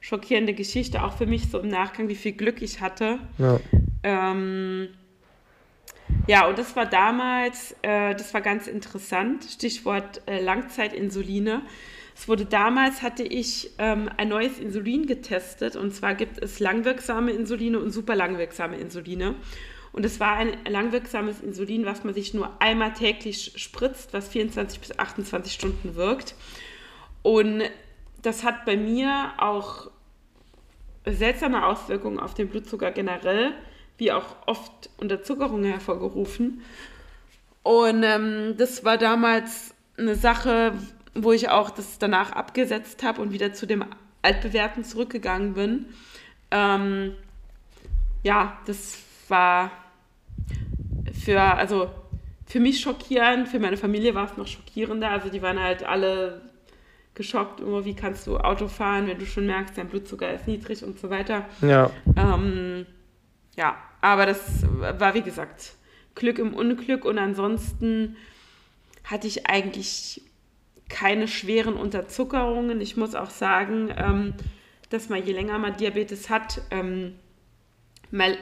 schockierende 0.00 0.52
Geschichte, 0.52 1.02
auch 1.02 1.16
für 1.16 1.26
mich 1.26 1.50
so 1.50 1.58
im 1.58 1.68
Nachgang, 1.68 2.08
wie 2.08 2.14
viel 2.14 2.32
Glück 2.32 2.60
ich 2.60 2.82
hatte. 2.82 3.18
Ja, 3.38 3.58
ähm, 4.02 4.88
ja 6.26 6.46
und 6.46 6.58
das 6.58 6.76
war 6.76 6.84
damals, 6.84 7.74
äh, 7.80 8.14
das 8.14 8.34
war 8.34 8.42
ganz 8.42 8.66
interessant, 8.66 9.44
Stichwort 9.44 10.20
äh, 10.26 10.40
Langzeitinsuline. 10.42 11.62
Es 12.14 12.28
wurde 12.28 12.46
damals, 12.46 13.02
hatte 13.02 13.24
ich 13.24 13.70
ähm, 13.78 14.08
ein 14.16 14.28
neues 14.28 14.58
Insulin 14.58 15.06
getestet 15.06 15.76
und 15.76 15.92
zwar 15.92 16.14
gibt 16.14 16.38
es 16.38 16.60
langwirksame 16.60 17.32
Insuline 17.32 17.78
und 17.78 17.90
super 17.90 18.14
langwirksame 18.14 18.76
Insuline. 18.76 19.34
Und 19.92 20.04
es 20.04 20.18
war 20.18 20.36
ein 20.36 20.56
langwirksames 20.68 21.40
Insulin, 21.40 21.86
was 21.86 22.02
man 22.02 22.14
sich 22.14 22.34
nur 22.34 22.60
einmal 22.60 22.92
täglich 22.94 23.52
spritzt, 23.56 24.12
was 24.12 24.28
24 24.28 24.80
bis 24.80 24.98
28 24.98 25.52
Stunden 25.52 25.94
wirkt. 25.94 26.34
Und 27.22 27.62
das 28.22 28.42
hat 28.42 28.64
bei 28.64 28.76
mir 28.76 29.32
auch 29.38 29.90
seltsame 31.06 31.64
Auswirkungen 31.64 32.18
auf 32.18 32.34
den 32.34 32.48
Blutzucker 32.48 32.90
generell, 32.90 33.52
wie 33.98 34.10
auch 34.10 34.36
oft 34.46 34.90
Unterzuckerung 34.96 35.62
hervorgerufen. 35.62 36.62
Und 37.62 38.02
ähm, 38.02 38.54
das 38.56 38.84
war 38.84 38.98
damals 38.98 39.74
eine 39.96 40.16
Sache, 40.16 40.72
wo 41.14 41.32
ich 41.32 41.48
auch 41.48 41.70
das 41.70 41.98
danach 41.98 42.32
abgesetzt 42.32 43.02
habe 43.02 43.20
und 43.20 43.32
wieder 43.32 43.52
zu 43.52 43.66
dem 43.66 43.84
Altbewerten 44.22 44.84
zurückgegangen 44.84 45.54
bin. 45.54 45.86
Ähm, 46.50 47.14
ja, 48.22 48.58
das 48.66 48.98
war 49.28 49.70
für, 51.24 51.40
also 51.40 51.90
für 52.46 52.60
mich 52.60 52.80
schockierend, 52.80 53.48
für 53.48 53.58
meine 53.58 53.76
Familie 53.76 54.14
war 54.14 54.30
es 54.30 54.36
noch 54.36 54.46
schockierender. 54.46 55.10
Also 55.10 55.28
die 55.28 55.42
waren 55.42 55.60
halt 55.60 55.84
alle 55.84 56.42
geschockt, 57.14 57.60
immer 57.60 57.84
wie 57.84 57.94
kannst 57.94 58.26
du 58.26 58.38
Auto 58.38 58.68
fahren, 58.68 59.06
wenn 59.06 59.18
du 59.18 59.26
schon 59.26 59.46
merkst, 59.46 59.78
dein 59.78 59.88
Blutzucker 59.88 60.32
ist 60.32 60.48
niedrig 60.48 60.82
und 60.82 60.98
so 60.98 61.10
weiter. 61.10 61.46
Ja. 61.62 61.90
Ähm, 62.16 62.86
ja, 63.56 63.76
aber 64.00 64.26
das 64.26 64.64
war 64.98 65.14
wie 65.14 65.22
gesagt 65.22 65.74
Glück 66.14 66.38
im 66.38 66.54
Unglück 66.54 67.04
und 67.04 67.18
ansonsten 67.18 68.16
hatte 69.04 69.26
ich 69.26 69.48
eigentlich 69.48 70.22
keine 70.88 71.28
schweren 71.28 71.74
Unterzuckerungen. 71.74 72.80
Ich 72.80 72.96
muss 72.96 73.14
auch 73.14 73.30
sagen, 73.30 73.92
ähm, 73.96 74.34
dass 74.90 75.08
man 75.08 75.24
je 75.24 75.32
länger 75.32 75.58
man 75.58 75.76
Diabetes 75.76 76.30
hat, 76.30 76.60
ähm, 76.70 77.14
man 78.10 78.36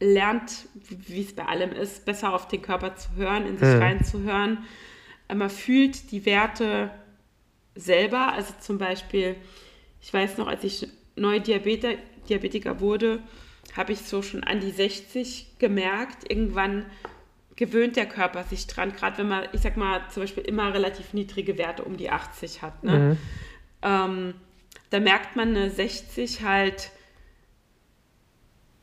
lernt, 0.00 0.68
wie 0.74 1.22
es 1.22 1.34
bei 1.34 1.44
allem 1.44 1.72
ist, 1.72 2.04
besser 2.04 2.32
auf 2.32 2.48
den 2.48 2.62
Körper 2.62 2.96
zu 2.96 3.14
hören, 3.16 3.46
in 3.46 3.58
sich 3.58 3.68
mhm. 3.68 3.82
reinzuhören. 3.82 4.58
Man 5.34 5.50
fühlt 5.50 6.12
die 6.12 6.24
Werte 6.24 6.90
selber. 7.74 8.32
Also 8.32 8.54
zum 8.60 8.78
Beispiel, 8.78 9.36
ich 10.00 10.12
weiß 10.12 10.38
noch, 10.38 10.46
als 10.46 10.64
ich 10.64 10.88
neu 11.16 11.40
Diabeter, 11.40 11.94
Diabetiker 12.28 12.80
wurde, 12.80 13.20
habe 13.76 13.92
ich 13.92 14.00
so 14.00 14.22
schon 14.22 14.44
an 14.44 14.60
die 14.60 14.70
60 14.70 15.58
gemerkt. 15.58 16.30
Irgendwann 16.30 16.86
gewöhnt 17.58 17.96
der 17.96 18.06
Körper 18.06 18.44
sich 18.44 18.68
dran, 18.68 18.92
gerade 18.92 19.18
wenn 19.18 19.28
man, 19.28 19.48
ich 19.50 19.62
sag 19.62 19.76
mal, 19.76 20.00
zum 20.10 20.22
Beispiel 20.22 20.44
immer 20.44 20.72
relativ 20.72 21.12
niedrige 21.12 21.58
Werte 21.58 21.82
um 21.82 21.96
die 21.96 22.08
80 22.08 22.62
hat. 22.62 22.84
Ne? 22.84 22.98
Mhm. 22.98 23.18
Ähm, 23.82 24.34
da 24.90 25.00
merkt 25.00 25.34
man 25.34 25.48
eine 25.48 25.68
60 25.68 26.44
halt 26.44 26.92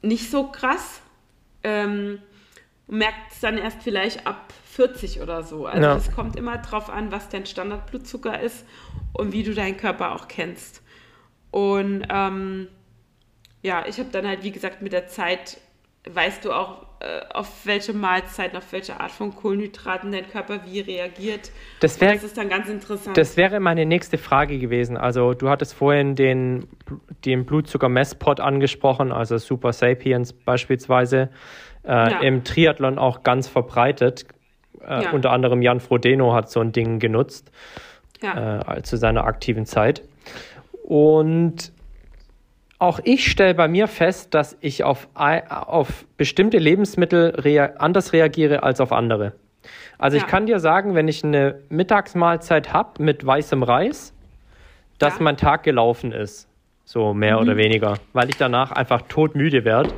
nicht 0.02 0.30
so 0.30 0.52
krass. 0.52 1.02
Ähm, 1.64 2.20
merkt 2.88 3.32
es 3.32 3.40
dann 3.40 3.58
erst 3.58 3.82
vielleicht 3.82 4.28
ab 4.28 4.54
40 4.74 5.22
oder 5.22 5.44
so. 5.44 5.68
Also 5.68 5.88
es 5.92 6.14
kommt 6.14 6.36
immer 6.36 6.58
drauf 6.58 6.90
an, 6.90 7.14
was 7.14 7.30
dein 7.30 7.46
Standardblutzucker 7.46 8.42
ist 8.42 8.66
und 9.14 9.32
wie 9.32 9.44
du 9.44 9.54
deinen 9.54 9.78
Körper 9.78 10.14
auch 10.14 10.28
kennst. 10.28 10.84
Und 11.50 12.06
ähm, 12.10 12.68
ja, 13.62 13.86
ich 13.88 14.00
habe 14.00 14.10
dann 14.12 14.28
halt, 14.28 14.44
wie 14.44 14.52
gesagt, 14.52 14.82
mit 14.82 14.92
der 14.92 15.08
Zeit 15.08 15.62
weißt 16.12 16.46
du 16.46 16.52
auch, 16.52 16.86
äh, 17.00 17.22
auf 17.34 17.66
welche 17.66 17.94
Mahlzeiten, 17.94 18.58
auf 18.58 18.72
welche 18.72 19.00
Art 19.00 19.12
von 19.12 19.36
Kohlenhydraten 19.36 20.12
dein 20.12 20.28
Körper 20.30 20.62
wie 20.66 20.80
reagiert. 20.80 21.52
Das, 21.80 22.00
wär, 22.00 22.14
das 22.14 22.24
ist 22.24 22.38
dann 22.38 22.50
ganz 22.50 22.70
interessant. 22.70 23.18
Das 23.18 23.38
wäre 23.38 23.60
meine 23.60 23.86
nächste 23.86 24.18
Frage 24.18 24.58
gewesen. 24.58 24.98
Also 24.98 25.34
du 25.34 25.50
hattest 25.50 25.74
vorhin 25.74 26.16
den, 26.16 26.68
den 27.26 27.46
Blutzucker-Messpot 27.46 28.40
angesprochen, 28.40 29.12
also 29.12 29.38
Super 29.38 29.74
Sapiens 29.74 30.34
beispielsweise. 30.34 31.30
Äh, 31.84 31.90
ja. 31.92 32.20
Im 32.22 32.44
Triathlon 32.44 32.98
auch 32.98 33.24
ganz 33.24 33.48
verbreitet. 33.48 34.26
Äh, 34.82 35.04
ja. 35.04 35.12
Unter 35.12 35.32
anderem 35.32 35.62
Jan 35.62 35.80
Frodeno 35.80 36.34
hat 36.34 36.50
so 36.50 36.60
ein 36.60 36.72
Ding 36.72 37.00
genutzt 37.00 37.52
ja. 38.24 38.78
äh, 38.78 38.82
zu 38.84 38.98
seiner 38.98 39.26
aktiven 39.26 39.66
Zeit. 39.66 40.02
Und 40.84 41.74
auch 42.78 43.00
ich 43.04 43.30
stelle 43.32 43.54
bei 43.54 43.68
mir 43.68 43.88
fest, 43.88 44.34
dass 44.34 44.58
ich 44.62 44.84
auf, 44.84 45.08
auf 45.14 46.06
bestimmte 46.18 46.58
Lebensmittel 46.58 47.30
rea 47.38 47.74
anders 47.78 48.14
reagiere 48.14 48.64
als 48.64 48.82
auf 48.82 48.92
andere. 48.92 49.34
Also 49.98 50.18
ja. 50.18 50.24
ich 50.24 50.30
kann 50.30 50.46
dir 50.46 50.60
sagen, 50.60 50.94
wenn 50.94 51.08
ich 51.08 51.24
eine 51.24 51.62
Mittagsmahlzeit 51.70 52.74
habe 52.74 53.02
mit 53.02 53.26
weißem 53.26 53.64
Reis, 53.64 54.14
dass 55.00 55.18
ja. 55.18 55.24
mein 55.24 55.38
Tag 55.38 55.64
gelaufen 55.64 56.12
ist. 56.12 56.50
So 56.84 57.14
mehr 57.14 57.38
mhm. 57.38 57.42
oder 57.42 57.58
weniger. 57.58 57.96
Weil 58.14 58.30
ich 58.30 58.38
danach 58.38 58.72
einfach 58.72 59.04
todmüde 59.04 59.66
werde 59.66 59.92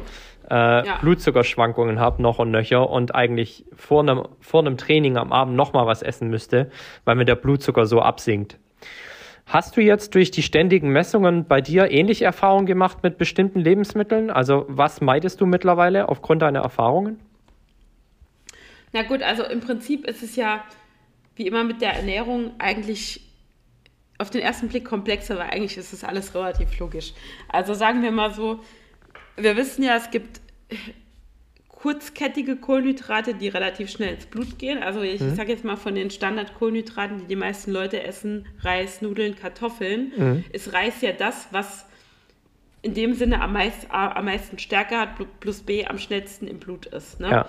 äh, 0.50 0.86
ja. 0.86 0.98
Blutzuckerschwankungen 1.02 2.00
habe, 2.00 2.22
noch 2.22 2.40
und 2.40 2.52
nöcher 2.52 2.90
und 2.90 3.14
eigentlich 3.16 3.66
vor 3.76 4.02
einem, 4.02 4.24
vor 4.40 4.62
einem 4.62 4.78
Training 4.78 5.18
am 5.18 5.32
Abend 5.32 5.56
nochmal 5.56 5.86
was 5.86 6.02
essen 6.02 6.30
müsste, 6.30 6.70
weil 7.06 7.16
mir 7.16 7.26
der 7.26 7.36
Blutzucker 7.36 7.86
so 7.86 8.02
absinkt. 8.02 8.58
Hast 9.48 9.78
du 9.78 9.82
jetzt 9.82 10.14
durch 10.14 10.30
die 10.30 10.43
ständigen 10.43 10.89
Messungen 10.89 11.45
bei 11.45 11.62
dir 11.62 11.89
ähnliche 11.89 12.26
Erfahrungen 12.26 12.66
gemacht 12.66 13.02
mit 13.02 13.18
bestimmten 13.18 13.62
Lebensmitteln? 13.62 14.30
Also 14.30 14.66
was 14.68 15.00
meidest 15.00 15.39
du 15.39 15.45
mittlerweile 15.45 16.10
aufgrund 16.10 16.41
deiner 16.41 16.60
Erfahrungen? 16.60 17.18
Na 18.91 19.04
gut, 19.04 19.24
also 19.24 19.43
im 19.45 19.62
Prinzip 19.62 20.06
ist 20.06 20.22
es 20.22 20.36
ja 20.36 20.66
wie 21.38 21.48
immer 21.48 21.64
mit 21.64 21.82
der 21.82 21.93
Ernährung 21.93 22.52
eigentlich 22.58 23.22
auf 24.18 24.30
den 24.30 24.41
ersten 24.41 24.68
Blick 24.68 24.84
komplexer, 24.84 25.36
aber 25.36 25.54
eigentlich 25.54 25.78
ist 25.78 25.93
es 25.93 26.04
alles 26.04 26.36
relativ 26.36 26.78
logisch. 26.80 27.14
Also 27.48 27.74
sagen 27.74 28.04
wir 28.04 28.12
mal 28.12 28.34
so, 28.34 28.60
wir 29.38 29.56
wissen 29.56 29.82
ja, 29.82 29.95
es 29.95 30.12
gibt 30.12 30.41
kurzkettige 31.78 32.56
Kohlenhydrate, 32.56 33.36
die 33.36 33.50
relativ 33.50 33.92
schnell 33.92 34.16
ins 34.16 34.26
Blut 34.26 34.58
gehen. 34.58 34.82
Also 34.82 35.02
ich, 35.02 35.22
mhm. 35.22 35.36
sage 35.36 35.52
jetzt 35.52 35.64
mal 35.64 35.76
von 35.76 35.94
den 35.94 36.10
Standardkohlenhydraten, 36.10 37.20
die 37.20 37.26
die 37.28 37.36
meisten 37.36 37.72
Leute 37.72 38.02
essen, 38.02 38.48
Reis, 38.62 39.04
Nudeln, 39.04 39.36
Kartoffeln, 39.36 40.12
mhm. 40.18 40.44
ist 40.52 40.74
Reis 40.74 41.02
ja 41.02 41.12
das, 41.12 41.50
was 41.52 41.86
in 42.82 42.96
dem 42.96 43.14
Sinne 43.14 43.42
am, 43.42 43.54
meist, 43.54 43.92
am 43.92 44.26
meisten 44.26 44.58
Stärke 44.58 44.98
hat, 44.98 45.10
plus 45.40 45.62
B 45.62 45.86
am 45.86 46.00
schnellsten 46.00 46.48
im 46.48 46.58
Blut 46.58 46.88
ist. 46.88 47.20
Ne? 47.20 47.30
Ja. 47.30 47.48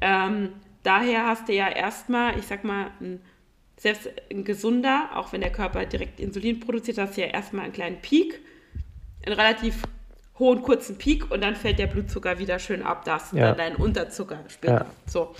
Ähm, 0.00 0.50
daher 0.84 1.26
hast 1.26 1.48
du 1.48 1.52
ja 1.52 1.68
erstmal, 1.68 2.38
ich 2.38 2.46
sag 2.46 2.62
mal, 2.62 2.92
ein, 3.00 3.20
selbst 3.76 4.08
ein 4.30 4.44
gesunder, 4.44 5.10
auch 5.16 5.32
wenn 5.32 5.40
der 5.40 5.50
Körper 5.50 5.84
direkt 5.84 6.20
Insulin 6.20 6.60
produziert, 6.60 6.98
hast 6.98 7.16
du 7.16 7.22
ja 7.22 7.26
erstmal 7.26 7.64
einen 7.64 7.72
kleinen 7.72 8.00
Peak, 8.00 8.40
einen 9.26 9.34
relativ 9.34 9.82
hohen 10.38 10.62
kurzen 10.62 10.98
Peak 10.98 11.30
und 11.30 11.42
dann 11.42 11.54
fällt 11.54 11.78
der 11.78 11.86
Blutzucker 11.86 12.38
wieder 12.38 12.58
schön 12.58 12.82
ab. 12.82 13.04
Da 13.04 13.14
hast 13.14 13.32
du 13.32 13.36
ja. 13.36 13.48
dann 13.48 13.56
deinen 13.56 13.76
Unterzucker 13.76 14.40
später. 14.48 14.74
Ja. 14.74 14.86
So. 15.06 15.34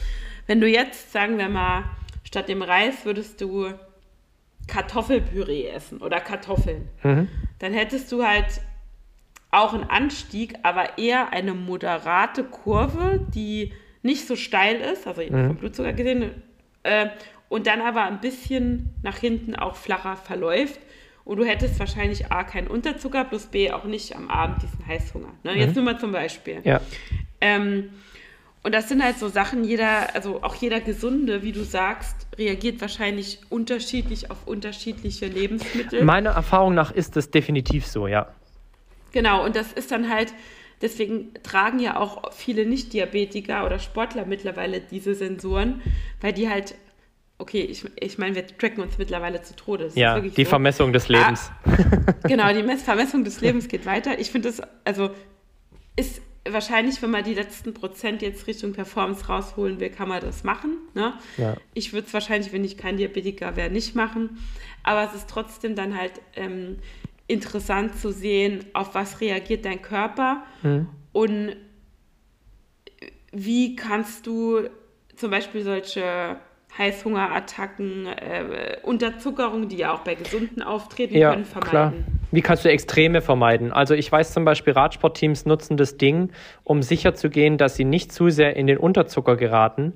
Wenn 0.46 0.60
du 0.60 0.68
jetzt, 0.68 1.12
sagen 1.12 1.38
wir 1.38 1.48
mal, 1.48 1.84
statt 2.22 2.48
dem 2.48 2.62
Reis 2.62 3.04
würdest 3.04 3.40
du 3.40 3.72
Kartoffelpüree 4.66 5.68
essen 5.68 5.98
oder 5.98 6.20
Kartoffeln, 6.20 6.88
mhm. 7.02 7.28
dann 7.58 7.72
hättest 7.72 8.12
du 8.12 8.24
halt 8.24 8.60
auch 9.50 9.72
einen 9.72 9.84
Anstieg, 9.84 10.54
aber 10.62 10.98
eher 10.98 11.32
eine 11.32 11.54
moderate 11.54 12.44
Kurve, 12.44 13.20
die 13.34 13.72
nicht 14.02 14.26
so 14.26 14.36
steil 14.36 14.76
ist, 14.76 15.06
also 15.06 15.22
mhm. 15.22 15.46
vom 15.46 15.56
Blutzucker 15.56 15.92
gesehen, 15.92 16.42
äh, 16.82 17.08
und 17.48 17.66
dann 17.66 17.80
aber 17.80 18.02
ein 18.02 18.20
bisschen 18.20 18.94
nach 19.02 19.16
hinten 19.18 19.54
auch 19.54 19.76
flacher 19.76 20.16
verläuft 20.16 20.80
und 21.24 21.38
du 21.38 21.44
hättest 21.44 21.78
wahrscheinlich 21.78 22.30
A, 22.30 22.44
keinen 22.44 22.66
Unterzucker, 22.68 23.24
plus 23.24 23.46
B, 23.46 23.70
auch 23.70 23.84
nicht 23.84 24.14
am 24.14 24.28
Abend 24.28 24.62
diesen 24.62 24.86
Heißhunger. 24.86 25.32
Ne? 25.42 25.58
Jetzt 25.58 25.74
nur 25.74 25.84
mal 25.84 25.98
zum 25.98 26.12
Beispiel. 26.12 26.60
Ja. 26.64 26.80
Ähm, 27.40 27.90
und 28.62 28.74
das 28.74 28.88
sind 28.88 29.02
halt 29.02 29.18
so 29.18 29.28
Sachen, 29.28 29.62
jeder, 29.62 30.14
also 30.14 30.42
auch 30.42 30.54
jeder 30.54 30.80
Gesunde, 30.80 31.42
wie 31.42 31.52
du 31.52 31.64
sagst, 31.64 32.26
reagiert 32.38 32.80
wahrscheinlich 32.80 33.40
unterschiedlich 33.50 34.30
auf 34.30 34.46
unterschiedliche 34.46 35.26
Lebensmittel. 35.26 36.02
Meiner 36.02 36.30
Erfahrung 36.30 36.74
nach 36.74 36.90
ist 36.90 37.14
das 37.16 37.30
definitiv 37.30 37.86
so, 37.86 38.06
ja. 38.06 38.28
Genau, 39.12 39.44
und 39.44 39.54
das 39.54 39.72
ist 39.74 39.90
dann 39.90 40.10
halt, 40.10 40.32
deswegen 40.80 41.34
tragen 41.42 41.78
ja 41.78 41.98
auch 41.98 42.32
viele 42.32 42.64
Nicht-Diabetiker 42.64 43.66
oder 43.66 43.78
Sportler 43.78 44.24
mittlerweile 44.24 44.80
diese 44.80 45.14
Sensoren, 45.14 45.82
weil 46.22 46.32
die 46.32 46.48
halt, 46.48 46.74
okay, 47.38 47.60
ich, 47.62 47.84
ich 48.00 48.18
meine, 48.18 48.34
wir 48.34 48.46
tracken 48.46 48.82
uns 48.82 48.98
mittlerweile 48.98 49.42
zu 49.42 49.54
Tode. 49.56 49.84
Das 49.84 49.94
Ja, 49.94 50.20
die 50.20 50.44
so. 50.44 50.48
Vermessung 50.50 50.92
des 50.92 51.08
Lebens. 51.08 51.50
Genau, 52.24 52.52
die 52.52 52.62
Mess 52.62 52.82
Vermessung 52.82 53.24
des 53.24 53.40
Lebens 53.42 53.68
geht 53.68 53.84
weiter. 53.86 54.18
Ich 54.18 54.30
finde 54.30 54.48
das, 54.50 54.62
also 54.84 55.10
ist 55.96 56.22
wahrscheinlich, 56.48 57.00
wenn 57.02 57.10
man 57.10 57.24
die 57.24 57.34
letzten 57.34 57.74
Prozent 57.74 58.22
jetzt 58.22 58.46
Richtung 58.46 58.72
Performance 58.72 59.26
rausholen 59.26 59.80
will, 59.80 59.90
kann 59.90 60.08
man 60.08 60.20
das 60.20 60.44
machen. 60.44 60.76
Ne? 60.94 61.14
Ja. 61.36 61.56
Ich 61.74 61.92
würde 61.92 62.06
es 62.06 62.14
wahrscheinlich, 62.14 62.52
wenn 62.52 62.64
ich 62.64 62.76
kein 62.76 62.96
Diabetiker 62.96 63.56
wäre, 63.56 63.70
nicht 63.70 63.94
machen. 63.94 64.38
Aber 64.82 65.04
es 65.04 65.14
ist 65.14 65.28
trotzdem 65.28 65.74
dann 65.74 65.96
halt 65.98 66.12
ähm, 66.36 66.78
interessant 67.26 67.98
zu 67.98 68.12
sehen, 68.12 68.64
auf 68.74 68.94
was 68.94 69.20
reagiert 69.20 69.64
dein 69.64 69.80
Körper 69.82 70.44
Mhm. 70.62 70.88
und 71.12 71.56
wie 73.32 73.74
kannst 73.76 74.26
du 74.26 74.68
zum 75.16 75.30
Beispiel 75.30 75.62
solche 75.62 76.36
Heißhungerattacken, 76.78 78.06
äh, 78.06 78.76
Unterzuckerung, 78.82 79.68
die 79.68 79.76
ja 79.76 79.92
auch 79.92 80.00
bei 80.00 80.14
Gesunden 80.14 80.62
auftreten 80.62 81.16
Ja, 81.16 81.30
können, 81.32 81.44
vermeiden. 81.44 81.70
klar. 81.70 81.92
Wie 82.32 82.40
kannst 82.42 82.64
du 82.64 82.68
Extreme 82.68 83.20
vermeiden? 83.20 83.72
Also 83.72 83.94
ich 83.94 84.10
weiß 84.10 84.32
zum 84.32 84.44
Beispiel, 84.44 84.72
Radsportteams 84.72 85.46
nutzen 85.46 85.76
das 85.76 85.96
Ding, 85.98 86.30
um 86.64 86.82
sicherzugehen, 86.82 87.58
dass 87.58 87.76
sie 87.76 87.84
nicht 87.84 88.10
zu 88.12 88.28
sehr 88.30 88.56
in 88.56 88.66
den 88.66 88.78
Unterzucker 88.78 89.36
geraten. 89.36 89.92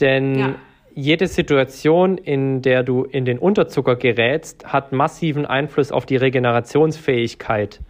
Denn 0.00 0.38
Ja. 0.38 0.54
jede 0.94 1.26
Situation, 1.28 2.18
in 2.18 2.60
der 2.60 2.82
du 2.82 3.04
in 3.04 3.24
den 3.24 3.38
Unterzucker 3.38 3.96
gerätst, 3.96 4.66
hat 4.66 4.92
massiven 4.92 5.46
Einfluss 5.46 5.90
auf 5.92 6.04
die 6.04 6.16
Regenerationsfähigkeit. 6.16 7.80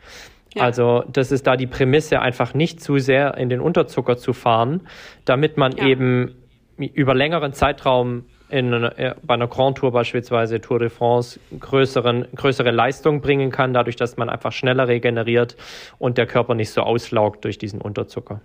Ja. 0.54 0.62
Also 0.62 1.02
das 1.12 1.32
ist 1.32 1.46
da 1.46 1.56
die 1.56 1.66
Prämisse, 1.66 2.20
einfach 2.20 2.54
nicht 2.54 2.80
zu 2.80 2.98
sehr 2.98 3.36
in 3.36 3.48
den 3.48 3.60
Unterzucker 3.60 4.16
zu 4.16 4.32
fahren, 4.32 4.86
damit 5.24 5.56
man 5.56 5.76
eben 5.76 6.34
über 6.78 7.14
längeren 7.14 7.52
Zeitraum 7.52 8.24
in, 8.48 8.72
äh, 8.72 9.14
bei 9.22 9.34
einer 9.34 9.46
Grand 9.48 9.78
Tour 9.78 9.92
beispielsweise 9.92 10.60
Tour 10.60 10.78
de 10.78 10.88
France 10.88 11.38
größeren, 11.58 12.28
größere 12.34 12.70
Leistung 12.70 13.20
bringen 13.20 13.50
kann, 13.50 13.74
dadurch, 13.74 13.96
dass 13.96 14.16
man 14.16 14.30
einfach 14.30 14.52
schneller 14.52 14.88
regeneriert 14.88 15.56
und 15.98 16.18
der 16.18 16.26
Körper 16.26 16.54
nicht 16.54 16.70
so 16.70 16.80
auslaugt 16.82 17.44
durch 17.44 17.58
diesen 17.58 17.80
Unterzucker. 17.80 18.40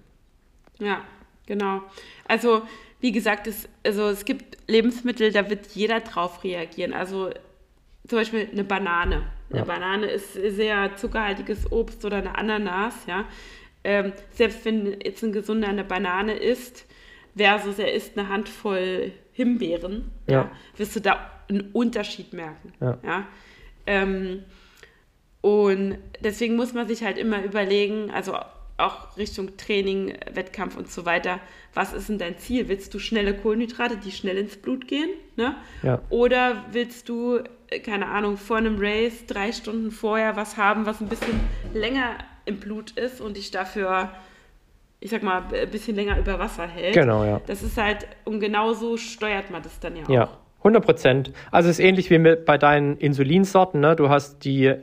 Ja, 0.80 1.02
genau. 1.46 1.82
Also, 2.28 2.64
wie 3.00 3.12
gesagt, 3.12 3.48
es, 3.48 3.70
also 3.86 4.10
es 4.10 4.26
gibt 4.26 4.58
Lebensmittel, 4.68 5.32
da 5.32 5.50
wird 5.50 5.68
jeder 5.68 6.02
drauf 6.02 6.44
reagieren. 6.44 6.94
Also 6.94 7.30
zum 8.08 8.20
Beispiel 8.20 8.50
eine 8.52 8.64
Banane. 8.64 9.24
Eine 9.50 9.60
Ja. 9.60 9.66
Banane 9.66 10.08
ist 10.08 10.34
sehr 10.34 10.96
zuckerhaltiges 10.96 11.72
Obst 11.72 12.04
oder 12.04 12.18
eine 12.18 12.38
Ananas, 12.38 12.96
ja. 13.08 13.26
Ähm, 13.86 14.14
selbst 14.32 14.64
wenn 14.66 15.00
jetzt 15.02 15.24
ein 15.24 15.34
Gesunder 15.34 15.68
eine 15.68 15.84
Banane 15.84 16.34
isst, 16.34 16.86
versus 17.36 17.80
er 17.80 17.94
isst 17.94 18.18
eine 18.18 18.30
Handvoll 18.30 19.12
Himbeeren, 19.34 20.12
ja. 20.28 20.34
Ja. 20.34 20.52
wirst 20.78 20.96
du 20.96 21.00
da 21.02 21.32
einen 21.50 21.72
Unterschied 21.72 22.34
merken. 22.34 22.74
Ja. 22.80 22.98
Ja? 23.04 23.28
Ähm, 23.88 24.44
und 25.42 25.98
deswegen 26.22 26.56
muss 26.56 26.74
man 26.74 26.88
sich 26.88 27.04
halt 27.04 27.18
immer 27.18 27.44
überlegen, 27.44 28.12
also 28.12 28.38
auch 28.78 29.18
Richtung 29.18 29.58
Training, 29.58 30.14
Wettkampf 30.34 30.78
und 30.78 30.90
so 30.90 31.06
weiter, 31.06 31.40
was 31.74 31.94
ist 31.94 32.10
denn 32.10 32.18
dein 32.18 32.38
Ziel? 32.38 32.68
Willst 32.70 32.94
du 32.94 33.00
schnelle 33.00 33.36
Kohlenhydrate, 33.36 33.98
die 33.98 34.12
schnell 34.12 34.38
ins 34.38 34.58
Blut 34.58 34.88
gehen? 34.88 35.10
Ne? 35.36 35.56
Ja. 35.82 36.02
Oder 36.10 36.66
willst 36.72 37.10
du, 37.10 37.40
äh, 37.68 37.80
keine 37.80 38.08
Ahnung, 38.08 38.38
vor 38.38 38.58
einem 38.58 38.78
Race 38.80 39.26
drei 39.28 39.52
Stunden 39.52 39.92
vorher 39.92 40.36
was 40.36 40.58
haben, 40.58 40.86
was 40.86 41.02
ein 41.02 41.10
bisschen 41.10 41.40
länger 41.74 42.18
im 42.46 42.60
Blut 42.60 42.92
ist 42.92 43.22
und 43.22 43.38
dich 43.38 43.52
dafür, 43.52 44.12
ich 45.04 45.10
sag 45.10 45.22
mal, 45.22 45.44
ein 45.54 45.70
bisschen 45.70 45.98
länger 45.98 46.18
über 46.18 46.40
Wasser 46.40 46.66
hält? 46.66 46.94
Genau, 46.94 47.26
ja. 47.26 47.42
Das 47.46 47.62
ist 47.62 47.78
halt, 47.78 48.08
und 48.24 48.40
genau 48.40 48.72
so 48.72 48.96
steuert 48.96 49.52
man 49.52 49.62
das 49.62 49.78
dann 49.82 49.98
ja 49.98 50.04
auch. 50.04 50.10
Ja, 50.10 50.30
100 50.60 50.84
Prozent. 50.84 51.34
Also 51.52 51.70
es 51.70 51.78
ist 51.78 51.86
ähnlich 51.86 52.10
wie 52.10 52.20
mit, 52.20 52.46
bei 52.46 52.58
deinen 52.58 52.96
Insulinsorten. 52.96 53.82
Ne? 53.82 53.98
Du 53.98 54.08
hast 54.08 54.46
die, 54.46 54.74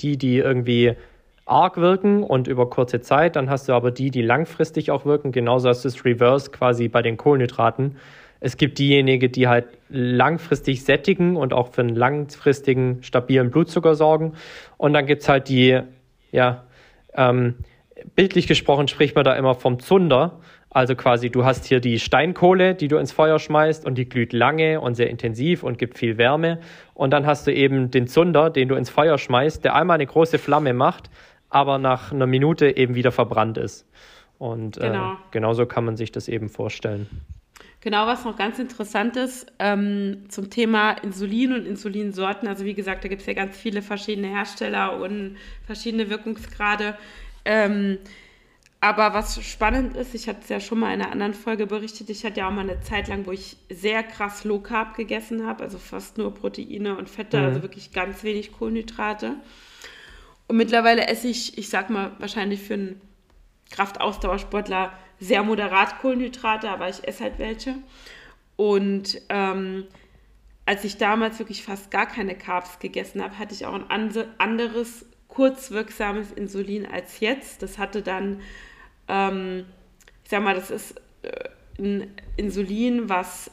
die, 0.00 0.16
die 0.16 0.38
irgendwie 0.38 0.94
arg 1.44 1.76
wirken 1.76 2.22
und 2.22 2.48
über 2.48 2.70
kurze 2.70 3.02
Zeit. 3.02 3.36
Dann 3.36 3.50
hast 3.50 3.68
du 3.68 3.74
aber 3.74 3.90
die, 3.90 4.10
die 4.10 4.22
langfristig 4.22 4.90
auch 4.90 5.04
wirken. 5.04 5.30
Genauso 5.30 5.68
hast 5.68 5.84
du 5.84 5.88
das 5.88 6.06
Reverse 6.06 6.50
quasi 6.50 6.88
bei 6.88 7.02
den 7.02 7.18
Kohlenhydraten. 7.18 7.96
Es 8.40 8.56
gibt 8.56 8.78
diejenigen, 8.78 9.30
die 9.30 9.46
halt 9.46 9.66
langfristig 9.90 10.84
sättigen 10.84 11.36
und 11.36 11.52
auch 11.52 11.72
für 11.72 11.82
einen 11.82 11.94
langfristigen, 11.94 13.02
stabilen 13.02 13.50
Blutzucker 13.50 13.94
sorgen. 13.94 14.32
Und 14.78 14.94
dann 14.94 15.04
gibt 15.04 15.20
es 15.20 15.28
halt 15.28 15.50
die, 15.50 15.80
ja, 16.32 16.64
ähm, 17.14 17.56
bildlich 18.14 18.46
gesprochen 18.46 18.88
spricht 18.88 19.14
man 19.14 19.24
da 19.24 19.34
immer 19.34 19.54
vom 19.54 19.78
Zunder. 19.80 20.40
Also 20.70 20.94
quasi, 20.94 21.30
du 21.30 21.44
hast 21.44 21.64
hier 21.64 21.80
die 21.80 21.98
Steinkohle, 21.98 22.74
die 22.74 22.88
du 22.88 22.98
ins 22.98 23.12
Feuer 23.12 23.38
schmeißt 23.38 23.86
und 23.86 23.96
die 23.96 24.08
glüht 24.08 24.32
lange 24.32 24.80
und 24.80 24.94
sehr 24.94 25.08
intensiv 25.08 25.62
und 25.62 25.78
gibt 25.78 25.96
viel 25.96 26.18
Wärme. 26.18 26.60
Und 26.92 27.12
dann 27.12 27.24
hast 27.24 27.46
du 27.46 27.52
eben 27.54 27.90
den 27.90 28.06
Zunder, 28.08 28.50
den 28.50 28.68
du 28.68 28.74
ins 28.74 28.90
Feuer 28.90 29.16
schmeißt, 29.16 29.64
der 29.64 29.74
einmal 29.74 29.94
eine 29.94 30.06
große 30.06 30.38
Flamme 30.38 30.74
macht, 30.74 31.08
aber 31.48 31.78
nach 31.78 32.12
einer 32.12 32.26
Minute 32.26 32.76
eben 32.76 32.94
wieder 32.94 33.12
verbrannt 33.12 33.56
ist. 33.56 33.86
Und 34.38 34.78
Genau. 34.78 35.12
äh, 35.12 35.16
genauso 35.30 35.64
kann 35.64 35.84
man 35.84 35.96
sich 35.96 36.12
das 36.12 36.28
eben 36.28 36.48
vorstellen. 36.50 37.08
Genau, 37.80 38.06
was 38.06 38.24
noch 38.24 38.36
ganz 38.36 38.58
interessant 38.58 39.16
ist 39.16 39.46
ähm, 39.58 40.24
zum 40.28 40.50
Thema 40.50 40.92
Insulin 41.02 41.52
und 41.52 41.66
Insulinsorten. 41.66 42.48
Also 42.48 42.64
wie 42.64 42.74
gesagt, 42.74 43.04
da 43.04 43.08
gibt 43.08 43.20
es 43.20 43.26
ja 43.26 43.32
ganz 43.32 43.56
viele 43.56 43.80
verschiedene 43.80 44.26
Hersteller 44.28 44.98
und 45.00 45.36
verschiedene 45.66 46.10
Wirkungsgrade. 46.10 46.96
Ähm, 47.46 47.98
aber 48.80 49.14
was 49.14 49.42
spannend 49.42 49.96
ist, 49.96 50.14
ich 50.14 50.28
hatte 50.28 50.40
es 50.42 50.48
ja 50.48 50.60
schon 50.60 50.78
mal 50.80 50.92
in 50.92 51.00
einer 51.00 51.10
anderen 51.10 51.32
Folge 51.32 51.66
berichtet, 51.66 52.10
ich 52.10 52.24
hatte 52.24 52.40
ja 52.40 52.48
auch 52.48 52.52
mal 52.52 52.60
eine 52.68 52.80
Zeit 52.80 53.08
lang, 53.08 53.24
wo 53.24 53.32
ich 53.32 53.56
sehr 53.70 54.02
krass 54.02 54.44
Low 54.44 54.58
Carb 54.60 54.94
gegessen 54.96 55.46
habe, 55.46 55.64
also 55.64 55.78
fast 55.78 56.18
nur 56.18 56.34
Proteine 56.34 56.96
und 56.98 57.08
Fette, 57.08 57.38
Mhm. 57.38 57.44
also 57.44 57.62
wirklich 57.62 57.92
ganz 57.92 58.22
wenig 58.22 58.52
Kohlenhydrate. 58.52 59.36
Und 60.48 60.56
mittlerweile 60.56 61.06
esse 61.08 61.28
ich, 61.28 61.56
ich 61.56 61.68
sag 61.70 61.88
mal, 61.88 62.12
wahrscheinlich 62.18 62.60
für 62.60 62.74
einen 62.74 63.00
Kraftausdauersportler 63.70 64.92
sehr 65.18 65.42
moderat 65.42 65.98
Kohlenhydrate, 66.00 66.68
aber 66.68 66.88
ich 66.88 67.06
esse 67.08 67.24
halt 67.24 67.38
welche. 67.38 67.76
Und 68.56 69.20
ähm, 69.28 69.84
als 70.66 70.84
ich 70.84 70.98
damals 70.98 71.38
wirklich 71.38 71.62
fast 71.62 71.90
gar 71.90 72.06
keine 72.06 72.34
Carbs 72.36 72.78
gegessen 72.78 73.22
habe, 73.22 73.38
hatte 73.38 73.54
ich 73.54 73.66
auch 73.66 73.74
ein 73.74 73.84
ande- 73.88 74.28
anderes 74.38 75.06
kurzwirksames 75.36 76.32
Insulin 76.32 76.86
als 76.86 77.20
jetzt. 77.20 77.62
Das 77.62 77.76
hatte 77.76 78.00
dann, 78.00 78.40
ähm, 79.06 79.66
ich 80.24 80.30
sag 80.30 80.42
mal, 80.42 80.54
das 80.54 80.70
ist 80.70 80.94
äh, 81.22 81.48
ein 81.78 82.10
Insulin, 82.38 83.10
was 83.10 83.50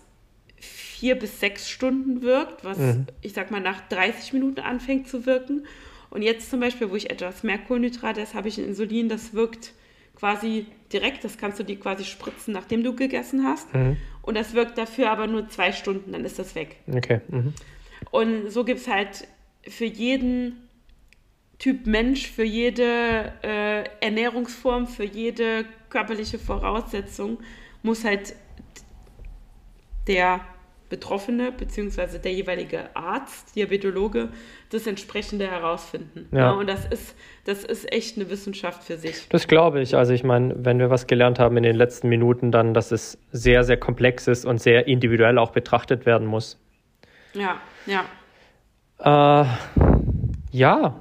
vier 0.58 1.16
bis 1.20 1.42
sechs 1.42 1.70
Stunden 1.70 2.22
wirkt, 2.22 2.64
was 2.64 2.78
Mhm. 2.78 3.08
ich 3.22 3.34
sag 3.34 3.52
mal 3.52 3.60
nach 3.60 3.82
30 3.90 4.32
Minuten 4.32 4.62
anfängt 4.62 5.10
zu 5.10 5.26
wirken. 5.26 5.66
Und 6.10 6.22
jetzt 6.22 6.50
zum 6.50 6.62
Beispiel, 6.62 6.90
wo 6.90 6.96
ich 6.96 7.10
etwas 7.10 7.44
mehr 7.44 7.58
Kohlenhydrate 7.58 8.22
esse, 8.22 8.36
habe 8.36 8.48
ich 8.48 8.58
ein 8.58 8.66
Insulin, 8.66 9.10
das 9.10 9.34
wirkt 9.34 9.74
quasi 10.16 10.68
direkt. 10.94 11.26
Das 11.26 11.38
kannst 11.38 11.60
du 11.60 11.64
dir 11.66 11.78
quasi 11.78 12.06
spritzen, 12.06 12.54
nachdem 12.54 12.82
du 12.82 12.96
gegessen 12.96 13.44
hast. 13.44 13.74
Mhm. 13.74 13.98
Und 14.22 14.36
das 14.38 14.54
wirkt 14.54 14.78
dafür 14.78 15.12
aber 15.12 15.28
nur 15.28 15.50
zwei 15.50 15.74
Stunden, 15.74 16.14
dann 16.14 16.24
ist 16.24 16.40
das 16.40 16.56
weg. 16.56 16.78
Okay. 16.88 17.20
Mhm. 17.28 17.54
Und 18.10 18.50
so 18.52 18.64
gibt 18.64 18.80
es 18.80 18.88
halt 18.88 19.28
für 19.68 19.86
jeden 19.86 20.70
Typ 21.64 21.88
Mensch, 21.88 22.30
für 22.30 22.44
jede 22.44 23.32
äh, 23.42 23.86
Ernährungsform, 24.02 24.86
für 24.86 25.06
jede 25.06 25.64
körperliche 25.90 26.38
Voraussetzung 26.38 27.38
muss 27.84 28.04
halt 28.04 28.36
der 30.06 30.42
Betroffene 30.90 31.54
bzw. 31.54 32.20
der 32.20 32.34
jeweilige 32.34 32.94
Arzt, 32.98 33.56
Diabetologe, 33.56 34.28
das 34.72 34.88
entsprechende 34.88 35.50
herausfinden. 35.50 36.28
Ja. 36.36 36.52
und 36.52 36.68
das 36.68 36.86
ist, 36.86 37.16
das 37.46 37.64
ist 37.64 37.90
echt 37.94 38.18
eine 38.18 38.30
Wissenschaft 38.30 38.84
für 38.84 38.98
sich. 38.98 39.30
Das 39.30 39.48
glaube 39.48 39.80
ich. 39.80 39.96
Also 39.96 40.12
ich 40.12 40.26
meine, 40.26 40.54
wenn 40.58 40.80
wir 40.80 40.90
was 40.90 41.08
gelernt 41.08 41.40
haben 41.40 41.56
in 41.56 41.64
den 41.64 41.78
letzten 41.78 42.10
Minuten, 42.10 42.52
dann, 42.52 42.74
dass 42.74 42.92
es 42.92 43.18
sehr, 43.32 43.64
sehr 43.64 43.78
komplex 43.78 44.28
ist 44.28 44.44
und 44.44 44.62
sehr 44.62 44.86
individuell 44.86 45.38
auch 45.38 45.52
betrachtet 45.52 46.06
werden 46.06 46.28
muss. 46.28 46.60
Ja, 47.34 47.62
ja. 47.86 48.04
Äh, 49.00 49.48
ja. 50.52 51.00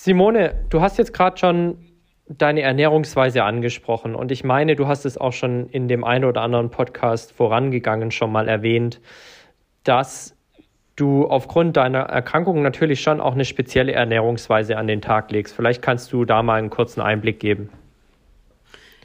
Simone, 0.00 0.54
du 0.70 0.80
hast 0.80 0.96
jetzt 0.96 1.12
gerade 1.12 1.36
schon 1.38 1.76
deine 2.28 2.62
Ernährungsweise 2.62 3.42
angesprochen 3.42 4.14
und 4.14 4.30
ich 4.30 4.44
meine, 4.44 4.76
du 4.76 4.86
hast 4.86 5.04
es 5.04 5.18
auch 5.18 5.32
schon 5.32 5.68
in 5.70 5.88
dem 5.88 6.04
einen 6.04 6.24
oder 6.24 6.42
anderen 6.42 6.70
Podcast 6.70 7.32
vorangegangen 7.32 8.12
schon 8.12 8.30
mal 8.30 8.46
erwähnt, 8.46 9.00
dass 9.82 10.36
du 10.94 11.26
aufgrund 11.26 11.76
deiner 11.76 12.02
Erkrankung 12.02 12.62
natürlich 12.62 13.00
schon 13.00 13.20
auch 13.20 13.32
eine 13.32 13.44
spezielle 13.44 13.90
Ernährungsweise 13.90 14.76
an 14.76 14.86
den 14.86 15.00
Tag 15.00 15.32
legst. 15.32 15.56
Vielleicht 15.56 15.82
kannst 15.82 16.12
du 16.12 16.24
da 16.24 16.44
mal 16.44 16.60
einen 16.60 16.70
kurzen 16.70 17.00
Einblick 17.00 17.40
geben. 17.40 17.68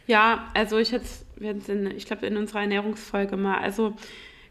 Ja, 0.05 0.45
also 0.53 0.77
ich 0.77 0.93
hatte 0.93 1.05
ich 1.39 2.05
glaube, 2.05 2.27
in 2.27 2.37
unserer 2.37 2.61
Ernährungsfolge 2.61 3.35
mal. 3.35 3.57
Also 3.57 3.93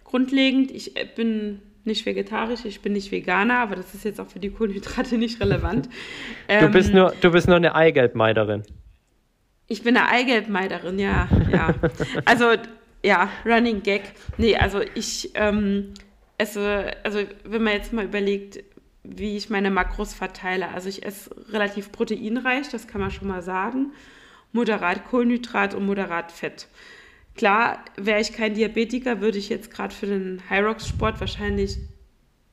grundlegend, 0.03 0.72
ich 0.72 0.93
bin 1.14 1.62
nicht 1.85 2.07
vegetarisch, 2.07 2.64
ich 2.64 2.80
bin 2.80 2.93
nicht 2.93 3.11
Veganer, 3.11 3.59
aber 3.59 3.76
das 3.76 3.95
ist 3.95 4.05
jetzt 4.05 4.20
auch 4.20 4.28
für 4.28 4.41
die 4.41 4.51
Kohlenhydrate 4.51 5.18
nicht 5.18 5.41
relevant. 5.41 5.89
du, 6.49 6.68
bist 6.68 6.91
ähm, 6.91 6.97
nur, 6.97 7.14
du 7.20 7.30
bist 7.30 7.49
nur 7.49 7.57
eine 7.57 7.74
Eigelbmeiderin. 7.74 8.62
Ich 9.68 9.83
bin 9.83 9.97
eine 9.97 10.09
Eigelbmeiderin, 10.09 10.99
ja, 10.99 11.28
ja. 11.51 11.74
Also, 12.24 12.47
ja, 13.05 13.30
Running 13.45 13.83
Gag. 13.83 14.03
Nee, 14.37 14.57
also 14.57 14.80
ich 14.95 15.30
ähm, 15.35 15.95
esse, 16.39 16.93
also 17.05 17.20
wenn 17.45 17.62
man 17.62 17.72
jetzt 17.74 17.93
mal 17.93 18.05
überlegt, 18.05 18.62
wie 19.05 19.37
ich 19.37 19.51
meine 19.51 19.70
Makros 19.70 20.14
verteile. 20.14 20.68
Also 20.68 20.89
ich 20.89 21.05
esse 21.05 21.30
relativ 21.51 21.91
proteinreich, 21.91 22.68
das 22.68 22.87
kann 22.87 23.01
man 23.01 23.11
schon 23.11 23.28
mal 23.28 23.43
sagen. 23.43 23.93
Moderat 24.53 25.07
Kohlenhydrat 25.07 25.74
und 25.74 25.87
moderat 25.87 26.30
Fett. 26.30 26.68
Klar, 27.35 27.85
wäre 27.97 28.20
ich 28.20 28.33
kein 28.33 28.55
Diabetiker, 28.55 29.20
würde 29.20 29.39
ich 29.39 29.49
jetzt 29.49 29.70
gerade 29.70 29.95
für 29.95 30.07
den 30.07 30.43
Hyrox-Sport 30.49 31.20
wahrscheinlich 31.20 31.78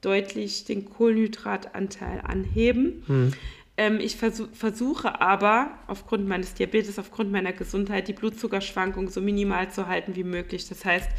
deutlich 0.01 0.65
den 0.65 0.85
Kohlenhydratanteil 0.85 2.21
anheben. 2.21 3.03
Hm. 3.07 3.33
Ähm, 3.75 3.99
ich 3.99 4.15
versuch, 4.15 4.47
versuche 4.53 5.21
aber 5.21 5.71
aufgrund 5.87 6.27
meines 6.27 6.53
Diabetes, 6.53 6.99
aufgrund 6.99 7.31
meiner 7.31 7.53
Gesundheit, 7.53 8.07
die 8.07 8.13
Blutzuckerschwankung 8.13 9.09
so 9.09 9.21
minimal 9.21 9.69
zu 9.71 9.87
halten 9.87 10.15
wie 10.15 10.23
möglich. 10.23 10.67
Das 10.69 10.85
heißt, 10.85 11.09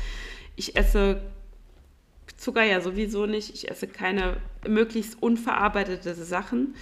ich 0.56 0.76
esse 0.76 1.22
Zucker 2.36 2.62
ja 2.62 2.80
sowieso 2.80 3.26
nicht. 3.26 3.54
Ich 3.54 3.70
esse 3.70 3.86
keine 3.86 4.38
möglichst 4.66 5.22
unverarbeitete 5.22 6.14
Sachen. 6.14 6.74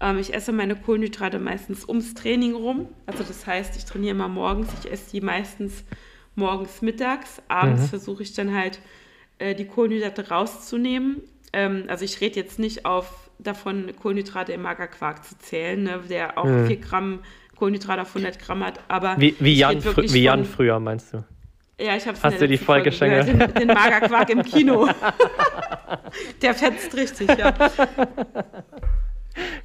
Ähm, 0.00 0.18
ich 0.18 0.34
esse 0.34 0.52
meine 0.52 0.76
Kohlenhydrate 0.76 1.38
meistens 1.38 1.88
ums 1.88 2.14
Training 2.14 2.54
rum. 2.54 2.88
Also 3.06 3.22
das 3.22 3.46
heißt, 3.46 3.76
ich 3.76 3.84
trainiere 3.84 4.16
immer 4.16 4.28
morgens. 4.28 4.68
Ich 4.80 4.90
esse 4.90 5.10
die 5.12 5.20
meistens 5.20 5.84
morgens, 6.36 6.82
mittags. 6.82 7.42
Abends 7.48 7.82
mhm. 7.82 7.88
versuche 7.88 8.22
ich 8.22 8.32
dann 8.34 8.54
halt 8.54 8.78
äh, 9.38 9.54
die 9.54 9.66
Kohlenhydrate 9.66 10.28
rauszunehmen. 10.28 11.22
Ähm, 11.52 11.84
also 11.88 12.04
ich 12.04 12.20
rede 12.20 12.36
jetzt 12.36 12.58
nicht 12.58 12.86
auf 12.86 13.30
davon, 13.38 13.92
Kohlenhydrate 14.00 14.52
im 14.52 14.62
Magerquark 14.62 15.24
zu 15.24 15.36
zählen, 15.38 15.82
ne, 15.82 16.00
der 16.08 16.38
auch 16.38 16.44
mhm. 16.44 16.66
4 16.66 16.76
Gramm 16.76 17.18
Kohlenhydrate 17.56 18.02
auf 18.02 18.08
100 18.14 18.38
Gramm 18.38 18.64
hat. 18.64 18.80
Aber 18.88 19.16
wie, 19.18 19.34
wie, 19.40 19.54
Jan, 19.54 19.80
fr 19.80 20.02
wie 20.02 20.22
Jan 20.22 20.44
von, 20.44 20.54
früher, 20.54 20.78
meinst 20.78 21.14
du? 21.14 21.24
Ja, 21.80 21.96
ich 21.96 22.06
habe 22.06 22.18
Hast 22.22 22.40
du 22.40 22.48
die 22.48 22.56
Folge 22.56 22.92
schon 22.92 23.10
gehört? 23.10 23.28
Den, 23.28 23.54
den 23.54 23.68
Magerquark 23.68 24.30
im 24.30 24.42
Kino. 24.42 24.88
der 26.42 26.54
fetzt 26.54 26.96
richtig, 26.96 27.28
ja. 27.28 27.54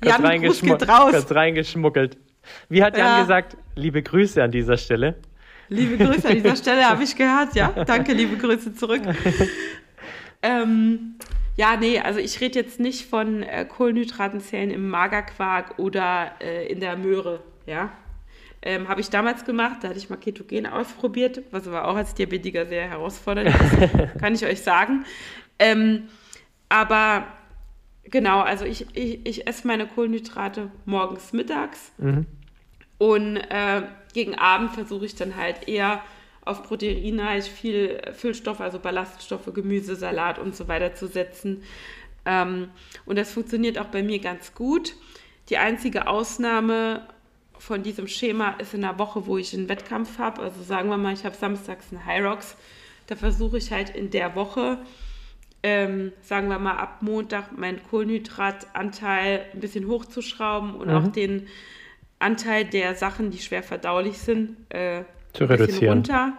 Jan 0.04 0.26
reingeschmuggelt. 0.26 0.90
Kurz 0.90 1.32
reingeschmuggelt. 1.32 2.18
Wie 2.68 2.84
hat 2.84 2.98
Jan 2.98 3.08
ja. 3.08 3.22
gesagt? 3.22 3.56
Liebe 3.76 4.02
Grüße 4.04 4.44
an 4.44 4.52
dieser 4.52 4.78
Stelle. 4.78 5.16
Liebe 5.72 5.98
Grüße 5.98 6.28
an 6.28 6.36
dieser 6.36 6.58
Stelle, 6.58 6.84
habe 6.84 7.02
ich 7.04 7.16
gehört, 7.16 7.56
ja. 7.56 7.70
Danke, 7.86 8.12
liebe 8.12 8.36
Grüße 8.36 8.76
zurück. 8.76 9.04
ähm, 10.42 11.16
ja, 11.56 11.78
nee, 11.78 11.98
also 11.98 12.20
ich 12.20 12.42
rede 12.42 12.60
jetzt 12.60 12.82
nicht 12.82 13.10
von 13.10 13.42
äh, 13.44 13.64
Kohlenhydratenzellen 13.64 14.70
im 14.70 14.90
Magerquark 14.90 15.80
oder 15.80 16.34
äh, 16.42 16.68
in 16.68 16.82
der 16.82 16.98
Möhre, 16.98 17.42
ja. 17.66 17.90
Ähm, 18.62 18.90
habe 18.90 19.00
ich 19.00 19.10
damals 19.10 19.46
gemacht, 19.46 19.78
da 19.82 19.88
hatte 19.88 19.98
ich 19.98 20.10
mal 20.10 20.18
Ketogen 20.18 20.68
ausprobiert, 20.68 21.42
was 21.52 21.68
aber 21.70 21.88
auch 21.88 21.96
als 21.96 22.16
Diabetiker 22.16 22.66
sehr 22.66 22.90
herausfordernd 22.90 23.50
ist, 23.50 24.20
kann 24.20 24.36
ich 24.36 24.46
euch 24.46 24.62
sagen. 24.62 25.06
Ähm, 25.58 26.10
aber 26.68 27.28
genau, 28.04 28.42
also 28.42 28.66
ich, 28.66 28.88
ich, 28.94 29.26
ich 29.26 29.48
esse 29.48 29.66
meine 29.66 29.88
Kohlenhydrate 29.88 30.70
morgens, 30.86 31.32
mittags. 31.32 31.94
Mhm. 31.98 32.26
Und 33.02 33.38
äh, 33.38 33.82
gegen 34.14 34.36
Abend 34.36 34.76
versuche 34.76 35.06
ich 35.06 35.16
dann 35.16 35.36
halt 35.36 35.68
eher 35.68 36.04
auf 36.46 36.62
proteinreich 36.62 37.50
viel 37.50 38.00
Füllstoffe, 38.14 38.62
also 38.62 38.78
Ballaststoffe, 38.78 39.52
Gemüse, 39.56 39.96
Salat 39.96 40.38
und 40.38 40.56
so 40.56 40.68
weiter 40.68 40.94
zu 40.94 41.08
setzen. 41.08 41.64
Ähm, 42.28 42.70
und 43.08 43.18
das 43.18 43.32
funktioniert 43.32 43.80
auch 43.80 43.88
bei 43.88 44.04
mir 44.04 44.20
ganz 44.20 44.54
gut. 44.54 44.94
Die 45.50 45.58
einzige 45.58 46.06
Ausnahme 46.06 47.08
von 47.58 47.82
diesem 47.82 48.08
Schema 48.08 48.52
ist 48.60 48.76
in 48.76 48.82
der 48.82 49.00
Woche, 49.00 49.26
wo 49.26 49.40
ich 49.40 49.52
einen 49.56 49.68
Wettkampf 49.68 50.20
habe. 50.20 50.44
Also 50.44 50.62
sagen 50.62 50.88
wir 50.90 50.98
mal, 50.98 51.14
ich 51.14 51.26
habe 51.26 51.36
samstags 51.36 51.88
einen 51.92 52.06
High 52.06 52.24
Rocks. 52.24 52.56
Da 53.08 53.16
versuche 53.16 53.58
ich 53.58 53.72
halt 53.72 53.90
in 53.90 54.12
der 54.12 54.36
Woche, 54.36 54.78
ähm, 55.64 56.14
sagen 56.22 56.50
wir 56.50 56.60
mal 56.60 56.78
ab 56.78 57.02
Montag, 57.02 57.58
meinen 57.58 57.82
Kohlenhydratanteil 57.82 59.48
ein 59.56 59.60
bisschen 59.60 59.88
hochzuschrauben 59.88 60.76
und 60.76 60.90
mhm. 60.90 60.94
auch 60.94 61.08
den 61.08 61.48
Anteil 62.22 62.66
der 62.66 62.96
Sachen, 62.96 63.32
die 63.32 63.40
schwer 63.40 63.64
verdaulich 63.64 64.18
sind, 64.18 64.58
äh, 64.70 65.04
zu 65.34 65.46
reduzieren. 65.46 66.00
runter. 66.00 66.34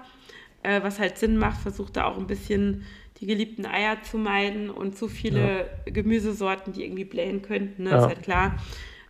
Äh, 0.62 0.82
was 0.82 1.00
halt 1.00 1.18
Sinn 1.18 1.38
macht, 1.38 1.60
versucht 1.60 1.96
da 1.96 2.04
auch 2.04 2.16
ein 2.16 2.26
bisschen 2.26 2.84
die 3.20 3.26
geliebten 3.26 3.66
Eier 3.66 4.02
zu 4.02 4.18
meiden 4.18 4.70
und 4.70 4.96
zu 4.96 5.08
viele 5.08 5.66
ja. 5.86 5.92
Gemüsesorten, 5.92 6.72
die 6.72 6.84
irgendwie 6.84 7.04
blähen 7.04 7.42
könnten. 7.42 7.84
Ne? 7.84 7.90
Ja. 7.90 7.98
Ist 7.98 8.06
halt 8.06 8.22
klar. 8.22 8.58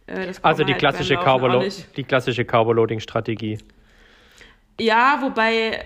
Äh, 0.06 0.32
also 0.42 0.64
die, 0.64 0.72
halt 0.72 0.80
klassische 0.80 1.16
Carbo 1.16 1.62
die 1.96 2.04
klassische 2.04 2.44
Carbo-Loading-Strategie. 2.44 3.58
Ja, 4.80 5.18
wobei, 5.22 5.84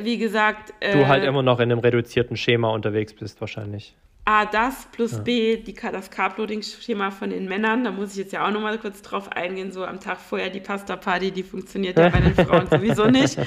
wie 0.00 0.18
gesagt. 0.18 0.72
du 0.80 1.06
halt 1.06 1.24
äh, 1.24 1.26
immer 1.26 1.42
noch 1.42 1.60
in 1.60 1.70
einem 1.70 1.80
reduzierten 1.80 2.36
Schema 2.36 2.70
unterwegs 2.70 3.12
bist, 3.12 3.40
wahrscheinlich. 3.40 3.94
A, 4.24 4.44
das 4.44 4.86
plus 4.92 5.12
ja. 5.12 5.18
B, 5.18 5.56
die, 5.56 5.74
das 5.74 6.10
Carb-Loading-Schema 6.10 7.10
von 7.10 7.30
den 7.30 7.48
Männern. 7.48 7.84
Da 7.84 7.90
muss 7.90 8.12
ich 8.12 8.18
jetzt 8.18 8.32
ja 8.32 8.46
auch 8.46 8.50
nochmal 8.50 8.78
kurz 8.78 9.02
drauf 9.02 9.32
eingehen. 9.32 9.72
So 9.72 9.84
am 9.84 9.98
Tag 9.98 10.18
vorher 10.18 10.50
die 10.50 10.60
Pasta-Party, 10.60 11.32
die 11.32 11.42
funktioniert 11.42 11.98
ja 11.98 12.10
bei 12.10 12.20
den 12.20 12.34
Frauen 12.34 12.66
sowieso 12.70 13.06
nicht. 13.06 13.38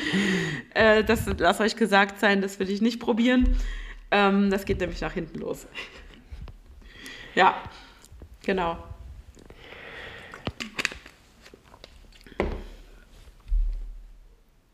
Äh, 0.74 1.04
das 1.04 1.26
lasst 1.38 1.62
euch 1.62 1.76
gesagt 1.76 2.20
sein, 2.20 2.42
das 2.42 2.60
will 2.60 2.70
ich 2.70 2.82
nicht 2.82 3.00
probieren. 3.00 3.56
Ähm, 4.12 4.50
das 4.50 4.66
geht 4.66 4.80
nämlich 4.80 5.02
nach 5.02 5.14
hinten 5.14 5.40
los. 5.40 5.68
ja, 7.36 7.56
genau. 8.44 8.78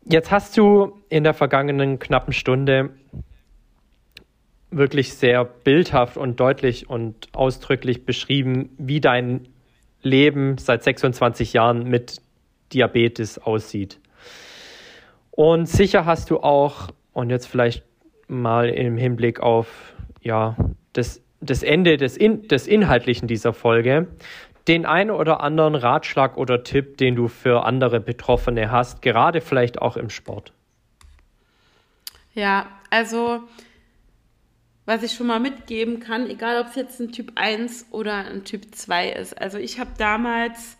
Jetzt 0.04 0.30
hast 0.32 0.56
du 0.56 1.00
in 1.08 1.22
der 1.22 1.34
vergangenen 1.34 2.00
knappen 2.00 2.32
Stunde 2.32 2.90
wirklich 4.70 5.14
sehr 5.14 5.44
bildhaft 5.44 6.16
und 6.16 6.38
deutlich 6.38 6.88
und 6.88 7.28
ausdrücklich 7.32 8.04
beschrieben, 8.04 8.70
wie 8.78 9.00
dein 9.00 9.48
Leben 10.02 10.58
seit 10.58 10.82
26 10.82 11.52
Jahren 11.52 11.84
mit 11.84 12.20
Diabetes 12.72 13.38
aussieht. 13.38 13.98
Und 15.30 15.66
sicher 15.66 16.04
hast 16.04 16.30
du 16.30 16.40
auch, 16.40 16.88
und 17.12 17.30
jetzt 17.30 17.46
vielleicht 17.46 17.82
mal 18.28 18.68
im 18.68 18.96
Hinblick 18.96 19.40
auf 19.40 19.94
ja, 20.22 20.56
das, 20.92 21.22
das 21.40 21.62
Ende 21.62 21.96
des, 21.96 22.16
In, 22.16 22.46
des 22.48 22.66
Inhaltlichen 22.66 23.26
dieser 23.26 23.52
Folge, 23.52 24.08
den 24.68 24.86
einen 24.86 25.10
oder 25.10 25.40
anderen 25.40 25.74
Ratschlag 25.74 26.36
oder 26.36 26.62
Tipp, 26.62 26.98
den 26.98 27.16
du 27.16 27.28
für 27.28 27.64
andere 27.64 28.00
Betroffene 28.00 28.70
hast, 28.70 29.02
gerade 29.02 29.40
vielleicht 29.40 29.80
auch 29.80 29.96
im 29.96 30.10
Sport. 30.10 30.52
Ja, 32.34 32.66
also 32.90 33.40
was 34.90 35.04
ich 35.04 35.12
schon 35.12 35.28
mal 35.28 35.38
mitgeben 35.38 36.00
kann, 36.00 36.28
egal 36.28 36.60
ob 36.60 36.70
es 36.70 36.74
jetzt 36.74 36.98
ein 36.98 37.12
Typ 37.12 37.30
1 37.36 37.86
oder 37.92 38.26
ein 38.26 38.42
Typ 38.42 38.74
2 38.74 39.12
ist. 39.12 39.40
Also 39.40 39.56
ich 39.56 39.78
habe 39.78 39.92
damals, 39.98 40.78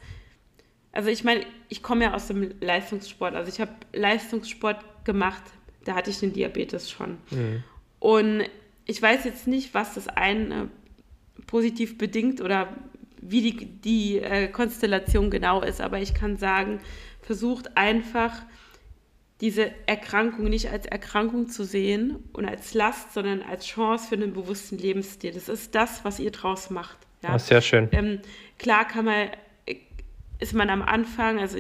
also 0.90 1.10
ich 1.10 1.22
meine, 1.22 1.46
ich 1.68 1.80
komme 1.80 2.06
ja 2.06 2.14
aus 2.14 2.26
dem 2.26 2.52
Leistungssport, 2.60 3.36
also 3.36 3.48
ich 3.48 3.60
habe 3.60 3.70
Leistungssport 3.92 5.04
gemacht, 5.04 5.44
da 5.84 5.94
hatte 5.94 6.10
ich 6.10 6.18
den 6.18 6.32
Diabetes 6.32 6.90
schon. 6.90 7.18
Mhm. 7.30 7.62
Und 8.00 8.42
ich 8.84 9.00
weiß 9.00 9.22
jetzt 9.26 9.46
nicht, 9.46 9.74
was 9.74 9.94
das 9.94 10.08
eine 10.08 10.68
positiv 11.46 11.96
bedingt 11.96 12.40
oder 12.40 12.66
wie 13.22 13.42
die, 13.42 13.66
die 13.66 14.18
äh, 14.18 14.48
Konstellation 14.48 15.30
genau 15.30 15.62
ist, 15.62 15.80
aber 15.80 16.00
ich 16.00 16.14
kann 16.14 16.36
sagen, 16.36 16.80
versucht 17.22 17.76
einfach 17.76 18.42
diese 19.40 19.70
Erkrankung 19.86 20.44
nicht 20.44 20.70
als 20.70 20.86
Erkrankung 20.86 21.48
zu 21.48 21.64
sehen 21.64 22.24
und 22.32 22.44
als 22.44 22.74
Last, 22.74 23.14
sondern 23.14 23.42
als 23.42 23.66
Chance 23.66 24.08
für 24.08 24.14
einen 24.14 24.32
bewussten 24.32 24.76
Lebensstil. 24.76 25.32
Das 25.32 25.48
ist 25.48 25.74
das, 25.74 26.04
was 26.04 26.18
ihr 26.18 26.30
draus 26.30 26.70
macht. 26.70 26.98
Ja, 27.22 27.38
sehr 27.38 27.60
schön. 27.60 27.88
Ähm, 27.92 28.20
klar 28.58 28.86
kann 28.86 29.06
man, 29.06 29.28
ist 30.38 30.54
man 30.54 30.70
am 30.70 30.82
Anfang, 30.82 31.38
also 31.38 31.58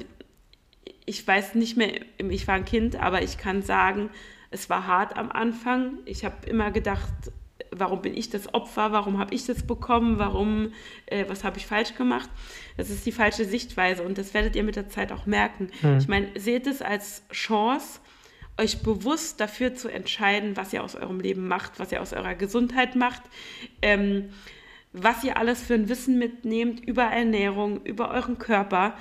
ich 1.06 1.26
weiß 1.26 1.54
nicht 1.54 1.76
mehr, 1.76 2.00
ich 2.18 2.46
war 2.46 2.54
ein 2.54 2.64
Kind, 2.64 2.96
aber 2.96 3.22
ich 3.22 3.38
kann 3.38 3.62
sagen, 3.62 4.10
es 4.50 4.68
war 4.68 4.86
hart 4.86 5.16
am 5.16 5.30
Anfang. 5.30 5.98
Ich 6.04 6.24
habe 6.24 6.46
immer 6.46 6.70
gedacht, 6.70 7.12
warum 7.70 8.02
bin 8.02 8.16
ich 8.16 8.30
das 8.30 8.52
Opfer, 8.52 8.92
warum 8.92 9.18
habe 9.18 9.34
ich 9.34 9.46
das 9.46 9.62
bekommen, 9.62 10.18
warum, 10.18 10.72
äh, 11.06 11.24
was 11.28 11.44
habe 11.44 11.58
ich 11.58 11.66
falsch 11.66 11.94
gemacht. 11.94 12.28
Das 12.76 12.90
ist 12.90 13.06
die 13.06 13.12
falsche 13.12 13.44
Sichtweise 13.44 14.02
und 14.02 14.18
das 14.18 14.34
werdet 14.34 14.56
ihr 14.56 14.62
mit 14.62 14.76
der 14.76 14.88
Zeit 14.88 15.12
auch 15.12 15.26
merken. 15.26 15.70
Hm. 15.80 15.98
Ich 15.98 16.08
meine, 16.08 16.28
seht 16.38 16.66
es 16.66 16.82
als 16.82 17.22
Chance, 17.32 18.00
euch 18.58 18.82
bewusst 18.82 19.40
dafür 19.40 19.74
zu 19.74 19.88
entscheiden, 19.88 20.56
was 20.56 20.72
ihr 20.72 20.84
aus 20.84 20.94
eurem 20.94 21.20
Leben 21.20 21.48
macht, 21.48 21.78
was 21.78 21.92
ihr 21.92 22.02
aus 22.02 22.12
eurer 22.12 22.34
Gesundheit 22.34 22.94
macht, 22.94 23.22
ähm, 23.80 24.30
was 24.92 25.24
ihr 25.24 25.36
alles 25.36 25.62
für 25.62 25.74
ein 25.74 25.88
Wissen 25.88 26.18
mitnehmt 26.18 26.84
über 26.84 27.04
Ernährung, 27.04 27.82
über 27.84 28.10
euren 28.10 28.38
Körper. 28.38 28.94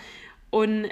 Und 0.49 0.89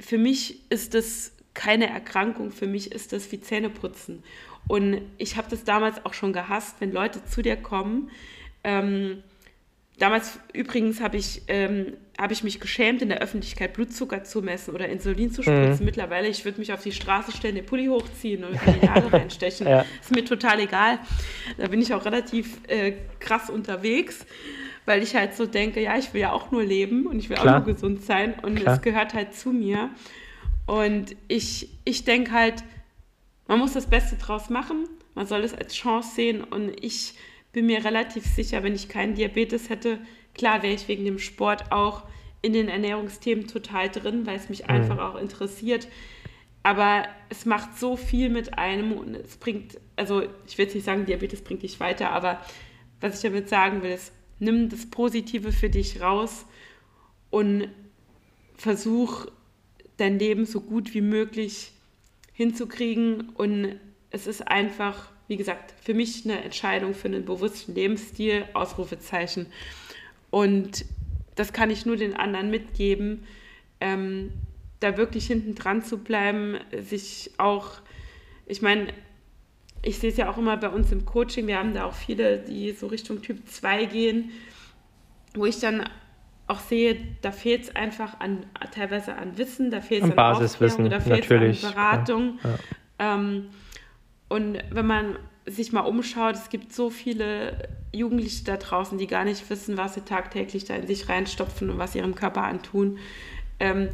für 0.00 0.18
mich 0.18 0.70
ist 0.70 0.94
das 0.94 1.32
keine 1.54 1.88
Erkrankung, 1.88 2.50
für 2.50 2.66
mich 2.66 2.92
ist 2.92 3.12
das 3.12 3.30
wie 3.32 3.40
Zähneputzen. 3.40 4.22
Und 4.68 5.00
ich 5.16 5.36
habe 5.36 5.48
das 5.50 5.64
damals 5.64 6.04
auch 6.04 6.14
schon 6.14 6.32
gehasst, 6.32 6.76
wenn 6.80 6.92
Leute 6.92 7.24
zu 7.24 7.42
dir 7.42 7.56
kommen. 7.56 8.10
Ähm, 8.62 9.22
damals 9.98 10.38
übrigens 10.52 11.00
habe 11.00 11.16
ich, 11.16 11.42
ähm, 11.48 11.94
hab 12.18 12.30
ich 12.30 12.44
mich 12.44 12.60
geschämt, 12.60 13.00
in 13.00 13.08
der 13.08 13.18
Öffentlichkeit 13.20 13.72
Blutzucker 13.72 14.24
zu 14.24 14.42
messen 14.42 14.74
oder 14.74 14.88
Insulin 14.88 15.32
zu 15.32 15.42
spritzen. 15.42 15.80
Mhm. 15.80 15.84
Mittlerweile, 15.86 16.28
ich 16.28 16.44
würde 16.44 16.58
mich 16.58 16.72
auf 16.72 16.82
die 16.82 16.92
Straße 16.92 17.32
stellen, 17.32 17.54
den 17.54 17.66
Pulli 17.66 17.86
hochziehen 17.86 18.44
und 18.44 18.52
in 18.66 18.80
die 18.80 18.86
Nase 18.86 19.12
reinstechen. 19.12 19.66
ja. 19.66 19.84
Ist 20.00 20.14
mir 20.14 20.24
total 20.24 20.60
egal. 20.60 20.98
Da 21.56 21.68
bin 21.68 21.80
ich 21.80 21.92
auch 21.94 22.04
relativ 22.04 22.58
äh, 22.68 22.92
krass 23.18 23.50
unterwegs 23.50 24.26
weil 24.88 25.02
ich 25.02 25.14
halt 25.14 25.36
so 25.36 25.44
denke, 25.44 25.82
ja, 25.82 25.98
ich 25.98 26.14
will 26.14 26.22
ja 26.22 26.32
auch 26.32 26.50
nur 26.50 26.64
leben 26.64 27.06
und 27.06 27.18
ich 27.18 27.28
will 27.28 27.36
Klar. 27.36 27.60
auch 27.60 27.66
nur 27.66 27.74
gesund 27.74 28.02
sein 28.02 28.34
und 28.40 28.58
es 28.66 28.80
gehört 28.80 29.12
halt 29.12 29.34
zu 29.34 29.50
mir. 29.50 29.90
Und 30.64 31.14
ich, 31.28 31.68
ich 31.84 32.04
denke 32.04 32.32
halt, 32.32 32.64
man 33.48 33.58
muss 33.58 33.72
das 33.72 33.90
Beste 33.90 34.16
draus 34.16 34.50
machen, 34.50 34.88
man 35.14 35.26
soll 35.26 35.42
es 35.42 35.54
als 35.54 35.74
Chance 35.74 36.14
sehen 36.14 36.44
und 36.44 36.72
ich 36.84 37.14
bin 37.52 37.66
mir 37.66 37.84
relativ 37.84 38.24
sicher, 38.24 38.62
wenn 38.62 38.74
ich 38.74 38.88
keinen 38.88 39.14
Diabetes 39.14 39.68
hätte, 39.70 39.98
klar 40.34 40.62
wäre 40.62 40.74
ich 40.74 40.86
wegen 40.86 41.04
dem 41.04 41.18
Sport 41.18 41.72
auch 41.72 42.04
in 42.42 42.52
den 42.52 42.68
Ernährungsthemen 42.68 43.48
total 43.48 43.88
drin, 43.88 44.26
weil 44.26 44.36
es 44.36 44.48
mich 44.48 44.64
mhm. 44.64 44.70
einfach 44.70 44.98
auch 44.98 45.16
interessiert. 45.16 45.88
Aber 46.62 47.04
es 47.30 47.46
macht 47.46 47.78
so 47.78 47.96
viel 47.96 48.28
mit 48.28 48.58
einem 48.58 48.92
und 48.92 49.14
es 49.14 49.36
bringt, 49.36 49.80
also 49.96 50.22
ich 50.46 50.58
will 50.58 50.66
jetzt 50.66 50.74
nicht 50.74 50.84
sagen, 50.84 51.06
Diabetes 51.06 51.42
bringt 51.42 51.62
dich 51.62 51.80
weiter, 51.80 52.10
aber 52.10 52.40
was 53.00 53.16
ich 53.16 53.22
damit 53.22 53.48
sagen 53.48 53.82
will, 53.82 53.92
ist, 53.92 54.12
nimm 54.38 54.68
das 54.68 54.86
Positive 54.86 55.52
für 55.52 55.70
dich 55.70 56.00
raus 56.00 56.46
und 57.30 57.68
versuch 58.56 59.26
dein 59.96 60.18
Leben 60.18 60.46
so 60.46 60.60
gut 60.60 60.94
wie 60.94 61.00
möglich 61.00 61.72
hinzukriegen. 62.38 63.30
Und 63.30 63.80
es 64.10 64.28
ist 64.28 64.46
einfach, 64.46 65.10
wie 65.26 65.36
gesagt, 65.36 65.74
für 65.82 65.92
mich 65.92 66.24
eine 66.24 66.42
Entscheidung 66.42 66.94
für 66.94 67.08
einen 67.08 67.24
bewussten 67.24 67.74
Lebensstil, 67.74 68.44
Ausrufezeichen. 68.54 69.46
Und 70.30 70.84
das 71.34 71.52
kann 71.52 71.70
ich 71.70 71.84
nur 71.84 71.96
den 71.96 72.14
anderen 72.14 72.50
mitgeben, 72.50 73.26
ähm, 73.80 74.32
da 74.78 74.96
wirklich 74.96 75.26
hinten 75.26 75.56
dran 75.56 75.82
zu 75.82 75.98
bleiben, 75.98 76.58
sich 76.80 77.32
auch, 77.38 77.72
ich 78.46 78.62
meine, 78.62 78.92
ich 79.82 79.98
sehe 79.98 80.10
es 80.10 80.16
ja 80.16 80.30
auch 80.30 80.38
immer 80.38 80.56
bei 80.56 80.68
uns 80.68 80.92
im 80.92 81.04
Coaching, 81.04 81.48
wir 81.48 81.58
haben 81.58 81.74
da 81.74 81.86
auch 81.86 81.94
viele, 81.94 82.38
die 82.38 82.70
so 82.70 82.86
Richtung 82.86 83.20
Typ 83.20 83.48
2 83.48 83.86
gehen, 83.86 84.30
wo 85.34 85.44
ich 85.44 85.58
dann 85.58 85.88
auch 86.48 86.60
sehe, 86.60 86.96
da 87.20 87.30
fehlt 87.30 87.64
es 87.64 87.76
einfach 87.76 88.18
an 88.20 88.46
teilweise 88.72 89.14
an 89.14 89.36
Wissen, 89.36 89.70
da 89.70 89.80
fehlt 89.80 90.02
es 90.02 90.10
an 90.10 90.16
Basiswissen, 90.16 90.90
da 90.90 90.98
fehlt 90.98 91.30
es 91.30 91.64
an 91.64 91.72
Beratung. 91.72 92.38
Ja. 92.42 93.14
Ähm, 93.14 93.50
und 94.28 94.58
wenn 94.70 94.86
man 94.86 95.18
sich 95.46 95.72
mal 95.72 95.80
umschaut, 95.82 96.34
es 96.34 96.48
gibt 96.48 96.72
so 96.72 96.90
viele 96.90 97.68
Jugendliche 97.92 98.44
da 98.44 98.56
draußen, 98.56 98.98
die 98.98 99.06
gar 99.06 99.24
nicht 99.24 99.48
wissen, 99.48 99.76
was 99.76 99.94
sie 99.94 100.02
tagtäglich 100.02 100.64
da 100.64 100.74
in 100.74 100.86
sich 100.86 101.08
reinstopfen 101.08 101.70
und 101.70 101.78
was 101.78 101.92
sie 101.92 101.98
ihrem 101.98 102.14
Körper 102.14 102.42
antun. 102.44 102.98
Ähm, 103.60 103.90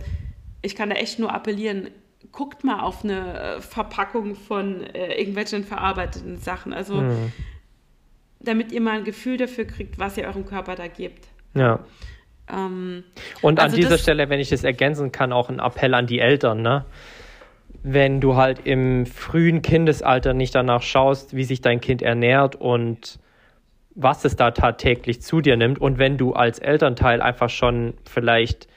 ich 0.62 0.74
kann 0.76 0.90
da 0.90 0.96
echt 0.96 1.18
nur 1.18 1.32
appellieren, 1.32 1.90
guckt 2.32 2.64
mal 2.64 2.80
auf 2.80 3.04
eine 3.04 3.40
äh, 3.40 3.60
Verpackung 3.60 4.34
von 4.34 4.82
äh, 4.82 5.14
irgendwelchen 5.18 5.64
verarbeiteten 5.64 6.38
Sachen. 6.38 6.72
Also, 6.72 7.00
mhm. 7.00 7.32
damit 8.40 8.72
ihr 8.72 8.80
mal 8.80 8.98
ein 8.98 9.04
Gefühl 9.04 9.36
dafür 9.36 9.64
kriegt, 9.64 9.98
was 9.98 10.16
ihr 10.16 10.24
eurem 10.26 10.46
Körper 10.46 10.74
da 10.74 10.88
gebt. 10.88 11.28
Ja. 11.54 11.80
Ähm, 12.52 13.04
Und 13.42 13.60
also 13.60 13.74
an 13.74 13.80
dieser 13.80 13.98
Stelle, 13.98 14.28
wenn 14.28 14.40
ich 14.40 14.50
das 14.50 14.64
ergänzen 14.64 15.12
kann, 15.12 15.32
auch 15.32 15.48
ein 15.48 15.60
Appell 15.60 15.94
an 15.94 16.06
die 16.06 16.20
Eltern, 16.20 16.62
ne? 16.62 16.84
Wenn 17.82 18.20
du 18.20 18.36
halt 18.36 18.66
im 18.66 19.04
frühen 19.04 19.60
Kindesalter 19.60 20.32
nicht 20.32 20.54
danach 20.54 20.82
schaust, 20.82 21.36
wie 21.36 21.44
sich 21.44 21.60
dein 21.60 21.80
Kind 21.80 22.00
ernährt 22.00 22.56
und 22.56 23.18
was 23.94 24.24
es 24.24 24.36
da 24.36 24.50
tagtäglich 24.50 25.20
zu 25.20 25.40
dir 25.40 25.56
nimmt 25.56 25.80
und 25.80 25.98
wenn 25.98 26.16
du 26.16 26.32
als 26.32 26.58
Elternteil 26.58 27.20
einfach 27.20 27.50
schon 27.50 27.94
vielleicht 28.04 28.68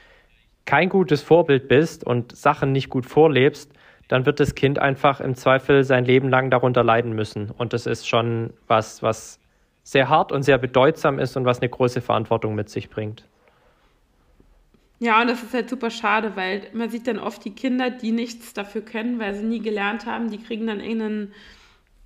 kein 0.65 0.89
gutes 0.89 1.21
Vorbild 1.21 1.67
bist 1.67 2.03
und 2.03 2.35
Sachen 2.35 2.71
nicht 2.71 2.89
gut 2.89 3.05
vorlebst, 3.05 3.71
dann 4.09 4.25
wird 4.25 4.39
das 4.39 4.55
Kind 4.55 4.79
einfach 4.79 5.19
im 5.19 5.35
Zweifel 5.35 5.83
sein 5.83 6.05
Leben 6.05 6.29
lang 6.29 6.49
darunter 6.49 6.83
leiden 6.83 7.13
müssen. 7.13 7.51
Und 7.51 7.73
das 7.73 7.85
ist 7.85 8.07
schon 8.07 8.53
was, 8.67 9.01
was 9.01 9.39
sehr 9.83 10.09
hart 10.09 10.31
und 10.31 10.43
sehr 10.43 10.57
bedeutsam 10.57 11.19
ist 11.19 11.37
und 11.37 11.45
was 11.45 11.61
eine 11.61 11.69
große 11.69 12.01
Verantwortung 12.01 12.55
mit 12.55 12.69
sich 12.69 12.89
bringt. 12.89 13.25
Ja, 14.99 15.21
und 15.21 15.27
das 15.27 15.43
ist 15.43 15.53
halt 15.53 15.69
super 15.69 15.91
schade, 15.91 16.35
weil 16.35 16.63
man 16.73 16.89
sieht 16.89 17.07
dann 17.07 17.19
oft 17.19 17.45
die 17.45 17.51
Kinder, 17.51 17.91
die 17.91 18.11
nichts 18.11 18.53
dafür 18.53 18.81
können, 18.81 19.19
weil 19.19 19.35
sie 19.35 19.45
nie 19.45 19.59
gelernt 19.59 20.05
haben, 20.05 20.31
die 20.31 20.39
kriegen 20.39 20.65
dann 20.65 20.79
irgendeinen, 20.79 21.33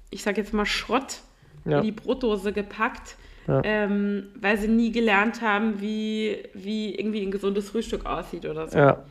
ich 0.10 0.24
sag 0.24 0.38
jetzt 0.38 0.54
mal 0.54 0.66
Schrott 0.66 1.20
ja. 1.64 1.78
in 1.78 1.84
die 1.84 1.92
Brotdose 1.92 2.52
gepackt 2.52 3.16
ja. 3.48 3.62
ähm, 3.64 4.30
weil 4.40 4.58
sie 4.58 4.68
nie 4.68 4.92
gelernt 4.92 5.42
haben, 5.42 5.82
wie, 5.82 6.44
wie 6.54 6.96
irgendwie 6.96 7.22
ein 7.22 7.32
gesundes 7.32 7.70
Frühstück 7.70 8.06
aussieht 8.06 8.46
oder 8.46 8.68
so. 8.68 8.78
Ja. 8.78 9.04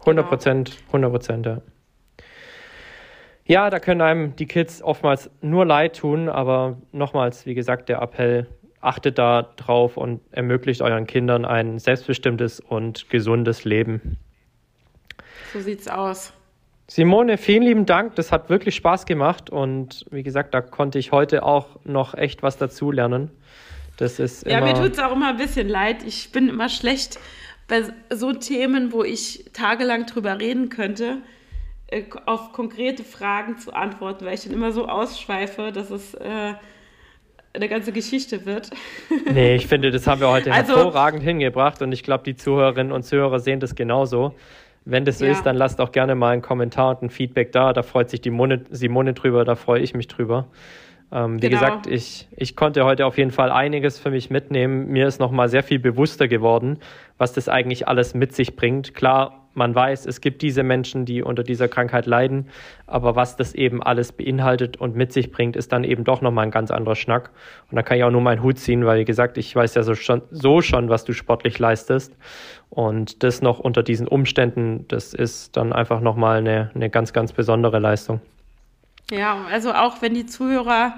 100 0.00 0.28
Prozent, 0.28 0.76
genau. 0.90 1.08
100 1.08 1.12
Prozent, 1.12 1.46
ja. 1.46 1.60
Ja, 3.44 3.68
da 3.68 3.80
können 3.80 4.00
einem 4.00 4.36
die 4.36 4.46
Kids 4.46 4.80
oftmals 4.80 5.28
nur 5.40 5.66
leid 5.66 5.96
tun, 5.96 6.28
aber 6.28 6.78
nochmals, 6.92 7.46
wie 7.46 7.54
gesagt, 7.54 7.88
der 7.88 8.00
Appell, 8.00 8.46
achtet 8.80 9.18
da 9.18 9.42
drauf 9.56 9.96
und 9.96 10.20
ermöglicht 10.30 10.82
euren 10.82 11.06
Kindern 11.06 11.44
ein 11.44 11.78
selbstbestimmtes 11.78 12.60
und 12.60 13.10
gesundes 13.10 13.64
Leben. 13.64 14.18
So 15.52 15.60
sieht's 15.60 15.88
aus. 15.88 16.32
Simone, 16.88 17.38
vielen 17.38 17.62
lieben 17.62 17.86
Dank. 17.86 18.16
Das 18.16 18.32
hat 18.32 18.50
wirklich 18.50 18.74
Spaß 18.74 19.06
gemacht 19.06 19.48
und 19.48 20.06
wie 20.10 20.22
gesagt, 20.22 20.54
da 20.54 20.60
konnte 20.60 20.98
ich 20.98 21.12
heute 21.12 21.44
auch 21.44 21.78
noch 21.84 22.14
echt 22.14 22.42
was 22.42 22.56
dazulernen. 22.56 23.30
Das 23.96 24.18
ist 24.18 24.46
ja, 24.46 24.60
mir 24.60 24.74
tut 24.74 24.92
es 24.92 24.98
auch 24.98 25.12
immer 25.12 25.28
ein 25.28 25.36
bisschen 25.36 25.68
leid. 25.68 26.02
Ich 26.04 26.32
bin 26.32 26.48
immer 26.48 26.68
schlecht 26.68 27.20
bei 27.68 27.84
so 28.10 28.32
Themen, 28.32 28.92
wo 28.92 29.04
ich 29.04 29.44
tagelang 29.52 30.06
drüber 30.06 30.40
reden 30.40 30.68
könnte, 30.70 31.18
äh, 31.86 32.04
auf 32.26 32.52
konkrete 32.52 33.04
Fragen 33.04 33.58
zu 33.58 33.72
antworten, 33.72 34.24
weil 34.24 34.34
ich 34.34 34.42
dann 34.42 34.52
immer 34.52 34.72
so 34.72 34.88
ausschweife, 34.88 35.70
dass 35.70 35.90
es 35.90 36.14
äh, 36.14 36.54
eine 37.52 37.68
ganze 37.68 37.92
Geschichte 37.92 38.46
wird. 38.46 38.70
Nee, 39.32 39.54
ich 39.54 39.66
finde, 39.66 39.90
das 39.90 40.06
haben 40.06 40.20
wir 40.20 40.28
heute 40.28 40.52
also, 40.52 40.74
hervorragend 40.74 41.22
hingebracht 41.22 41.82
und 41.82 41.92
ich 41.92 42.02
glaube, 42.02 42.24
die 42.24 42.34
Zuhörerinnen 42.34 42.92
und 42.92 43.04
Zuhörer 43.04 43.38
sehen 43.38 43.60
das 43.60 43.74
genauso. 43.74 44.34
Wenn 44.84 45.04
das 45.04 45.18
so 45.18 45.24
ja. 45.24 45.32
ist, 45.32 45.44
dann 45.44 45.56
lasst 45.56 45.80
auch 45.80 45.92
gerne 45.92 46.14
mal 46.14 46.32
einen 46.32 46.42
Kommentar 46.42 46.90
und 46.90 47.02
ein 47.02 47.10
Feedback 47.10 47.52
da. 47.52 47.72
Da 47.72 47.82
freut 47.82 48.10
sich 48.10 48.20
die 48.20 48.30
Mone, 48.30 48.64
Simone 48.70 49.14
drüber, 49.14 49.44
da 49.44 49.54
freue 49.54 49.80
ich 49.80 49.94
mich 49.94 50.08
drüber. 50.08 50.48
Ähm, 51.12 51.42
wie 51.42 51.48
genau. 51.48 51.60
gesagt, 51.60 51.86
ich, 51.86 52.28
ich 52.36 52.56
konnte 52.56 52.84
heute 52.84 53.06
auf 53.06 53.18
jeden 53.18 53.30
Fall 53.30 53.50
einiges 53.50 53.98
für 53.98 54.10
mich 54.10 54.30
mitnehmen. 54.30 54.88
Mir 54.88 55.06
ist 55.06 55.20
nochmal 55.20 55.48
sehr 55.48 55.62
viel 55.62 55.78
bewusster 55.78 56.28
geworden, 56.28 56.78
was 57.18 57.32
das 57.32 57.48
eigentlich 57.48 57.88
alles 57.88 58.14
mit 58.14 58.34
sich 58.34 58.56
bringt. 58.56 58.94
Klar, 58.94 59.39
man 59.54 59.74
weiß, 59.74 60.06
es 60.06 60.20
gibt 60.20 60.42
diese 60.42 60.62
Menschen, 60.62 61.04
die 61.04 61.22
unter 61.22 61.42
dieser 61.42 61.68
Krankheit 61.68 62.06
leiden, 62.06 62.48
aber 62.86 63.16
was 63.16 63.36
das 63.36 63.54
eben 63.54 63.82
alles 63.82 64.12
beinhaltet 64.12 64.76
und 64.76 64.94
mit 64.94 65.12
sich 65.12 65.32
bringt, 65.32 65.56
ist 65.56 65.72
dann 65.72 65.84
eben 65.84 66.04
doch 66.04 66.20
nochmal 66.20 66.44
ein 66.44 66.50
ganz 66.50 66.70
anderer 66.70 66.94
Schnack. 66.94 67.30
Und 67.70 67.76
da 67.76 67.82
kann 67.82 67.98
ich 67.98 68.04
auch 68.04 68.10
nur 68.10 68.20
meinen 68.20 68.42
Hut 68.42 68.58
ziehen, 68.58 68.86
weil, 68.86 69.00
wie 69.00 69.04
gesagt, 69.04 69.38
ich 69.38 69.54
weiß 69.54 69.74
ja 69.74 69.82
so 69.82 69.94
schon, 69.94 70.22
so 70.30 70.62
schon, 70.62 70.88
was 70.88 71.04
du 71.04 71.12
sportlich 71.12 71.58
leistest. 71.58 72.16
Und 72.68 73.22
das 73.24 73.42
noch 73.42 73.58
unter 73.58 73.82
diesen 73.82 74.06
Umständen, 74.06 74.86
das 74.88 75.12
ist 75.14 75.56
dann 75.56 75.72
einfach 75.72 76.00
nochmal 76.00 76.38
eine, 76.38 76.70
eine 76.74 76.88
ganz, 76.88 77.12
ganz 77.12 77.32
besondere 77.32 77.80
Leistung. 77.80 78.20
Ja, 79.10 79.44
also 79.50 79.72
auch 79.72 80.00
wenn 80.02 80.14
die 80.14 80.26
Zuhörer 80.26 80.94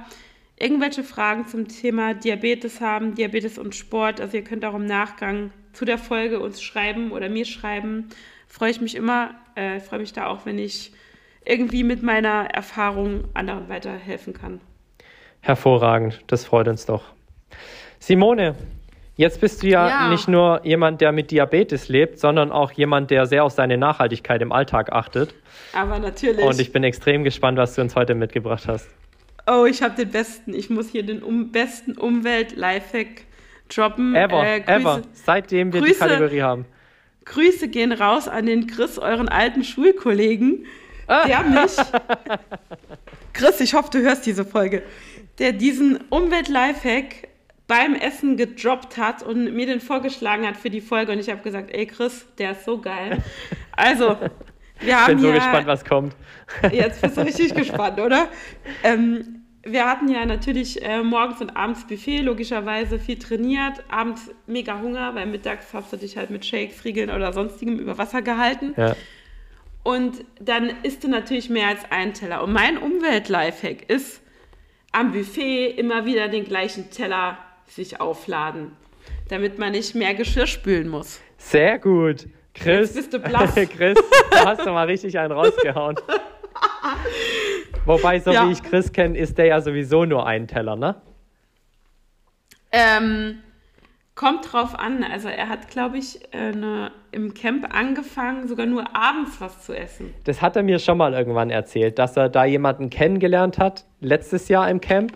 irgendwelche 0.58 1.02
Fragen 1.02 1.46
zum 1.46 1.68
Thema 1.68 2.12
Diabetes 2.12 2.82
haben, 2.82 3.14
Diabetes 3.14 3.58
und 3.58 3.74
Sport, 3.74 4.20
also 4.20 4.36
ihr 4.36 4.44
könnt 4.44 4.64
auch 4.66 4.74
im 4.74 4.84
Nachgang 4.84 5.50
zu 5.72 5.86
der 5.86 5.96
Folge 5.98 6.40
uns 6.40 6.62
schreiben 6.62 7.10
oder 7.12 7.30
mir 7.30 7.46
schreiben 7.46 8.10
freue 8.52 8.70
ich 8.70 8.82
mich 8.82 8.94
immer, 8.94 9.30
äh, 9.54 9.80
freue 9.80 10.00
mich 10.00 10.12
da 10.12 10.26
auch, 10.26 10.44
wenn 10.44 10.58
ich 10.58 10.92
irgendwie 11.44 11.82
mit 11.84 12.02
meiner 12.02 12.50
Erfahrung 12.52 13.24
anderen 13.32 13.70
weiterhelfen 13.70 14.34
kann. 14.34 14.60
Hervorragend, 15.40 16.22
das 16.26 16.44
freut 16.44 16.68
uns 16.68 16.84
doch. 16.84 17.02
Simone, 17.98 18.54
jetzt 19.16 19.40
bist 19.40 19.62
du 19.62 19.68
ja, 19.68 19.88
ja, 19.88 20.08
nicht 20.10 20.28
nur 20.28 20.60
jemand, 20.64 21.00
der 21.00 21.12
mit 21.12 21.30
Diabetes 21.30 21.88
lebt, 21.88 22.18
sondern 22.18 22.52
auch 22.52 22.72
jemand, 22.72 23.10
der 23.10 23.24
sehr 23.24 23.42
auf 23.42 23.52
seine 23.52 23.78
Nachhaltigkeit 23.78 24.42
im 24.42 24.52
Alltag 24.52 24.92
achtet. 24.92 25.34
Aber 25.72 25.98
natürlich. 25.98 26.44
Und 26.44 26.60
ich 26.60 26.72
bin 26.72 26.84
extrem 26.84 27.24
gespannt, 27.24 27.56
was 27.56 27.74
du 27.74 27.80
uns 27.80 27.96
heute 27.96 28.14
mitgebracht 28.14 28.68
hast. 28.68 28.88
Oh, 29.46 29.64
ich 29.64 29.82
habe 29.82 29.96
den 29.96 30.10
besten. 30.10 30.52
Ich 30.52 30.68
muss 30.68 30.90
hier 30.90 31.04
den 31.04 31.22
um 31.22 31.52
besten 31.52 31.96
Umwelt-Lifehack 31.96 33.24
droppen. 33.74 34.14
Ever, 34.14 34.44
äh, 34.44 34.62
ever. 34.66 35.00
Seitdem 35.14 35.72
wir 35.72 35.80
Grüße, 35.80 35.94
die 35.94 35.98
Kategorie 35.98 36.42
haben. 36.42 36.66
Grüße 37.24 37.68
gehen 37.68 37.92
raus 37.92 38.28
an 38.28 38.46
den 38.46 38.66
Chris, 38.66 38.98
euren 38.98 39.28
alten 39.28 39.64
Schulkollegen. 39.64 40.66
der 41.08 41.42
mich, 41.44 41.76
Chris, 43.32 43.60
ich 43.60 43.74
hoffe, 43.74 43.90
du 43.92 44.00
hörst 44.00 44.26
diese 44.26 44.44
Folge, 44.44 44.82
der 45.38 45.52
diesen 45.52 45.98
Umwelt-Lifehack 46.08 47.28
beim 47.66 47.94
Essen 47.94 48.36
gedroppt 48.36 48.98
hat 48.98 49.22
und 49.22 49.54
mir 49.54 49.66
den 49.66 49.80
vorgeschlagen 49.80 50.46
hat 50.46 50.56
für 50.56 50.70
die 50.70 50.80
Folge. 50.80 51.12
Und 51.12 51.18
ich 51.18 51.30
habe 51.30 51.42
gesagt, 51.42 51.70
ey 51.72 51.86
Chris, 51.86 52.26
der 52.38 52.52
ist 52.52 52.64
so 52.64 52.78
geil. 52.78 53.22
Also, 53.72 54.16
wir 54.80 55.00
haben 55.00 55.14
Bin 55.14 55.18
so 55.20 55.28
ja, 55.28 55.34
gespannt, 55.36 55.66
was 55.66 55.84
kommt. 55.84 56.16
Jetzt 56.70 57.00
bist 57.00 57.16
du 57.16 57.22
richtig 57.22 57.54
gespannt, 57.54 58.00
oder? 58.00 58.28
Ähm, 58.82 59.41
wir 59.64 59.88
hatten 59.88 60.08
ja 60.08 60.26
natürlich 60.26 60.82
äh, 60.82 61.02
morgens 61.02 61.40
und 61.40 61.50
abends 61.50 61.86
Buffet, 61.86 62.18
logischerweise 62.18 62.98
viel 62.98 63.18
trainiert, 63.18 63.84
abends 63.88 64.30
mega 64.46 64.80
Hunger, 64.80 65.14
weil 65.14 65.26
mittags 65.26 65.72
hast 65.72 65.92
du 65.92 65.96
dich 65.96 66.16
halt 66.16 66.30
mit 66.30 66.44
Shakes, 66.44 66.84
Riegeln 66.84 67.10
oder 67.10 67.32
sonstigem 67.32 67.78
über 67.78 67.96
Wasser 67.96 68.22
gehalten. 68.22 68.74
Ja. 68.76 68.96
Und 69.84 70.24
dann 70.40 70.70
isst 70.82 71.04
du 71.04 71.08
natürlich 71.08 71.48
mehr 71.48 71.68
als 71.68 71.90
einen 71.90 72.14
Teller. 72.14 72.42
Und 72.42 72.52
mein 72.52 72.78
Umwelt-Lifehack 72.78 73.88
ist, 73.88 74.20
am 74.92 75.12
Buffet 75.12 75.70
immer 75.70 76.04
wieder 76.04 76.28
den 76.28 76.44
gleichen 76.44 76.90
Teller 76.90 77.38
sich 77.66 78.00
aufladen, 78.00 78.72
damit 79.28 79.58
man 79.58 79.72
nicht 79.72 79.94
mehr 79.94 80.14
Geschirr 80.14 80.46
spülen 80.46 80.88
muss. 80.88 81.20
Sehr 81.38 81.78
gut. 81.78 82.26
Chris, 82.54 82.94
Jetzt 82.94 82.94
bist 82.94 83.14
du 83.14 83.18
blass. 83.18 83.54
Chris, 83.76 83.98
da 84.30 84.44
hast 84.44 84.66
du 84.66 84.70
mal 84.70 84.86
richtig 84.86 85.18
einen 85.18 85.32
rausgehauen. 85.32 85.96
Wobei, 87.84 88.20
so 88.20 88.32
Ja. 88.32 88.46
wie 88.46 88.52
ich 88.52 88.62
Chris 88.62 88.92
kenne, 88.92 89.18
ist 89.18 89.38
der 89.38 89.46
ja 89.46 89.60
sowieso 89.60 90.04
nur 90.04 90.26
ein 90.26 90.46
Teller, 90.46 90.76
ne? 90.76 90.94
Ähm, 92.70 93.38
kommt 94.14 94.52
drauf 94.52 94.78
an. 94.78 95.04
Also 95.04 95.28
er 95.28 95.48
hat, 95.48 95.68
glaube 95.68 95.98
ich, 95.98 96.20
äh, 96.32 96.52
ne, 96.52 96.90
im 97.10 97.34
Camp 97.34 97.74
angefangen, 97.74 98.48
sogar 98.48 98.66
nur 98.66 98.94
abends 98.96 99.40
was 99.40 99.64
zu 99.64 99.76
essen. 99.76 100.14
Das 100.24 100.40
hat 100.40 100.56
er 100.56 100.62
mir 100.62 100.78
schon 100.78 100.96
mal 100.98 101.12
irgendwann 101.12 101.50
erzählt, 101.50 101.98
dass 101.98 102.16
er 102.16 102.28
da 102.28 102.44
jemanden 102.44 102.88
kennengelernt 102.90 103.58
hat, 103.58 103.84
letztes 104.00 104.48
Jahr 104.48 104.70
im 104.70 104.80
Camp, 104.80 105.12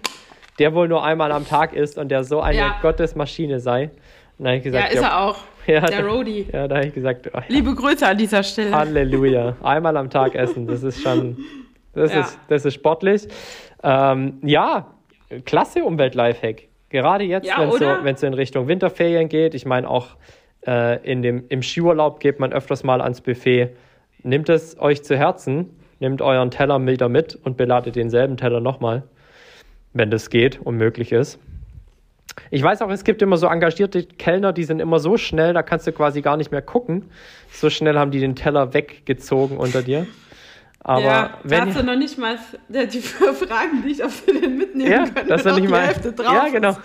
der 0.59 0.74
wohl 0.74 0.89
nur 0.89 1.05
einmal 1.05 1.32
am 1.32 1.47
Tag 1.47 1.72
isst 1.72 1.99
und 1.99 2.09
der 2.09 2.24
so 2.24 2.41
eine 2.41 2.59
Ja. 2.59 2.78
Gottesmaschine 2.82 3.61
sei. 3.61 3.91
Und 4.39 4.45
dann 4.45 4.49
habe 4.49 4.57
ich 4.59 4.64
Ja, 4.64 4.70
gesagt, 4.70 4.93
ist 4.93 5.03
er 5.03 5.20
auch. 5.20 5.39
Ja, 5.73 5.81
der 5.81 6.03
da- 6.03 6.09
Roadie. 6.09 6.47
Ja, 6.53 6.69
da 6.69 6.77
habe 6.77 6.87
ich 6.87 6.95
gesagt, 6.95 7.31
oh, 7.35 7.41
Liebe 7.49 7.75
Grüße 7.75 8.07
an 8.07 8.17
dieser 8.19 8.43
Stelle. 8.43 8.75
Halleluja. 8.75 9.57
Einmal 9.62 9.97
am 9.97 10.11
Tag 10.11 10.35
essen, 10.35 10.67
das 10.67 10.83
ist 10.83 11.03
schon, 11.03 11.37
das, 11.95 12.12
Ja. 12.12 12.21
ist, 12.21 12.39
das 12.49 12.64
ist 12.64 12.75
sportlich. 12.75 13.27
Ähm, 13.83 14.39
ja, 14.43 14.87
klasse 15.45 15.85
Umwelt-Lifehack. 15.85 16.69
Gerade 16.89 17.25
jetzt, 17.25 17.47
Ja, 17.49 17.59
wenn 17.59 17.69
es 17.69 18.21
so, 18.21 18.21
so 18.21 18.27
in 18.27 18.35
Richtung 18.35 18.69
Winterferien 18.69 19.29
geht. 19.29 19.55
Ich 19.55 19.67
meine, 19.67 19.91
auch 19.91 20.17
äh, 20.67 21.03
in 21.11 21.23
dem, 21.23 21.45
im 21.49 21.62
Skiurlaub 21.62 22.21
geht 22.21 22.39
man 22.39 22.53
öfters 22.53 22.85
mal 22.85 23.01
ans 23.01 23.21
Buffet. 23.21 23.71
Nehmt 24.23 24.49
es 24.49 24.79
euch 24.81 25.03
zu 25.03 25.17
Herzen, 25.17 25.71
nehmt 26.01 26.23
euren 26.23 26.51
Teller 26.51 26.85
wieder 26.87 27.09
mit 27.09 27.35
und 27.35 27.57
beladet 27.57 27.97
denselben 27.97 28.37
Teller 28.37 28.61
nochmal, 28.61 29.03
wenn 29.93 30.11
das 30.11 30.31
geht 30.31 30.61
und 30.61 30.77
möglich 30.77 31.12
ist. 31.12 31.39
Ich 32.51 32.62
weiß 32.62 32.82
auch, 32.82 32.91
es 32.91 33.03
gibt 33.05 33.22
immer 33.22 33.37
so 33.37 33.47
engagierte 33.47 34.05
Kellner, 34.05 34.53
die 34.53 34.64
sind 34.64 34.80
immer 34.80 34.99
so 34.99 35.16
schnell, 35.16 35.53
da 35.55 35.62
kannst 35.62 35.87
du 35.87 35.93
quasi 35.93 36.20
gar 36.22 36.37
nicht 36.37 36.51
mehr 36.53 36.62
gucken. 36.62 37.11
So 37.53 37.70
schnell 37.70 37.99
haben 37.99 38.11
die 38.11 38.20
den 38.20 38.37
Teller 38.37 38.74
weggezogen 38.74 39.57
unter 39.59 39.82
dir. 39.82 40.07
Aber 40.80 41.01
ja, 41.03 41.28
da 41.28 41.39
wenn 41.43 41.66
hast 41.66 41.78
du 41.80 41.82
noch 41.82 41.97
nicht 41.97 42.16
mal 42.16 42.39
die 42.68 43.01
fragen 43.01 43.82
dich, 43.82 44.05
ob 44.05 44.11
wir 44.26 44.41
den 44.41 44.57
mitnehmen 44.59 44.91
ja, 44.93 45.05
können. 45.09 45.28
dass 45.28 45.45
nicht 45.45 45.59
die 45.59 45.68
mal 45.68 45.84
Hälfte 45.87 46.12
drauf 46.12 46.32
Ja, 46.32 46.49
genau. 46.49 46.76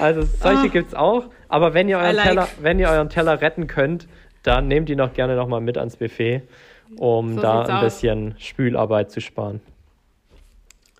Also 0.00 0.22
solche 0.22 0.62
Ah. 0.64 0.66
gibt's 0.68 0.94
auch, 0.94 1.26
aber 1.48 1.72
wenn 1.72 1.88
ihr 1.88 1.98
euren 1.98 2.16
like. 2.16 2.26
Teller, 2.26 2.48
wenn 2.60 2.80
ihr 2.80 2.88
euren 2.88 3.10
Teller 3.10 3.40
retten 3.40 3.68
könnt, 3.68 4.08
dann 4.42 4.66
nehmt 4.66 4.88
ihn 4.90 4.98
doch 4.98 5.12
gerne 5.12 5.36
noch 5.36 5.46
mal 5.46 5.60
mit 5.60 5.78
ans 5.78 5.96
Buffet, 5.96 6.42
um 6.96 7.36
So 7.36 7.42
da 7.42 7.62
ein 7.62 7.70
aus. 7.70 7.84
bisschen 7.84 8.34
Spülarbeit 8.38 9.12
zu 9.12 9.20
sparen. 9.20 9.60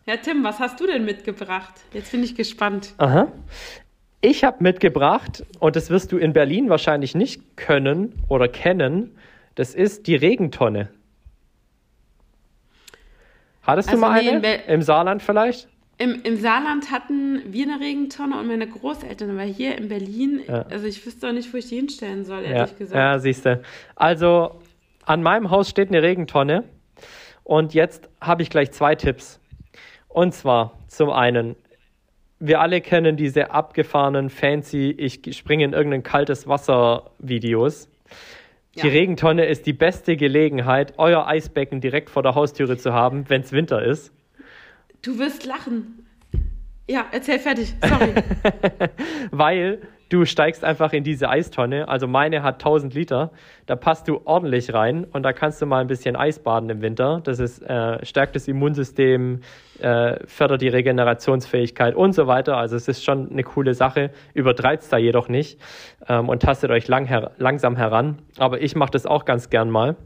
Ja, 0.06 0.16
Tim, 0.18 0.44
was 0.44 0.60
hast 0.60 0.78
du 0.80 0.86
denn 0.86 1.04
mitgebracht? 1.04 1.72
Jetzt 1.92 2.12
bin 2.12 2.22
ich 2.22 2.34
gespannt. 2.36 2.92
Aha. 2.98 3.28
Ich 4.24 4.42
habe 4.42 4.62
mitgebracht, 4.62 5.44
und 5.60 5.76
das 5.76 5.90
wirst 5.90 6.10
du 6.10 6.16
in 6.16 6.32
Berlin 6.32 6.70
wahrscheinlich 6.70 7.14
nicht 7.14 7.58
können 7.58 8.14
oder 8.30 8.48
kennen, 8.48 9.14
das 9.54 9.74
ist 9.74 10.06
die 10.06 10.16
Regentonne. 10.16 10.88
Hattest 13.62 13.90
Also 13.90 14.00
du 14.00 14.06
mal 14.08 14.22
nee, 14.22 14.28
in 14.30 14.36
eine? 14.36 14.54
Im 14.66 14.80
Saarland 14.80 15.22
vielleicht? 15.22 15.68
Im, 15.98 16.22
Im 16.22 16.36
Saarland 16.38 16.90
hatten 16.90 17.42
wir 17.52 17.66
eine 17.66 17.80
Regentonne 17.80 18.38
und 18.40 18.46
meine 18.46 18.66
Großeltern, 18.66 19.30
aber 19.30 19.42
hier 19.42 19.76
in 19.76 19.88
Berlin, 19.88 20.40
Ja. 20.48 20.62
also 20.70 20.86
ich 20.86 21.04
wüsste 21.04 21.28
auch 21.28 21.32
nicht, 21.32 21.52
wo 21.52 21.58
ich 21.58 21.68
die 21.68 21.76
hinstellen 21.76 22.24
soll, 22.24 22.44
Ja, 22.44 22.50
ehrlich 22.50 22.78
gesagt. 22.78 22.96
ja 22.96 23.18
siehst 23.18 23.44
du. 23.44 23.62
Also 23.94 24.58
an 25.04 25.22
meinem 25.22 25.50
Haus 25.50 25.68
steht 25.68 25.88
eine 25.88 26.02
Regentonne 26.02 26.64
und 27.44 27.74
jetzt 27.74 28.08
habe 28.22 28.40
ich 28.42 28.48
gleich 28.48 28.72
zwei 28.72 28.94
Tipps. 28.94 29.38
Und 30.08 30.32
zwar 30.32 30.78
zum 30.88 31.10
einen, 31.10 31.56
wir 32.40 32.60
alle 32.60 32.80
kennen 32.80 33.16
diese 33.16 33.50
abgefahrenen, 33.50 34.30
fancy, 34.30 34.90
ich 34.90 35.20
springe 35.36 35.64
in 35.64 35.72
irgendein 35.72 36.02
kaltes 36.02 36.46
Wasser 36.46 37.10
Videos. 37.18 37.88
Die 38.74 38.80
Ja. 38.80 38.86
Regentonne 38.86 39.46
ist 39.46 39.66
die 39.66 39.72
beste 39.72 40.16
Gelegenheit, 40.16 40.94
euer 40.96 41.26
Eisbecken 41.26 41.80
direkt 41.80 42.10
vor 42.10 42.22
der 42.22 42.34
Haustüre 42.34 42.76
zu 42.76 42.92
haben, 42.92 43.28
wenn 43.28 43.42
es 43.42 43.52
Winter 43.52 43.82
ist. 43.82 44.12
Du 45.02 45.18
wirst 45.18 45.46
lachen. 45.46 46.06
Ja, 46.88 47.06
erzähl 47.12 47.38
fertig. 47.38 47.74
Sorry. 47.82 48.12
weil 49.30 49.80
du 50.08 50.24
steigst 50.24 50.64
einfach 50.64 50.92
in 50.92 51.04
diese 51.04 51.28
Eistonne. 51.28 51.88
Also 51.88 52.06
meine 52.06 52.42
hat 52.42 52.56
1000 52.56 52.94
Liter. 52.94 53.30
Da 53.66 53.76
passt 53.76 54.08
du 54.08 54.20
ordentlich 54.24 54.72
rein 54.72 55.04
und 55.04 55.22
da 55.22 55.32
kannst 55.32 55.60
du 55.62 55.66
mal 55.66 55.80
ein 55.80 55.86
bisschen 55.86 56.16
Eis 56.16 56.38
baden 56.38 56.68
im 56.70 56.82
Winter. 56.82 57.20
Das 57.24 57.38
ist, 57.38 57.62
äh, 57.62 58.04
stärkt 58.04 58.36
das 58.36 58.48
Immunsystem, 58.48 59.40
äh, 59.80 60.18
fördert 60.26 60.62
die 60.62 60.68
Regenerationsfähigkeit 60.68 61.94
und 61.94 62.12
so 62.12 62.26
weiter. 62.26 62.56
Also 62.56 62.76
es 62.76 62.88
ist 62.88 63.04
schon 63.04 63.30
eine 63.30 63.42
coole 63.42 63.74
Sache. 63.74 64.10
Übertreibt 64.34 64.84
da 64.92 64.98
jedoch 64.98 65.28
nicht 65.28 65.60
ähm, 66.08 66.28
und 66.28 66.42
tastet 66.42 66.70
euch 66.70 66.88
lang 66.88 67.06
her 67.06 67.32
langsam 67.38 67.76
heran. 67.76 68.18
Aber 68.38 68.60
ich 68.60 68.76
mache 68.76 68.90
das 68.90 69.06
auch 69.06 69.24
ganz 69.24 69.50
gern 69.50 69.70
mal. 69.70 69.96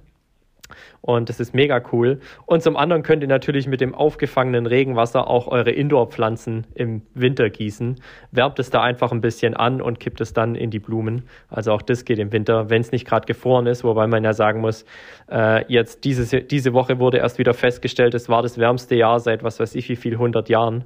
Und 1.00 1.28
das 1.28 1.40
ist 1.40 1.54
mega 1.54 1.82
cool. 1.92 2.20
Und 2.46 2.62
zum 2.62 2.76
anderen 2.76 3.02
könnt 3.02 3.22
ihr 3.22 3.28
natürlich 3.28 3.66
mit 3.66 3.80
dem 3.80 3.94
aufgefangenen 3.94 4.66
Regenwasser 4.66 5.28
auch 5.28 5.48
eure 5.48 5.70
Indoor-Pflanzen 5.70 6.66
im 6.74 7.02
Winter 7.14 7.50
gießen. 7.50 7.96
Wärmt 8.32 8.58
es 8.58 8.70
da 8.70 8.82
einfach 8.82 9.12
ein 9.12 9.20
bisschen 9.20 9.54
an 9.54 9.80
und 9.80 10.00
kippt 10.00 10.20
es 10.20 10.32
dann 10.32 10.54
in 10.54 10.70
die 10.70 10.78
Blumen. 10.78 11.24
Also 11.48 11.72
auch 11.72 11.82
das 11.82 12.04
geht 12.04 12.18
im 12.18 12.32
Winter, 12.32 12.70
wenn 12.70 12.80
es 12.80 12.92
nicht 12.92 13.06
gerade 13.06 13.26
gefroren 13.26 13.66
ist, 13.66 13.84
wobei 13.84 14.06
man 14.06 14.24
ja 14.24 14.32
sagen 14.32 14.60
muss, 14.60 14.84
äh, 15.30 15.64
jetzt 15.72 16.04
dieses, 16.04 16.34
diese 16.48 16.72
Woche 16.72 16.98
wurde 16.98 17.18
erst 17.18 17.38
wieder 17.38 17.54
festgestellt, 17.54 18.14
es 18.14 18.28
war 18.28 18.42
das 18.42 18.58
wärmste 18.58 18.94
Jahr 18.94 19.20
seit 19.20 19.42
was 19.42 19.60
weiß 19.60 19.74
ich 19.74 19.88
wie 19.88 19.96
viel, 19.96 20.14
100 20.14 20.48
Jahren. 20.48 20.84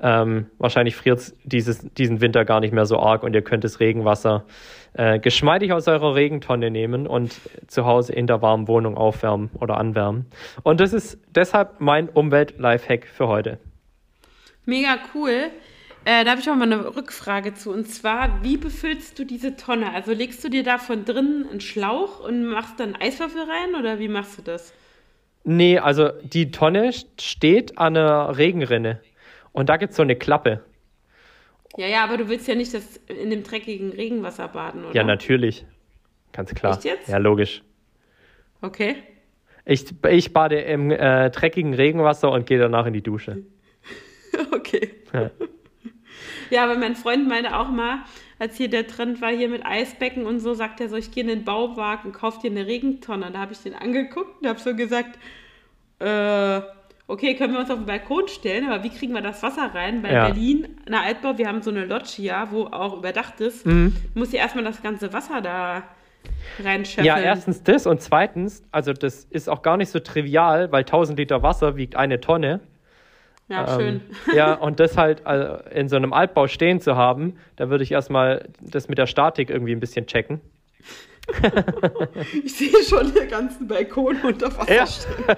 Ähm, 0.00 0.46
wahrscheinlich 0.58 0.96
friert 0.96 1.20
es 1.20 1.34
diesen 1.44 2.20
Winter 2.20 2.44
gar 2.44 2.60
nicht 2.60 2.72
mehr 2.72 2.84
so 2.84 2.98
arg 2.98 3.22
und 3.22 3.32
ihr 3.34 3.42
könnt 3.42 3.62
das 3.62 3.78
Regenwasser 3.78 4.44
äh, 4.94 5.18
geschmeidig 5.18 5.72
aus 5.72 5.86
eurer 5.86 6.14
Regentonne 6.14 6.70
nehmen 6.70 7.06
und 7.06 7.40
zu 7.68 7.84
Hause 7.84 8.12
in 8.12 8.26
der 8.26 8.42
warmen 8.42 8.66
Wohnung 8.66 8.96
aufwärmen 8.96 9.50
oder 9.60 9.76
anwärmen. 9.76 10.26
Und 10.62 10.80
das 10.80 10.92
ist 10.92 11.18
deshalb 11.34 11.80
mein 11.80 12.08
Umwelt-Lifehack 12.08 13.06
für 13.06 13.28
heute. 13.28 13.58
Mega 14.66 14.98
cool. 15.14 15.50
Äh, 16.04 16.24
da 16.24 16.32
habe 16.32 16.40
ich 16.40 16.50
auch 16.50 16.56
mal 16.56 16.70
eine 16.70 16.96
Rückfrage 16.96 17.54
zu. 17.54 17.70
Und 17.70 17.86
zwar, 17.86 18.42
wie 18.42 18.56
befüllst 18.56 19.18
du 19.18 19.24
diese 19.24 19.56
Tonne? 19.56 19.92
Also 19.94 20.12
legst 20.12 20.44
du 20.44 20.48
dir 20.48 20.62
da 20.62 20.78
von 20.78 21.04
drinnen 21.04 21.48
einen 21.48 21.60
Schlauch 21.60 22.20
und 22.20 22.44
machst 22.44 22.78
dann 22.78 22.94
Eiswürfel 22.96 23.42
rein 23.42 23.80
oder 23.80 23.98
wie 23.98 24.08
machst 24.08 24.38
du 24.38 24.42
das? 24.42 24.74
Nee, 25.44 25.78
also 25.78 26.10
die 26.22 26.50
Tonne 26.50 26.90
steht 27.18 27.78
an 27.78 27.96
einer 27.96 28.36
Regenrinne 28.36 29.00
und 29.54 29.68
da 29.70 29.78
gibt 29.78 29.92
es 29.92 29.96
so 29.96 30.02
eine 30.02 30.16
Klappe. 30.16 30.62
Ja, 31.76 31.86
ja, 31.86 32.04
aber 32.04 32.18
du 32.18 32.28
willst 32.28 32.46
ja 32.46 32.54
nicht 32.54 32.74
das 32.74 32.98
in 33.06 33.30
dem 33.30 33.42
dreckigen 33.42 33.90
Regenwasser 33.92 34.48
baden, 34.48 34.84
oder? 34.84 34.94
Ja, 34.94 35.04
natürlich. 35.04 35.64
Ganz 36.32 36.54
klar. 36.54 36.74
Echt 36.74 36.84
jetzt? 36.84 37.08
Ja, 37.08 37.16
logisch. 37.18 37.62
Okay. 38.60 38.96
Ich, 39.64 39.86
ich 40.10 40.32
bade 40.32 40.60
im 40.60 40.90
äh, 40.90 41.30
dreckigen 41.30 41.72
Regenwasser 41.72 42.30
und 42.30 42.46
gehe 42.46 42.58
danach 42.58 42.84
in 42.86 42.92
die 42.92 43.02
Dusche. 43.02 43.42
Okay. 44.52 44.90
Ja. 45.12 45.30
Ja, 46.50 46.64
aber 46.64 46.76
mein 46.76 46.96
Freund 46.96 47.28
meinte 47.28 47.56
auch 47.56 47.68
mal, 47.68 48.00
als 48.40 48.56
hier 48.56 48.68
der 48.68 48.88
Trend 48.88 49.20
war, 49.20 49.30
hier 49.30 49.48
mit 49.48 49.64
Eisbecken 49.64 50.26
und 50.26 50.40
so, 50.40 50.54
sagt 50.54 50.80
er 50.80 50.88
so, 50.88 50.96
ich 50.96 51.12
gehe 51.12 51.22
in 51.22 51.28
den 51.28 51.44
Bauwagen, 51.44 52.10
kauf 52.10 52.40
dir 52.40 52.50
eine 52.50 52.66
Regentonne. 52.66 53.30
Da 53.30 53.38
habe 53.38 53.52
ich 53.52 53.60
den 53.60 53.74
angeguckt 53.74 54.42
und 54.42 54.48
habe 54.48 54.58
so 54.58 54.74
gesagt, 54.74 55.18
äh, 56.00 56.60
okay, 57.06 57.34
können 57.34 57.52
wir 57.52 57.60
uns 57.60 57.70
auf 57.70 57.78
den 57.78 57.86
Balkon 57.86 58.28
stellen, 58.28 58.68
aber 58.70 58.82
wie 58.82 58.90
kriegen 58.90 59.12
wir 59.12 59.20
das 59.22 59.42
Wasser 59.42 59.70
rein? 59.74 60.02
Bei 60.02 60.12
Ja. 60.12 60.26
Berlin, 60.26 60.68
in 60.86 60.92
der 60.92 61.02
Altbau, 61.02 61.36
wir 61.38 61.46
haben 61.48 61.62
so 61.62 61.70
eine 61.70 61.84
Loggia, 61.84 62.48
wo 62.50 62.64
auch 62.66 62.96
überdacht 62.98 63.40
ist, 63.40 63.66
Mhm. 63.66 63.94
muss 64.14 64.32
ja 64.32 64.40
erstmal 64.40 64.64
das 64.64 64.82
ganze 64.82 65.12
Wasser 65.12 65.40
da 65.40 65.82
reinscheffeln. 66.62 67.06
Ja, 67.06 67.18
erstens 67.18 67.62
das 67.62 67.86
und 67.86 68.00
zweitens, 68.00 68.62
also 68.70 68.92
das 68.92 69.24
ist 69.24 69.48
auch 69.48 69.62
gar 69.62 69.76
nicht 69.76 69.90
so 69.90 69.98
trivial, 70.00 70.72
weil 70.72 70.84
1000 70.84 71.18
Liter 71.18 71.42
Wasser 71.42 71.76
wiegt 71.76 71.96
eine 71.96 72.20
Tonne. 72.20 72.60
Ja, 73.48 73.68
schön. 73.76 73.96
Ähm, 73.96 74.00
ja, 74.34 74.54
und 74.60 74.80
das 74.80 74.96
halt 74.96 75.26
also 75.26 75.62
in 75.70 75.88
so 75.90 75.96
einem 75.96 76.12
Altbau 76.14 76.46
stehen 76.46 76.80
zu 76.80 76.96
haben, 76.96 77.36
da 77.56 77.68
würde 77.68 77.84
ich 77.84 77.92
erstmal 77.92 78.48
das 78.60 78.88
mit 78.88 78.96
der 78.96 79.06
Statik 79.06 79.50
irgendwie 79.50 79.72
ein 79.72 79.80
bisschen 79.80 80.06
checken. 80.06 80.40
ich 82.44 82.54
sehe 82.54 82.82
schon 82.88 83.12
den 83.14 83.28
ganzen 83.28 83.66
Balkon 83.66 84.20
unter 84.22 84.56
Wasser 84.56 84.74
Ja, 84.74 84.84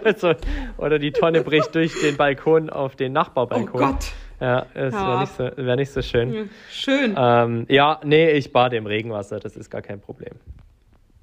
also, 0.04 0.32
oder 0.78 0.98
die 0.98 1.12
Tonne 1.12 1.42
bricht 1.42 1.74
durch 1.74 1.92
den 2.00 2.16
Balkon 2.16 2.70
auf 2.70 2.96
den 2.96 3.12
Oh 3.12 3.14
Nachbarbalkon. 3.14 3.80
Gott. 3.80 4.12
Ja, 4.40 4.66
das 4.74 4.94
Hau 4.94 5.06
wäre 5.06 5.20
nicht, 5.20 5.32
so, 5.36 5.50
wär 5.56 5.76
nicht 5.76 5.90
so 5.90 6.02
schön. 6.02 6.34
Ja, 6.34 6.42
Schön. 6.70 7.14
Ähm, 7.16 7.66
ja, 7.68 8.00
nee, 8.04 8.32
ich 8.32 8.52
bade 8.52 8.76
im 8.76 8.86
Regenwasser, 8.86 9.40
das 9.40 9.56
ist 9.56 9.70
gar 9.70 9.80
kein 9.82 10.00
Problem. 10.00 10.34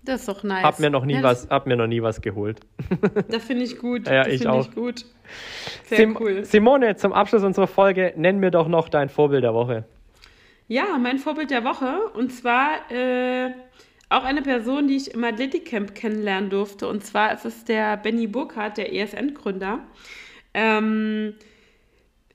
Das 0.06 0.22
ist 0.22 0.28
doch 0.28 0.44
nice. 0.44 0.64
Hab 0.64 0.80
mir 0.80 0.90
noch 0.90 1.06
nie 1.06 1.14
Ja, 1.16 1.24
was, 1.24 1.48
hab 1.50 1.66
mir 1.66 1.78
noch 1.78 1.88
nie 1.88 2.02
was 2.02 2.22
geholt. 2.22 2.60
Das 3.30 3.44
finde 3.44 3.64
ich 3.64 3.78
gut. 3.80 4.08
Ja, 4.08 4.24
das 4.24 4.34
ich 4.34 4.48
auch. 4.48 4.68
ich 4.68 4.76
gut. 4.76 5.06
Sehr 5.86 5.98
Sim 5.98 6.18
cool. 6.20 6.44
Simone, 6.44 6.96
zum 6.98 7.14
Abschluss 7.14 7.44
unserer 7.44 7.68
Folge, 7.68 8.14
nenn 8.18 8.40
mir 8.40 8.52
doch 8.52 8.68
noch 8.68 8.90
dein 8.90 9.08
Vorbild 9.10 9.44
der 9.44 9.54
Woche. 9.54 9.86
Ja, 10.68 10.98
mein 11.00 11.20
Vorbild 11.20 11.52
der 11.52 11.64
Woche. 11.64 12.10
Und 12.16 12.32
zwar 12.34 12.92
äh, 12.92 13.52
auch 14.14 14.24
eine 14.24 14.42
Person, 14.42 14.88
die 14.88 14.96
ich 14.96 15.14
im 15.14 15.24
Athletikcamp 15.24 15.96
kennenlernen 15.96 16.50
durfte. 16.50 16.88
Und 16.88 17.04
zwar 17.04 17.34
ist 17.34 17.46
es 17.46 17.66
der 17.66 17.98
Benny 17.98 18.28
Burkhardt, 18.28 18.78
der 18.78 18.94
ESN-Gründer. 18.94 19.80
Ähm, 20.54 21.34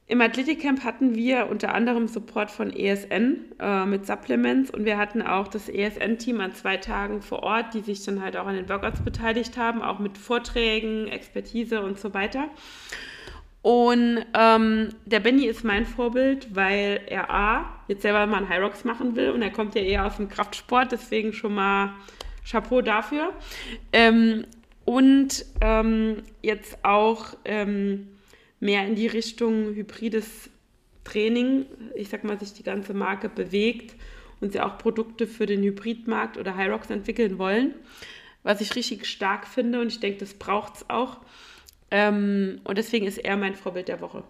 Im 0.07 0.21
Athletikcamp 0.21 0.83
hatten 0.83 1.15
wir 1.15 1.49
unter 1.49 1.75
anderem 1.75 2.09
Support 2.09 2.51
von 2.51 2.73
ESN 2.73 3.53
äh, 3.61 3.87
mit 3.87 4.07
Supplements 4.07 4.71
und 4.71 4.85
wir 4.87 4.99
hatten 4.99 5.23
auch 5.23 5.49
das 5.49 5.69
ESN-Team 5.69 6.41
an 6.41 6.55
zwei 6.55 6.79
Tagen 6.79 7.23
vor 7.23 7.43
Ort, 7.43 7.75
die 7.75 7.81
sich 7.81 8.05
dann 8.05 8.23
halt 8.23 8.37
auch 8.37 8.47
an 8.47 8.57
den 8.57 8.69
Workouts 8.69 9.01
beteiligt 9.03 9.57
haben, 9.57 9.83
auch 9.83 9.99
mit 9.99 10.19
Vorträgen, 10.19 11.07
Expertise 11.09 11.83
und 11.83 12.01
so 12.01 12.13
weiter. 12.13 12.49
Und 13.69 14.25
ähm, 14.33 14.95
der 15.05 15.21
Benny 15.21 15.45
ist 15.45 15.63
mein 15.63 15.85
Vorbild, 15.85 16.57
weil 16.57 17.03
er 17.07 17.29
A, 17.29 17.83
jetzt 17.87 18.01
selber 18.01 18.27
mal 18.27 18.43
einen 18.43 18.63
Rocks 18.63 18.83
machen 18.83 19.15
will 19.15 19.29
und 19.29 19.43
er 19.43 19.51
kommt 19.51 19.75
ja 19.75 19.83
eher 19.83 20.07
aus 20.07 20.17
dem 20.17 20.31
Kraftsport, 20.31 20.91
deswegen 20.91 21.35
schon 21.35 21.55
mal 21.55 21.93
Chapeau 22.51 22.81
dafür. 22.81 23.35
Ähm, 23.93 24.47
und 24.87 25.45
ähm, 25.61 26.23
jetzt 26.41 26.83
auch 26.83 27.37
ähm, 27.45 28.09
mehr 28.59 28.87
in 28.87 28.95
die 28.95 29.07
Richtung 29.07 29.75
hybrides 29.75 30.49
Training, 31.05 31.67
ich 31.95 32.09
sag 32.09 32.25
mal, 32.25 32.39
sich 32.39 32.55
die 32.55 32.63
ganze 32.63 32.95
Marke 32.95 33.29
bewegt 33.29 33.97
und 34.41 34.53
sie 34.53 34.63
auch 34.63 34.79
Produkte 34.79 35.27
für 35.27 35.45
den 35.45 35.63
Hybridmarkt 35.63 36.39
oder 36.39 36.57
High 36.57 36.71
Rocks 36.71 36.89
entwickeln 36.89 37.37
wollen, 37.37 37.75
was 38.43 38.63
ich 38.63 38.75
richtig 38.77 39.05
stark 39.05 39.47
finde 39.47 39.83
und 39.83 39.89
ich 39.89 40.01
denke, 40.01 40.21
das 40.21 40.33
braucht 40.33 40.77
es 40.77 40.89
auch. 40.89 41.19
Ähm, 41.91 42.61
und 42.65 42.79
deswegen 42.79 43.07
ist 43.07 43.19
er 43.19 43.37
mein 43.37 43.55
Vorbild 43.55 43.89
der 43.89 44.01
Woche. 44.01 44.23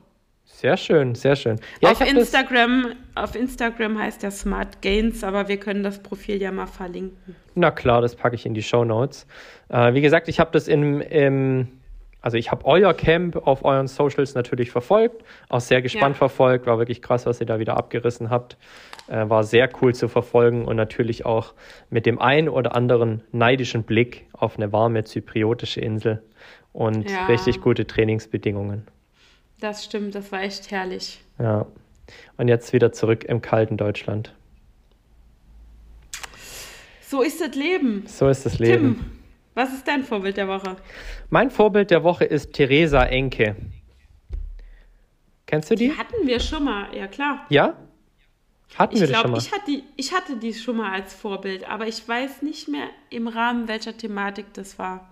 Sehr 0.44 0.76
schön, 0.76 1.14
sehr 1.14 1.36
schön. 1.36 1.60
Ja, 1.80 1.90
auf, 1.92 2.00
Instagram, 2.00 2.94
auf 3.14 3.36
Instagram 3.36 3.98
heißt 3.98 4.24
er 4.24 4.30
Smart 4.30 4.80
Gains, 4.82 5.22
aber 5.22 5.46
wir 5.46 5.58
können 5.58 5.82
das 5.82 6.02
Profil 6.02 6.40
ja 6.40 6.50
mal 6.50 6.66
verlinken. 6.66 7.36
Na 7.54 7.70
klar, 7.70 8.00
das 8.00 8.16
packe 8.16 8.34
ich 8.34 8.46
in 8.46 8.54
die 8.54 8.62
Show 8.62 8.84
Notes. 8.84 9.26
Äh, 9.68 9.92
wie 9.94 10.00
gesagt, 10.00 10.28
ich 10.28 10.40
habe 10.40 10.50
das 10.52 10.66
im, 10.66 11.00
im 11.00 11.68
also 12.20 12.36
ich 12.36 12.50
habe 12.50 12.64
euer 12.64 12.92
Camp 12.94 13.36
auf 13.36 13.64
euren 13.64 13.86
Socials 13.86 14.34
natürlich 14.34 14.70
verfolgt, 14.70 15.22
auch 15.48 15.60
sehr 15.60 15.82
gespannt 15.82 16.16
Ja. 16.16 16.18
verfolgt, 16.18 16.66
war 16.66 16.78
wirklich 16.78 17.02
krass, 17.02 17.26
was 17.26 17.40
ihr 17.40 17.46
da 17.46 17.60
wieder 17.60 17.76
abgerissen 17.76 18.28
habt. 18.30 18.56
Äh, 19.06 19.28
war 19.28 19.44
sehr 19.44 19.70
cool 19.80 19.94
zu 19.94 20.08
verfolgen 20.08 20.64
und 20.64 20.76
natürlich 20.76 21.24
auch 21.24 21.54
mit 21.90 22.06
dem 22.06 22.18
ein 22.20 22.48
oder 22.48 22.74
anderen 22.74 23.22
neidischen 23.32 23.84
Blick 23.84 24.26
auf 24.32 24.56
eine 24.56 24.72
warme 24.72 25.04
zypriotische 25.04 25.80
Insel 25.80 26.22
und 26.78 27.10
Ja. 27.10 27.26
richtig 27.26 27.60
gute 27.60 27.86
Trainingsbedingungen. 27.88 28.86
Das 29.60 29.84
stimmt, 29.84 30.14
das 30.14 30.30
war 30.30 30.42
echt 30.42 30.70
herrlich. 30.70 31.20
Ja. 31.40 31.66
Und 32.36 32.46
jetzt 32.46 32.72
wieder 32.72 32.92
zurück 32.92 33.24
im 33.24 33.42
kalten 33.42 33.76
Deutschland. 33.76 34.32
So 37.02 37.22
ist 37.22 37.40
das 37.40 37.54
Leben. 37.56 38.04
So 38.06 38.28
ist 38.28 38.46
das 38.46 38.58
Leben. 38.60 38.96
Tim, 38.96 39.10
was 39.54 39.72
ist 39.72 39.88
dein 39.88 40.04
Vorbild 40.04 40.36
der 40.36 40.46
Woche? 40.46 40.76
Mein 41.30 41.50
Vorbild 41.50 41.90
der 41.90 42.04
Woche 42.04 42.24
ist 42.24 42.52
Theresa 42.52 43.02
Enke. 43.02 43.56
Kennst 45.46 45.70
du 45.70 45.74
die? 45.74 45.88
Die 45.88 45.96
hatten 45.96 46.26
wir 46.26 46.38
schon 46.38 46.64
mal, 46.64 46.94
ja 46.94 47.06
klar. 47.08 47.44
Ja? 47.48 47.74
Hatten 48.76 48.94
Ich 48.96 49.00
wir 49.00 49.08
das 49.08 49.16
schon 49.16 49.30
glaube, 49.32 49.36
mal? 49.36 49.38
ich, 49.38 49.52
hatte 49.52 49.64
die- 49.70 49.84
ich 49.96 50.12
hatte 50.12 50.36
die 50.36 50.52
schon 50.54 50.76
mal 50.76 50.92
als 50.92 51.14
Vorbild, 51.14 51.68
aber 51.68 51.86
ich 51.88 52.06
weiß 52.06 52.42
nicht 52.42 52.68
mehr 52.68 52.86
im 53.10 53.26
Rahmen 53.26 53.66
welcher 53.66 53.96
Thematik 53.96 54.52
das 54.52 54.78
war. 54.78 55.08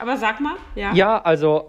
Aber 0.00 0.16
sag 0.16 0.40
mal, 0.40 0.56
ja. 0.74 0.94
Ja, 0.94 1.18
also 1.18 1.68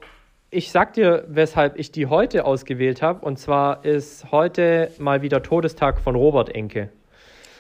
ich 0.52 0.72
sag 0.72 0.94
dir, 0.94 1.26
weshalb 1.28 1.78
ich 1.78 1.92
die 1.92 2.06
heute 2.06 2.46
ausgewählt 2.46 3.02
habe. 3.02 3.26
Und 3.26 3.38
zwar 3.38 3.84
ist 3.84 4.32
heute 4.32 4.90
mal 5.00 5.22
wieder 5.22 5.44
Todestag 5.44 6.00
von 6.00 6.16
Robert 6.16 6.48
Enke. 6.56 6.90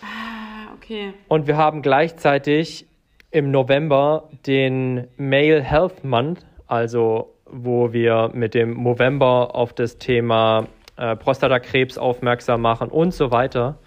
Ah, 0.01 0.73
okay. 0.73 1.13
Und 1.27 1.45
wir 1.47 1.57
haben 1.57 1.81
gleichzeitig 1.81 2.87
im 3.31 3.51
November 3.51 4.29
den 4.47 5.09
Male 5.17 5.61
Health 5.61 6.05
Month, 6.05 6.45
also 6.67 7.35
wo 7.45 7.91
wir 7.91 8.31
mit 8.33 8.53
dem 8.53 8.81
November 8.81 9.53
auf 9.53 9.73
das 9.73 9.97
Thema 9.97 10.67
äh, 10.95 11.17
Prostatakrebs 11.17 11.97
aufmerksam 11.97 12.61
machen 12.61 12.87
und 12.87 13.13
so 13.13 13.29
weiter. 13.29 13.77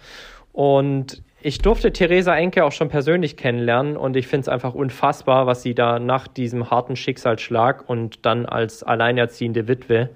Und 0.51 1.23
ich 1.45 1.59
durfte 1.59 1.93
Theresa 1.93 2.35
Enke 2.35 2.65
auch 2.65 2.71
schon 2.71 2.89
persönlich 2.89 3.37
kennenlernen 3.37 3.97
und 3.97 4.15
ich 4.15 4.25
finde 4.25 4.41
es 4.41 4.49
einfach 4.49 4.73
unfassbar, 4.73 5.45
was 5.45 5.61
sie 5.61 5.75
da 5.75 5.99
nach 5.99 6.27
diesem 6.27 6.71
harten 6.71 6.95
Schicksalsschlag 6.95 7.87
und 7.87 8.25
dann 8.25 8.47
als 8.47 8.81
alleinerziehende 8.81 9.67
Witwe 9.67 10.09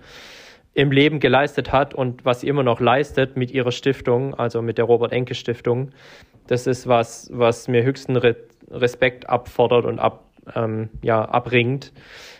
im 0.74 0.92
Leben 0.92 1.20
geleistet 1.20 1.72
hat 1.72 1.94
und 1.94 2.26
was 2.26 2.42
sie 2.42 2.48
immer 2.48 2.64
noch 2.64 2.80
leistet 2.80 3.38
mit 3.38 3.52
ihrer 3.52 3.72
Stiftung, 3.72 4.34
also 4.34 4.64
mit 4.64 4.80
der 4.80 4.86
Robert 4.86 5.12
Enke 5.12 5.36
Stiftung. 5.36 5.92
Das 6.48 6.66
ist 6.66 6.88
was, 6.88 7.30
was 7.32 7.68
mir 7.68 7.84
höchsten 7.84 8.16
Re 8.16 8.36
Respekt 8.72 9.30
abfordert 9.30 9.86
und 9.86 10.00
ab, 10.00 10.29
ähm, 10.56 10.90
ja, 11.02 11.24
abringt. 11.24 11.92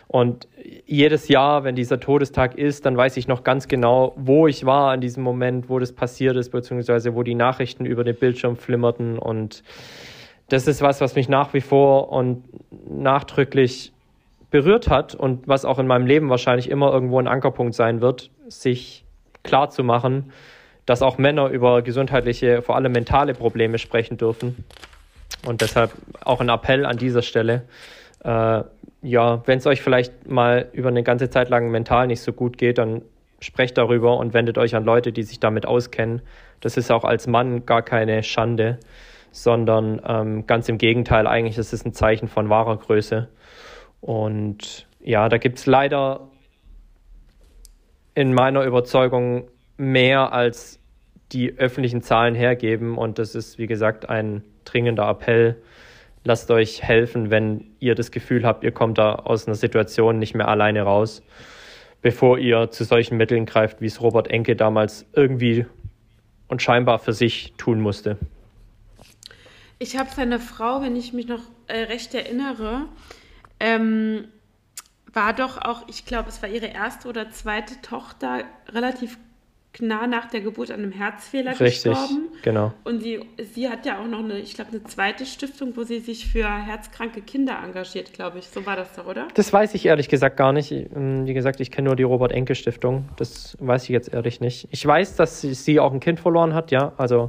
Und 0.08 0.48
jedes 0.86 1.28
Jahr, 1.28 1.62
wenn 1.62 1.76
dieser 1.76 2.00
Todestag 2.00 2.58
ist, 2.58 2.84
dann 2.84 2.96
weiß 2.96 3.16
ich 3.16 3.28
noch 3.28 3.44
ganz 3.44 3.68
genau, 3.68 4.12
wo 4.16 4.48
ich 4.48 4.66
war 4.66 4.92
in 4.92 5.00
diesem 5.00 5.22
Moment, 5.22 5.68
wo 5.68 5.78
das 5.78 5.92
passiert 5.92 6.36
ist, 6.36 6.50
beziehungsweise 6.50 7.14
wo 7.14 7.22
die 7.22 7.36
Nachrichten 7.36 7.84
über 7.84 8.02
den 8.02 8.16
Bildschirm 8.16 8.56
flimmerten. 8.56 9.18
Und 9.18 9.62
das 10.48 10.66
ist 10.66 10.82
was, 10.82 11.00
was 11.00 11.14
mich 11.14 11.28
nach 11.28 11.54
wie 11.54 11.60
vor 11.60 12.10
und 12.10 12.42
nachdrücklich 12.88 13.92
berührt 14.50 14.88
hat 14.88 15.14
und 15.14 15.46
was 15.46 15.64
auch 15.64 15.78
in 15.78 15.86
meinem 15.86 16.06
Leben 16.06 16.28
wahrscheinlich 16.28 16.68
immer 16.68 16.92
irgendwo 16.92 17.20
ein 17.20 17.28
Ankerpunkt 17.28 17.74
sein 17.74 18.00
wird, 18.00 18.30
sich 18.48 19.04
klar 19.44 19.70
zu 19.70 19.84
machen, 19.84 20.32
dass 20.86 21.02
auch 21.02 21.18
Männer 21.18 21.48
über 21.50 21.82
gesundheitliche, 21.82 22.62
vor 22.62 22.74
allem 22.74 22.90
mentale 22.90 23.32
Probleme 23.32 23.78
sprechen 23.78 24.16
dürfen. 24.16 24.64
Und 25.46 25.60
deshalb 25.60 25.92
auch 26.24 26.40
ein 26.40 26.48
Appell 26.48 26.84
an 26.84 26.98
dieser 26.98 27.22
Stelle. 27.22 27.62
Äh, 28.24 28.62
ja, 29.02 29.42
wenn 29.46 29.58
es 29.58 29.66
euch 29.66 29.80
vielleicht 29.82 30.28
mal 30.28 30.68
über 30.72 30.88
eine 30.88 31.02
ganze 31.02 31.30
Zeit 31.30 31.48
lang 31.48 31.70
mental 31.70 32.06
nicht 32.06 32.20
so 32.20 32.32
gut 32.32 32.58
geht, 32.58 32.78
dann 32.78 33.02
sprecht 33.40 33.78
darüber 33.78 34.18
und 34.18 34.34
wendet 34.34 34.58
euch 34.58 34.74
an 34.76 34.84
Leute, 34.84 35.12
die 35.12 35.22
sich 35.22 35.40
damit 35.40 35.64
auskennen. 35.66 36.20
Das 36.60 36.76
ist 36.76 36.90
auch 36.90 37.04
als 37.04 37.26
Mann 37.26 37.64
gar 37.64 37.82
keine 37.82 38.22
Schande, 38.22 38.78
sondern 39.32 40.00
ähm, 40.06 40.46
ganz 40.46 40.68
im 40.68 40.76
Gegenteil, 40.76 41.26
eigentlich 41.26 41.56
ist 41.56 41.72
es 41.72 41.84
ein 41.84 41.94
Zeichen 41.94 42.28
von 42.28 42.50
wahrer 42.50 42.76
Größe. 42.76 43.28
Und 44.00 44.86
ja, 45.02 45.28
da 45.28 45.38
gibt 45.38 45.58
es 45.58 45.66
leider 45.66 46.28
in 48.14 48.34
meiner 48.34 48.64
Überzeugung 48.64 49.48
mehr 49.76 50.32
als 50.32 50.78
die 51.32 51.56
öffentlichen 51.58 52.02
Zahlen 52.02 52.34
hergeben. 52.34 52.98
Und 52.98 53.18
das 53.18 53.34
ist, 53.34 53.58
wie 53.58 53.66
gesagt, 53.66 54.08
ein 54.08 54.42
dringender 54.64 55.08
Appell. 55.08 55.56
Lasst 56.24 56.50
euch 56.50 56.82
helfen, 56.82 57.30
wenn 57.30 57.70
ihr 57.80 57.94
das 57.94 58.10
Gefühl 58.10 58.44
habt, 58.44 58.62
ihr 58.62 58.72
kommt 58.72 58.98
da 58.98 59.14
aus 59.14 59.46
einer 59.46 59.54
Situation 59.54 60.18
nicht 60.18 60.34
mehr 60.34 60.48
alleine 60.48 60.82
raus, 60.82 61.22
bevor 62.02 62.38
ihr 62.38 62.70
zu 62.70 62.84
solchen 62.84 63.16
Mitteln 63.16 63.46
greift, 63.46 63.80
wie 63.80 63.86
es 63.86 64.00
Robert 64.02 64.28
Enke 64.28 64.54
damals 64.54 65.06
irgendwie 65.14 65.66
und 66.48 66.60
scheinbar 66.60 66.98
für 66.98 67.12
sich 67.12 67.54
tun 67.56 67.80
musste. 67.80 68.18
Ich 69.78 69.96
habe 69.96 70.10
seine 70.14 70.38
Frau, 70.38 70.82
wenn 70.82 70.94
ich 70.94 71.14
mich 71.14 71.26
noch 71.26 71.40
äh, 71.66 71.84
recht 71.84 72.14
erinnere, 72.14 72.84
ähm, 73.58 74.28
war 75.12 75.32
doch 75.32 75.56
auch, 75.56 75.88
ich 75.88 76.04
glaube, 76.04 76.28
es 76.28 76.42
war 76.42 76.50
ihre 76.50 76.66
erste 76.66 77.08
oder 77.08 77.30
zweite 77.30 77.80
Tochter, 77.80 78.44
relativ 78.68 79.18
nah 79.78 80.06
nach 80.06 80.26
der 80.26 80.40
Geburt 80.40 80.70
an 80.70 80.80
einem 80.80 80.92
Herzfehler 80.92 81.52
Richtig, 81.58 81.92
gestorben. 81.92 82.28
genau. 82.42 82.72
Und 82.84 83.02
sie, 83.02 83.20
sie 83.54 83.68
hat 83.68 83.86
ja 83.86 84.00
auch 84.00 84.06
noch 84.06 84.18
eine, 84.18 84.38
ich 84.38 84.54
glaube, 84.54 84.70
eine 84.72 84.82
zweite 84.84 85.24
Stiftung, 85.24 85.76
wo 85.76 85.84
sie 85.84 86.00
sich 86.00 86.26
für 86.26 86.48
herzkranke 86.48 87.20
Kinder 87.22 87.58
engagiert, 87.64 88.12
glaube 88.12 88.40
ich. 88.40 88.48
So 88.48 88.66
war 88.66 88.76
das 88.76 88.94
doch, 88.94 89.06
oder? 89.06 89.28
Das 89.34 89.52
weiß 89.52 89.74
ich 89.74 89.86
ehrlich 89.86 90.08
gesagt 90.08 90.36
gar 90.36 90.52
nicht. 90.52 90.72
Ähm, 90.72 91.26
Wie 91.26 91.34
gesagt, 91.34 91.60
ich 91.60 91.70
kenne 91.70 91.86
nur 91.86 91.96
die 91.96 92.02
Robert 92.02 92.32
Enke 92.32 92.54
Stiftung. 92.54 93.08
Das 93.16 93.56
weiß 93.60 93.84
ich 93.84 93.90
jetzt 93.90 94.12
ehrlich 94.12 94.40
nicht. 94.40 94.68
Ich 94.72 94.84
weiß, 94.84 95.16
dass 95.16 95.40
sie, 95.40 95.54
sie 95.54 95.78
auch 95.78 95.92
ein 95.92 96.00
Kind 96.00 96.18
verloren 96.20 96.52
hat, 96.54 96.70
ja. 96.72 96.92
Also 96.96 97.28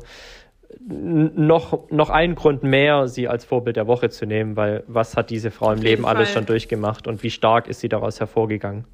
noch, 0.87 1.89
noch 1.89 2.09
ein 2.09 2.35
Grund 2.35 2.63
mehr, 2.63 3.07
sie 3.07 3.27
als 3.27 3.45
Vorbild 3.45 3.75
der 3.75 3.87
Woche 3.87 4.09
zu 4.09 4.25
nehmen, 4.25 4.55
weil 4.55 4.83
was 4.87 5.15
hat 5.15 5.29
diese 5.29 5.51
Frau 5.51 5.71
im 5.71 5.79
Leben 5.81 5.89
jeden 5.89 6.05
alles 6.05 6.29
Fall. 6.29 6.39
schon 6.39 6.45
durchgemacht 6.45 7.07
und 7.07 7.23
wie 7.23 7.29
stark 7.29 7.67
ist 7.67 7.81
sie 7.81 7.89
daraus 7.89 8.19
hervorgegangen. 8.19 8.85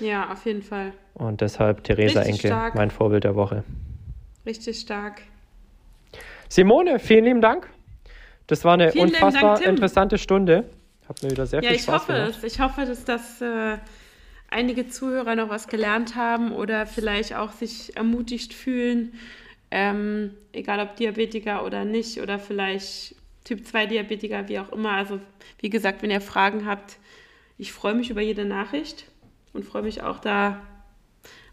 Ja, 0.00 0.30
auf 0.32 0.44
jeden 0.46 0.62
Fall. 0.62 0.92
Und 1.14 1.40
deshalb 1.40 1.84
Theresa 1.84 2.20
Richtig 2.20 2.34
Enke, 2.44 2.48
stark. 2.48 2.74
mein 2.74 2.90
Vorbild 2.90 3.24
der 3.24 3.34
Woche. 3.34 3.64
Richtig 4.46 4.78
stark. 4.80 5.22
Simone, 6.48 6.98
vielen 6.98 7.24
lieben 7.24 7.40
Dank. 7.40 7.68
Das 8.46 8.64
war 8.64 8.74
eine 8.74 8.92
Vielen 8.92 9.06
unfassbar 9.08 9.56
Dank, 9.56 9.66
interessante 9.66 10.16
Stunde. 10.18 10.64
Hat 11.08 11.22
mir 11.22 11.30
wieder 11.30 11.46
sehr 11.46 11.62
Ja, 11.62 11.68
viel 11.70 11.76
ich 11.76 11.82
Spaß 11.82 12.02
hoffe 12.02 12.12
gemacht. 12.12 12.30
es. 12.42 12.44
Ich 12.44 12.60
hoffe, 12.60 12.84
dass 12.86 13.04
das 13.04 13.40
äh, 13.42 13.76
einige 14.50 14.88
Zuhörer 14.88 15.34
noch 15.36 15.48
was 15.50 15.68
gelernt 15.68 16.16
haben 16.16 16.52
oder 16.52 16.86
vielleicht 16.86 17.34
auch 17.34 17.52
sich 17.52 17.96
ermutigt 17.96 18.54
fühlen, 18.54 19.12
ähm, 19.70 20.34
egal 20.52 20.80
ob 20.80 20.96
Diabetiker 20.96 21.64
oder 21.66 21.84
nicht 21.84 22.20
oder 22.22 22.38
vielleicht 22.38 23.14
Typ 23.44 23.66
2 23.66 23.86
Diabetiker, 23.86 24.48
wie 24.48 24.58
auch 24.58 24.72
immer. 24.72 24.92
Also 24.92 25.20
wie 25.60 25.68
gesagt, 25.70 26.02
wenn 26.02 26.10
ihr 26.10 26.20
Fragen 26.22 26.66
habt, 26.66 26.96
ich 27.58 27.72
freue 27.72 27.94
mich 27.94 28.08
über 28.10 28.20
jede 28.22 28.44
Nachricht 28.46 29.04
und 29.58 29.64
freue 29.64 29.82
mich 29.82 30.02
auch 30.02 30.20
da 30.20 30.60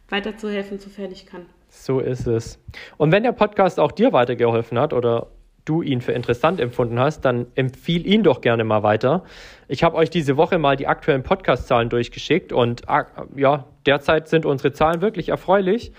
weiterzuhelfen, 0.09 0.79
sofern 0.79 1.11
ich 1.11 1.25
kann. 1.25 1.47
So 1.69 1.99
ist 1.99 2.27
es. 2.27 2.59
Und 2.97 3.11
wenn 3.11 3.23
der 3.23 3.31
Podcast 3.31 3.79
auch 3.79 3.91
dir 3.91 4.13
weitergeholfen 4.13 4.77
hat 4.77 4.93
oder 4.93 5.27
du 5.65 5.81
ihn 5.81 6.01
für 6.01 6.11
interessant 6.11 6.59
empfunden 6.59 6.99
hast, 6.99 7.21
dann 7.21 7.47
empfiehl 7.55 8.05
ihn 8.05 8.21
doch 8.21 8.41
gerne 8.41 8.63
mal 8.63 8.83
weiter. 8.83 9.23
Ich 9.67 9.83
habe 9.83 9.95
euch 9.95 10.11
diese 10.11 10.37
Woche 10.37 10.59
mal 10.59 10.75
die 10.75 10.85
aktuellen 10.85 11.23
Podcast-Zahlen 11.23 11.89
durchgeschickt 11.89 12.53
und 12.53 12.87
ah, 12.87 13.07
ja, 13.35 13.65
derzeit 13.87 14.27
sind 14.27 14.45
unsere 14.45 14.71
Zahlen 14.71 15.01
wirklich 15.01 15.29
erfreulich. 15.29 15.91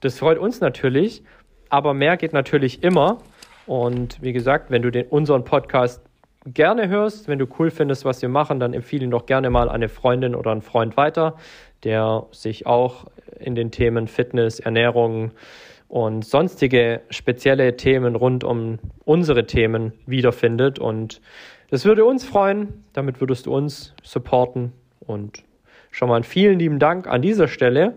Das 0.00 0.18
freut 0.18 0.38
uns 0.38 0.62
natürlich, 0.62 1.22
aber 1.68 1.92
mehr 1.92 2.16
geht 2.16 2.32
natürlich 2.32 2.82
immer. 2.82 3.18
Und 3.66 4.22
wie 4.22 4.32
gesagt, 4.32 4.70
wenn 4.70 4.80
du 4.80 4.90
den, 4.90 5.06
unseren 5.08 5.44
Podcast 5.44 6.02
gerne 6.46 6.88
hörst, 6.88 7.28
wenn 7.28 7.38
du 7.38 7.46
cool 7.58 7.70
findest, 7.70 8.04
was 8.04 8.22
wir 8.22 8.28
machen, 8.28 8.60
dann 8.60 8.72
empfehle 8.72 9.04
ihn 9.04 9.10
doch 9.10 9.26
gerne 9.26 9.50
mal 9.50 9.68
eine 9.68 9.88
Freundin 9.88 10.34
oder 10.34 10.52
einen 10.52 10.62
Freund 10.62 10.96
weiter, 10.96 11.36
der 11.84 12.26
sich 12.32 12.66
auch 12.66 13.06
in 13.38 13.54
den 13.54 13.70
Themen 13.70 14.06
Fitness, 14.06 14.60
Ernährung 14.60 15.32
und 15.88 16.24
sonstige 16.24 17.00
spezielle 17.10 17.76
Themen 17.76 18.14
rund 18.14 18.44
um 18.44 18.78
unsere 19.04 19.46
Themen 19.46 19.92
wiederfindet. 20.06 20.78
Und 20.78 21.20
das 21.70 21.84
würde 21.84 22.04
uns 22.04 22.24
freuen. 22.24 22.84
Damit 22.92 23.20
würdest 23.20 23.46
du 23.46 23.54
uns 23.54 23.94
supporten. 24.02 24.72
Und 25.00 25.42
schon 25.90 26.08
mal 26.08 26.22
vielen 26.22 26.58
lieben 26.58 26.78
Dank 26.78 27.06
an 27.06 27.22
dieser 27.22 27.48
Stelle. 27.48 27.94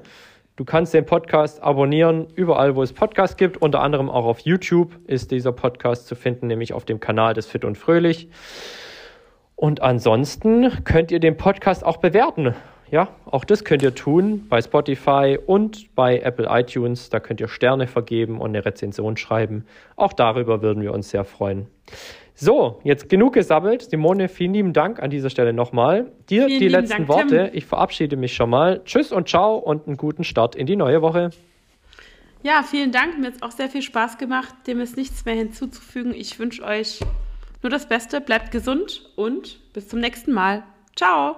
Du 0.55 0.65
kannst 0.65 0.93
den 0.93 1.03
Podcast 1.03 1.63
abonnieren, 1.63 2.27
überall, 2.35 2.75
wo 2.75 2.83
es 2.83 2.93
Podcasts 2.93 3.37
gibt. 3.37 3.57
Unter 3.57 3.81
anderem 3.81 4.07
auch 4.07 4.25
auf 4.25 4.41
YouTube 4.41 4.91
ist 5.07 5.31
dieser 5.31 5.51
Podcast 5.51 6.05
zu 6.05 6.13
finden, 6.13 6.45
nämlich 6.45 6.73
auf 6.73 6.85
dem 6.85 6.99
Kanal 6.99 7.33
des 7.33 7.47
Fit 7.47 7.65
und 7.65 7.75
Fröhlich. 7.75 8.29
Und 9.55 9.81
ansonsten 9.81 10.83
könnt 10.83 11.11
ihr 11.11 11.19
den 11.19 11.37
Podcast 11.37 11.83
auch 11.83 11.97
bewerten. 11.97 12.53
Ja, 12.91 13.07
auch 13.25 13.45
das 13.45 13.63
könnt 13.63 13.81
ihr 13.81 13.95
tun 13.95 14.45
bei 14.47 14.61
Spotify 14.61 15.39
und 15.43 15.95
bei 15.95 16.19
Apple 16.19 16.45
iTunes. 16.47 17.09
Da 17.09 17.19
könnt 17.19 17.41
ihr 17.41 17.47
Sterne 17.47 17.87
vergeben 17.87 18.39
und 18.39 18.49
eine 18.49 18.63
Rezension 18.63 19.17
schreiben. 19.17 19.65
Auch 19.95 20.13
darüber 20.13 20.61
würden 20.61 20.83
wir 20.83 20.93
uns 20.93 21.09
sehr 21.09 21.25
freuen. 21.25 21.65
So, 22.35 22.79
jetzt 22.83 23.09
genug 23.09 23.33
gesammelt. 23.33 23.83
Simone, 23.83 24.27
vielen 24.27 24.53
lieben 24.53 24.73
Dank 24.73 25.01
an 25.01 25.09
dieser 25.09 25.29
Stelle 25.29 25.53
nochmal. 25.53 26.11
Dir 26.29 26.47
Vielen 26.47 26.59
die 26.59 26.67
letzten 26.67 27.05
Dank, 27.05 27.07
Worte. 27.07 27.51
Ich 27.53 27.65
verabschiede 27.65 28.15
mich 28.15 28.33
schon 28.33 28.49
mal. 28.49 28.81
Tschüss 28.85 29.11
und 29.11 29.29
ciao 29.29 29.57
und 29.57 29.87
einen 29.87 29.97
guten 29.97 30.23
Start 30.23 30.55
in 30.55 30.65
die 30.65 30.75
neue 30.75 31.01
Woche. 31.01 31.29
Ja, 32.41 32.63
vielen 32.63 32.91
Dank. 32.91 33.19
Mir 33.19 33.27
hat 33.27 33.35
es 33.35 33.41
auch 33.41 33.51
sehr 33.51 33.69
viel 33.69 33.81
Spaß 33.81 34.17
gemacht. 34.17 34.53
Dem 34.67 34.81
ist 34.81 34.97
nichts 34.97 35.25
mehr 35.25 35.35
hinzuzufügen. 35.35 36.13
Ich 36.13 36.39
wünsche 36.39 36.63
euch 36.63 36.99
nur 37.61 37.69
das 37.69 37.87
Beste. 37.87 38.19
Bleibt 38.19 38.51
gesund 38.51 39.09
und 39.15 39.59
bis 39.73 39.87
zum 39.87 39.99
nächsten 39.99 40.33
Mal. 40.33 40.63
Ciao. 40.95 41.37